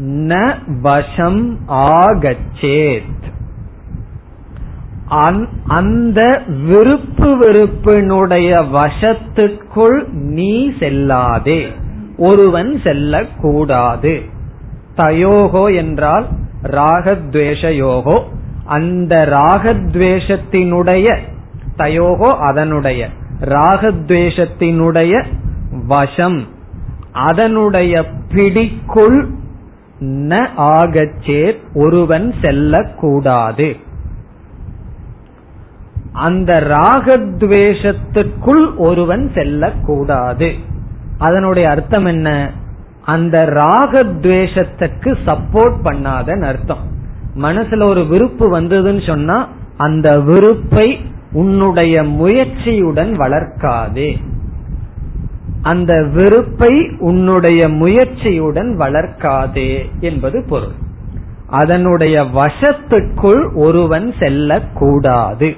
ந 0.00 0.54
வசம் 0.80 1.58
ஆகச்சேத். 1.66 3.22
அந்த 5.66 6.42
விருப்பு 6.66 7.38
வெறுப்பினுடைய 7.38 8.64
வசத்துக்குள் 8.72 10.06
நீ 10.12 10.68
செல்லாதே. 10.68 11.66
ஒருவன் 12.16 12.80
செல்லக்கூடாது. 12.84 14.20
தயோகோ 14.96 15.76
என்றால் 15.76 16.26
ராகத்வேஷயோகோ. 16.62 18.20
அந்த 18.64 19.26
ராகத்வேஷத்தினுடைய 19.30 21.16
தயோகோ 21.76 22.36
அதனுடைய. 22.38 23.08
ராகத்வேஷத்தினுடைய 23.40 25.24
வசம் 25.86 26.46
அதனுடைய 27.12 28.04
பிடிக்குள் 28.34 29.28
ந 30.00 30.46
ஆகச்சேத் 30.56 31.58
ஒருவன் 31.74 32.34
செல்லக்கூடாது. 32.40 33.90
அந்த 36.12 36.60
ராகத்வேஷத்துக்குள் 36.60 38.76
ஒருவன் 38.76 39.30
செல்லக்கூடாது. 39.34 40.54
அதனுடைய 41.18 41.70
அர்த்தம் 41.70 42.04
என்ன? 42.04 42.50
அந்த 43.04 43.46
ராகத்வேஷத்துக்கு 43.46 45.16
சப்போர்ட் 45.26 45.82
பண்ணாதன் 45.84 46.42
அர்த்தம். 46.42 46.78
மனசுல 47.36 47.82
ஒரு 47.82 48.06
விருப்பு 48.06 48.60
வந்ததுன்னு 48.60 49.06
சொன்னா 49.06 49.48
அந்த 49.76 50.20
விருப்பை 50.20 51.00
உன்னுடைய 51.32 52.02
முயற்சியுடன் 52.02 53.14
வளர்க்காதே. 53.14 54.16
அந்த 55.62 56.08
வெறுப்பை 56.12 56.90
உன்னுடைய 56.98 57.68
முயற்சியுடன் 57.68 58.76
வளர்க்காதே 58.76 60.00
என்பது 60.00 60.44
பொருள். 60.48 60.72
அதனுடைய 61.46 62.22
வசத்துக்குள் 62.22 63.54
ஒருவன் 63.54 64.14
செல்லக்கூடாது. 64.18 65.56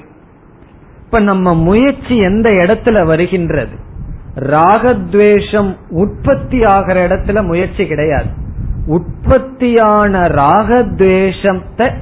இப்ப 1.14 1.26
நம்ம 1.26 1.54
முயற்சி 1.54 2.16
எந்த 2.16 2.50
இடத்துல 2.50 3.06
வருகின்றது? 3.06 3.76
ராகத்வேஷம் 4.34 5.76
உற்பத்தி 5.90 6.64
ஆகிற 6.64 7.08
இடத்துல 7.08 7.44
முயற்சி 7.44 7.86
கிடையாது. 7.86 8.24
உற்பத்தியான 8.86 10.28
ராகத்வேஷத்தை 10.28 11.92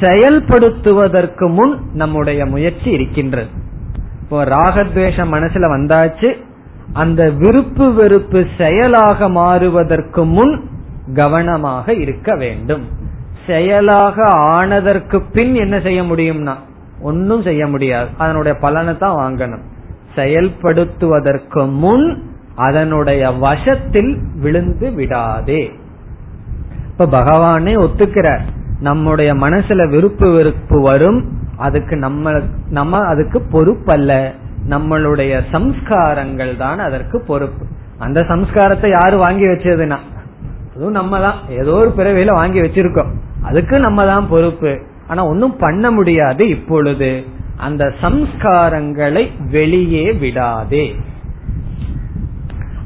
செயல்படுத்துவதற்கு 0.00 1.50
முன் 1.50 1.80
நம்முடைய 1.92 2.46
முயற்சி 2.46 2.90
இருக்கின்றது. 2.90 3.48
இப்போ 4.22 4.44
ராகத்வேஷம் 4.44 5.32
மனசுல 5.32 5.68
வந்தாச்சு. 5.76 6.36
அந்த 6.92 7.30
விருப்பு 7.30 7.92
வெறுப்பு 7.92 8.46
செயலாக 8.58 9.28
மாறுவதற்கு 9.28 10.24
முன் 10.24 10.68
கவனமாக 11.14 11.94
இருக்க 11.94 12.36
வேண்டும். 12.36 12.88
செயலாக 13.46 14.22
ஆனதற்கு 14.24 15.22
பின் 15.32 15.54
என்ன 15.54 15.80
செய்ய 15.80 16.02
முடியும்னா 16.02 16.54
ஒன்னும் 17.06 17.42
செய்ய 17.42 17.66
முடியாது. 17.66 18.08
அதனுடைய 18.18 18.58
பலனை 18.58 18.98
தான் 18.98 19.16
வாங்கணும். 19.18 19.64
செயல்படுத்துவதற்கு 20.14 21.70
முன் 21.70 22.06
அதனுடைய 22.54 23.30
வசத்தில் 23.30 24.18
விழுந்து 24.34 24.92
விடாதே. 24.92 25.72
இப்ப 26.86 27.06
பகவானே 27.06 27.72
ஒத்துக்கிறார். 27.76 28.44
நம்முடைய 28.80 29.34
மனசுல 29.34 29.88
விருப்பு 29.88 30.32
வெறுப்பு 30.32 30.80
வரும். 30.80 31.20
அதுக்கு 31.56 31.96
நம்ம 31.96 32.40
நம்ம 32.70 32.98
அதுக்கு 32.98 33.42
பொறுப்பல்ல. 33.52 34.32
நம்மளுடைய 34.68 35.42
சம்ஸ்காரங்கள் 35.52 36.56
தான் 36.56 36.78
அதற்கு 36.78 37.20
பொறுப்பு. 37.20 37.64
அந்த 37.98 38.20
சம்ஸ்காரத்தை 38.20 38.90
யாரு 38.90 39.16
வாங்கி 39.16 39.44
வச்சதுன்னா? 39.44 39.98
அதுவும் 40.74 40.92
நம்ம 40.92 41.20
தான். 41.20 41.38
ஏதோ 41.48 41.72
ஒரு 41.72 41.92
பிறவியில 41.96 42.32
வாங்கி 42.32 42.60
வச்சிருக்கோம். 42.60 43.12
அதுக்கு 43.42 43.78
நம்ம 43.78 44.06
தான் 44.06 44.28
பொறுப்பு. 44.28 44.78
ஆனா 45.08 45.26
ஒன்னும் 45.26 45.56
பண்ண 45.56 45.90
முடியாது 45.90 46.48
இப்பொழுது. 46.48 47.24
அந்த 47.56 47.92
சம்ஸ்காரங்களை 48.00 49.30
வெளியே 49.50 50.12
விடாதே. 50.12 50.96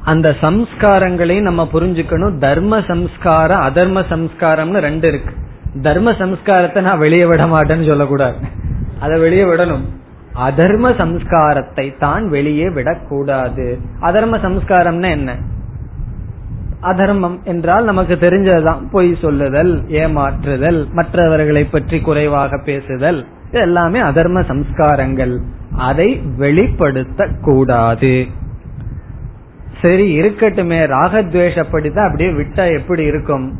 அந்த 0.04 0.34
சம்ஸ்காரங்களையும் 0.40 1.40
நம்ம 1.40 1.68
புரிஞ்சுக்கணும். 1.72 2.38
தர்ம 2.38 2.82
சம்ஸ்காரம் 2.82 3.60
அதர்ம 3.60 4.04
சம்ஸ்காரம்னு 4.10 4.78
ரெண்டு 4.78 5.08
இருக்கு. 5.08 5.34
தர்ம 5.82 6.10
சம்ஸ்காரத்தை 6.12 6.80
நான் 6.80 6.98
வெளியே 6.98 7.26
விட 7.26 7.44
மாட்டேன்னு 7.44 7.86
சொல்லக்கூடாது. 7.86 8.36
அதை 9.00 9.18
வெளியே 9.18 9.42
விடணும். 9.42 9.84
அதர்ம 10.48 10.90
சம்ஸ்காரத்தை 10.98 11.98
தான் 11.98 12.28
வெளியே 12.28 12.70
விடக்கூடாது. 12.70 13.78
அதர்ம 14.02 14.38
சம்ஸ்காரம்னா 14.46 15.10
என்ன? 15.10 15.36
அதர்மம் 16.80 17.40
என்றால் 17.44 17.84
நமக்கு 17.84 18.14
தெரிஞ்சதுதான். 18.14 18.88
பொய் 18.90 19.16
சொல்லுதல் 19.22 19.82
ஏமாற்றுதல் 19.82 20.92
மற்றவர்களை 20.92 21.64
பற்றி 21.64 22.00
குறைவாக 22.00 22.62
பேசுதல். 22.64 23.26
எல்லாமே 23.50 24.00
அதர்ம 24.00 24.40
சம்ஸ்காரங்கள். 24.40 25.38
அதை 25.76 26.22
வெளிப்படுத்த 26.36 27.28
கூடாது 27.40 28.26
சரி 29.82 30.20
இருக்கட்டுமே. 30.20 30.78
ராகத்வேஷப்படிதான் 30.86 32.04
அப்படியே 32.04 32.30
விட்டா 32.30 32.78
எப்படி 32.78 33.04
இருக்கும்? 33.04 33.58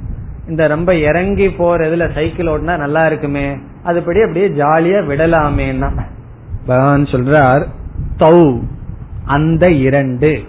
இந்த 0.48 0.66
ரொம்ப 0.66 0.94
இறங்கி 0.94 1.46
போறதுல 1.46 2.14
சைக்கிள் 2.14 2.46
ஓட்டினா 2.46 2.76
நல்லா 2.76 3.06
இருக்குமே. 3.06 3.56
அதுபடி 3.84 4.20
அப்படியே 4.20 4.48
ஜாலியா 4.48 5.00
விடலாமேன்னா. 5.04 6.00
பகவான் 6.66 7.04
சொல்றார் 7.04 7.64
தௌ 8.16 8.60
அந்த 9.24 9.70
இரண்டு. 9.70 10.42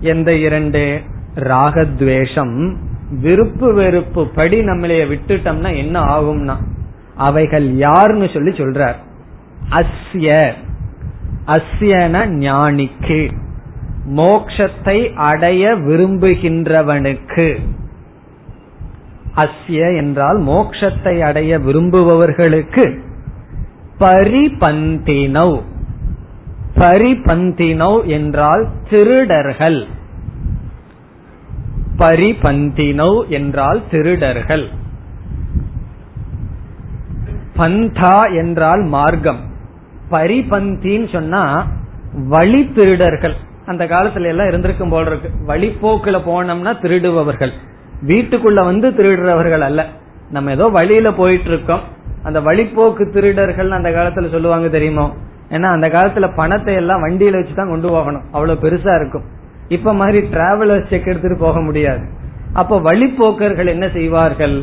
எந்த 0.00 0.34
இரண்டு? 0.34 1.00
ராகத்வேஷம் 1.34 2.74
விருப்பு 3.20 3.74
வெறுப்பு 3.74 4.26
படி 4.26 4.60
நம்மளைய 4.60 5.18
விட்டுட்டோம்னா 5.18 5.76
என்ன 5.76 6.00
ஆகும்னா 6.00 6.56
அவைகள் 7.14 7.74
யாருன்னு 7.74 8.30
சொல்லி 8.32 8.56
சொல்றார். 8.56 8.94
அஸ்ய. 9.70 10.52
அஸ்யன 11.46 12.26
ஞானிக்கு. 12.26 13.30
மோக்ஷத்தை 14.08 15.14
அடைய 15.14 15.74
விரும்புகின்றவனுக்கு. 15.74 17.58
அஸ்ய 19.36 19.96
என்றால் 19.96 20.38
மோக்ஷத்தை 20.38 21.20
அடைய 21.20 21.58
விரும்புபவர்களுக்கு. 21.58 22.98
பரிபந்தினவ் 23.98 25.62
பரிபந்தினவ் 26.74 28.04
என்றால் 28.04 28.68
திருடர்கள். 28.90 29.86
பரிபந்தினவ் 32.00 33.28
என்றால் 33.28 33.80
திருடர்கள். 33.90 34.66
பந்தா 37.56 38.16
என்றால் 38.40 38.82
மார்க்கம். 38.84 39.40
பரிபந்தின்னு 40.10 41.08
சொன்னா 41.12 41.66
வழி 42.28 42.72
திருடர்கள் 42.72 43.34
அந்த 43.66 43.84
காலத்துல 43.84 44.26
எல்லாம் 44.26 44.48
இருந்திருக்கும் 44.48 44.88
போல 44.88 45.10
இருக்கு. 45.10 45.30
வழிப்போக்குல 45.46 46.18
போனோம்னா 46.28 46.72
திருடுபவர்கள். 46.82 47.52
வீட்டுக்குள்ள 48.06 48.64
வந்து 48.64 48.90
திருடுறவர்கள் 48.90 49.60
அல்ல. 49.60 49.86
நம்ம 50.30 50.50
ஏதோ 50.50 50.66
வழியில 50.66 51.12
போயிட்டு 51.12 51.48
இருக்கோம் 51.48 51.80
அந்த 52.22 52.40
வழிப்போக்கு 52.40 53.12
திருடர்கள் 53.12 53.70
அந்த 53.70 53.90
காலத்துல 53.90 54.30
சொல்லுவாங்க 54.30 54.68
தெரியுமோ? 54.68 55.06
ஏன்னா 55.50 55.68
அந்த 55.76 55.88
காலத்துல 55.88 56.26
பணத்தை 56.36 56.74
எல்லாம் 56.74 57.04
வண்டியில 57.04 57.38
வச்சுதான் 57.40 57.68
கொண்டு 57.68 57.88
போகணும். 57.88 58.22
அவ்வளவு 58.32 58.60
பெருசா 58.62 58.96
இருக்கும். 59.00 59.26
இப்ப 59.70 59.92
மாதிரி 59.94 60.20
டிராவலர்ஸ் 60.26 60.88
செக் 60.90 61.06
எடுத்துட்டு 61.06 61.36
போக 61.36 61.60
முடியாது. 61.60 62.04
அப்ப 62.52 62.80
வழிப்போக்கர்கள் 62.80 63.66
என்ன 63.66 63.88
செய்வார்கள்? 63.88 64.62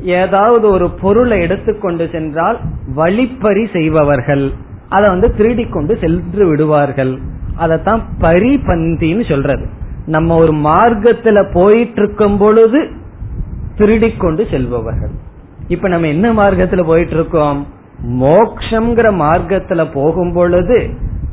ஏதாவது 0.00 0.68
ஒரு 0.68 0.90
பொருளை 0.90 1.40
எடுத்துக்கொண்டு 1.40 2.08
சென்றால் 2.12 2.58
வழிப்பறி 2.94 3.68
செய்பவர்கள். 3.72 4.52
அதை 4.88 5.08
வந்து 5.08 5.36
திருடி 5.36 5.64
கொண்டு 5.64 5.98
சென்று 6.00 6.46
விடுவார்கள். 6.48 7.18
அதத்தான் 7.58 8.02
பரிபந்தின்னு 8.20 9.28
சொல்றது. 9.28 9.66
நம்ம 10.06 10.34
ஒரு 10.34 10.52
மார்க்கத்துல 10.52 11.38
போயிட்டு 11.52 12.02
இருக்கும் 12.02 12.38
பொழுது 12.38 12.90
திருடிக்கொண்டு 13.78 14.50
செல்பவர்கள். 14.50 15.14
இப்ப 15.68 15.88
நம்ம 15.88 16.06
என்ன 16.06 16.32
மார்க்கத்துல 16.32 16.84
போயிட்டு 16.84 17.14
இருக்கோம் 17.14 17.66
மோக்ஷங்கிற 18.20 19.08
மார்க்கத்துல 19.24 19.92
போகும் 19.92 20.32
பொழுது 20.32 20.90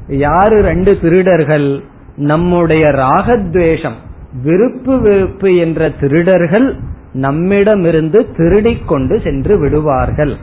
யாரு 0.07 0.61
ரெண்டு 0.61 0.99
திருடர்கள்? 0.99 1.83
நம்முடைய 2.15 2.83
ராகத்வேஷம் 2.87 3.97
விருப்பு 4.43 4.99
வெறுப்பு 4.99 5.55
என்ற 5.55 5.89
திருடர்கள் 5.89 6.75
நம்மிடமிருந்து 7.13 8.31
திருடிக் 8.37 8.87
கொண்டு 8.87 9.21
சென்று 9.21 9.59
விடுவார்கள். 9.59 10.37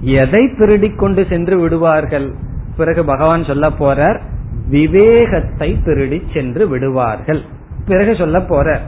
எதை 0.00 0.54
திருடிக் 0.58 0.98
கொண்டு 0.98 1.26
சென்று 1.28 1.58
விடுவார்கள்? 1.58 2.34
பிறகு 2.76 3.04
பகவான் 3.04 3.44
சொல்ல 3.44 3.68
போறார் 3.68 4.20
விவேகத்தை 4.68 5.82
திருடி 5.84 6.22
சென்று 6.32 6.68
விடுவார்கள். 6.68 7.42
பிறகு 7.86 8.14
சொல்ல 8.14 8.40
போற 8.40 8.80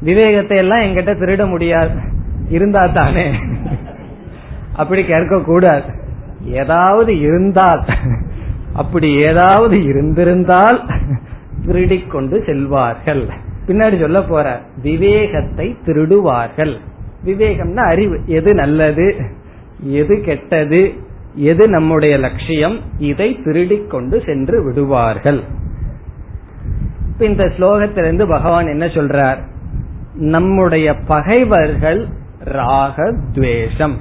விவேகத்தை 0.00 0.56
எல்லாம் 0.56 0.80
எங்கிட்ட 0.80 1.12
திருட 1.16 1.48
முடியாது. 1.48 2.00
இருந்தா 2.48 2.86
தானே? 2.86 3.30
அப்படி 4.76 5.04
கேட்க 5.04 5.40
கூடாது 5.40 5.92
ஏதாவது 6.44 7.18
இருந்தால் 7.18 7.84
அப்படி 8.78 9.08
ஏதாவது 9.20 9.76
இருந்திருந்தால் 9.84 10.78
திருடிக்கொண்டு 11.66 12.36
செல்வார்கள். 12.46 13.24
பின்னாடி 13.66 14.00
சொல்ல 14.00 14.18
போற 14.22 14.46
விவேகத்தை 14.82 15.66
திருடுவார்கள். 15.86 16.74
விவேகம்னா 17.24 17.84
அறிவு. 17.86 18.16
எது 18.26 18.54
நல்லது? 18.54 19.06
எது 19.80 20.20
கெட்டது? 20.20 20.82
எது 21.34 21.68
நம்முடைய 21.68 22.18
லட்சியம்? 22.18 22.76
இதை 22.98 23.28
திருடிக்கொண்டு 23.44 24.22
சென்று 24.26 24.64
விடுவார்கள். 24.64 25.40
இந்த 27.18 27.44
ஸ்லோகத்திலிருந்து 27.44 28.28
பகவான் 28.28 28.66
என்ன 28.66 28.86
சொல்றார்? 28.86 29.40
நம்முடைய 30.14 30.94
பகைவர்கள் 31.06 32.00
ராக 32.38 33.14
துவேஷம் 33.32 33.96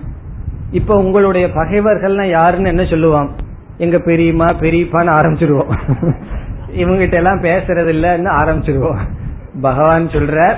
இப்ப 0.71 0.95
உங்களுடைய 0.97 1.47
பகைவர்கள்னா 1.47 2.25
யாருன்னு 2.29 2.69
என்ன 2.69 2.83
சொல்லுவான் 2.83 3.29
எங்க 3.77 3.97
பெரியமா 3.97 4.47
பெரியப்பான்னு 4.49 5.13
ஆரம்பிச்சிருவோம். 5.19 5.77
இவங்கிட்ட 6.77 7.13
எல்லாம் 7.13 7.41
பேசுறது 7.41 7.91
இல்லன்னு 7.95 8.31
ஆரம்பிச்சிருவோம். 8.43 8.97
பகவான் 9.61 10.07
சொல்ற 10.07 10.55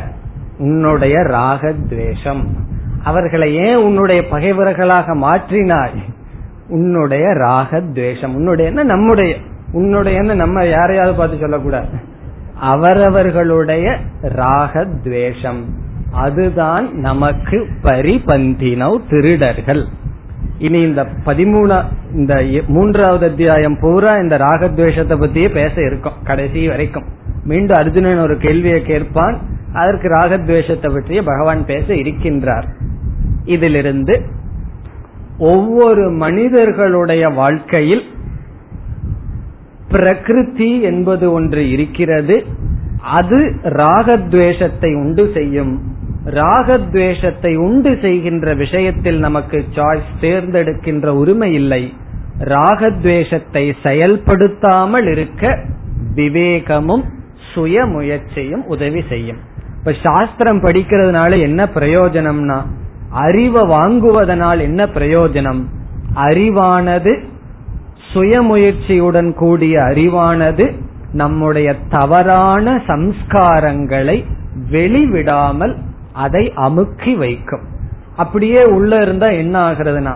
உன்னுடைய 0.57 1.17
ராகத்வேஷம் 1.17 2.45
அவர்களை 3.03 3.55
ஏன் 3.55 3.75
உன்னுடைய 3.75 4.27
பகைவர்களாக 4.27 5.15
மாற்றினாய்? 5.15 5.97
உன்னுடைய 6.67 7.27
ராகத்வேஷம் 7.27 8.33
உன்னுடைய 8.33 8.71
நம்முடைய 8.71 9.35
உன்னுடைய 9.71 10.21
நம்ம 10.21 10.65
யாரையாவது 10.65 11.15
பார்த்து 11.15 11.37
சொல்லக்கூடாது. 11.39 11.87
அவரவர்களுடைய 12.59 13.95
ராகத்வேஷம் 14.23 15.63
அதுதான் 16.11 16.93
நமக்கு 16.93 17.67
பரிபந்தினவ் 17.83 19.01
திருடர்கள். 19.09 19.85
இனி 20.59 20.81
இந்த 20.81 21.01
பதிமூணா 21.25 21.77
இந்த 22.13 22.33
மூன்றாவது 22.67 23.25
அத்தியாயம் 23.29 23.77
பூரா 23.81 24.15
இந்த 24.15 24.37
ராகத்வேஷத்தை 24.37 25.15
பத்தியே 25.21 25.49
பேச 25.53 25.73
இருக்கும் 25.81 26.19
கடைசி 26.23 26.67
வரைக்கும். 26.67 27.07
மீண்டும் 27.43 27.77
அர்ஜுனன் 27.77 28.19
ஒரு 28.19 28.37
கேள்வியை 28.37 28.81
கேட்பான் 28.81 29.37
அதற்கு 29.73 30.07
ராகத்வேஷத்தை 30.07 30.89
பற்றிய 30.93 31.23
பகவான் 31.23 31.65
பேச 31.65 31.93
இருக்கின்றார். 31.93 32.67
இதிலிருந்து 33.45 34.15
ஒவ்வொரு 35.37 36.09
மனிதர்களுடைய 36.09 37.29
வாழ்க்கையில் 37.29 38.03
பிரகிருதி 39.89 40.81
என்பது 40.81 41.31
ஒன்று 41.31 41.69
இருக்கிறது 41.69 42.45
அது 43.01 43.39
ராகத்வேஷத்தை 43.63 44.91
உண்டு 44.95 45.31
செய்யும். 45.33 45.73
ராகத்வேஷத்தை 46.33 47.55
உண்டு 47.55 47.97
செய்கின்ற 48.01 48.53
விஷயத்தில் 48.53 49.19
நமக்கு 49.19 49.65
சாய்ஸ் 49.75 50.11
தேர்ந்தெடுக்கின்ற 50.21 51.07
உரிமை 51.07 51.53
இல்லை. 51.53 51.93
ராகத்வேஷத்தை 52.39 53.73
செயல்படுத்தாமல் 53.83 55.07
இருக்க 55.11 55.59
விவேகமும் 56.15 57.03
சுய 57.53 57.85
முயற்சியும் 57.85 58.65
உதவி 58.65 59.03
செய்யும். 59.09 59.37
இப்ப 59.77 59.93
சாஸ்திரம் 60.03 60.63
படிக்கிறதுனால 60.63 61.39
என்ன 61.39 61.65
பிரயோஜனம்னா 61.65 62.61
அறிவை 63.09 63.61
வாங்குவதனால் 63.69 64.59
என்ன 64.59 64.85
பிரயோஜனம்? 64.85 65.61
அறிவானது 66.15 67.23
சுயமுயற்சியுடன் 68.13 69.33
கூடிய 69.33 69.79
அறிவானது 69.81 70.75
நம்முடைய 71.11 71.75
தவறான 71.89 72.81
சம்ஸ்காரங்களை 72.87 74.23
வெளிவிடாமல் 74.71 75.75
அதை 76.19 76.43
அமுக்கி 76.65 77.13
வைக்கும். 77.15 77.65
அப்படியே 78.15 78.61
உள்ள 78.69 79.01
இருந்தா 79.01 79.27
என்ன 79.41 79.55
ஆகுறதுனா 79.69 80.13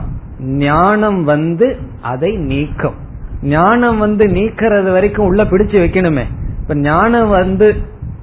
ஞானம் 0.63 1.23
வந்து 1.23 1.67
அதை 2.01 2.31
நீக்கும். 2.51 2.97
ஞானம் 3.55 3.97
வந்து 3.97 4.25
நீக்கிறது 4.27 4.89
வரைக்கும் 4.91 5.25
உள்ள 5.25 5.41
பிடிச்சு 5.43 5.77
வைக்கணுமே. 5.83 6.25
இப்ப 6.61 6.75
ஞானம் 6.75 7.29
வந்து 7.29 7.67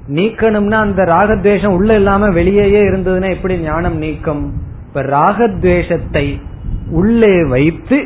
நீக்கணும்னா 0.08 0.78
அந்த 0.86 1.02
ராகத்வேஷம் 1.04 1.76
உள்ள 1.78 1.90
இல்லாம 1.94 2.28
வெளியே 2.30 2.82
இருந்ததுன்னா 2.82 3.28
எப்படி 3.30 3.56
ஞானம் 3.58 3.96
நீக்கும்? 3.96 4.42
இப்ப 4.86 5.02
ராகத்வேஷத்தை 5.16 6.26
உள்ளே 6.90 7.34
வைத்து 7.44 7.98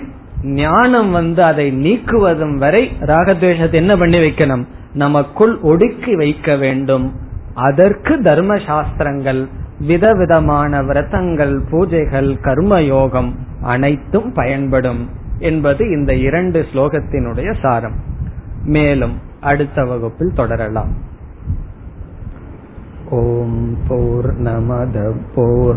ஞானம் 0.63 1.11
வந்து 1.11 1.43
அதை 1.45 1.67
நீக்குவதும் 1.85 2.57
வரை 2.59 2.83
ராகத்வேஷத்தை 3.13 3.79
என்ன 3.85 3.95
பண்ணி 3.97 4.19
வைக்கணும்? 4.19 4.65
நமக்குள் 4.95 5.55
ஒடுக்கி 5.63 6.13
வைக்க 6.15 6.57
வேண்டும். 6.57 7.07
அதற்கு 7.55 8.23
தர்ம 8.23 8.57
சாஸ்திரங்கள் 8.67 9.49
விதவிதமான 9.79 10.83
விரதங்கள் 10.83 11.61
பூஜைகள் 11.71 12.37
கர்மயோகம் 12.43 13.33
அனைத்தும் 13.63 14.33
பயன்படும் 14.33 15.09
என்பது 15.39 15.91
இந்த 15.91 16.15
இரண்டு 16.15 16.67
ஸ்லோகத்தினுடைய 16.73 17.55
சாரம். 17.63 17.95
மேலும் 18.65 19.19
அடுத்த 19.41 19.85
வகுப்பில் 19.85 20.33
தொடரலாம். 20.35 21.13
ஓம் 23.11 23.77
போர் 23.89 24.41
நமத 24.43 25.15
போர் 25.35 25.77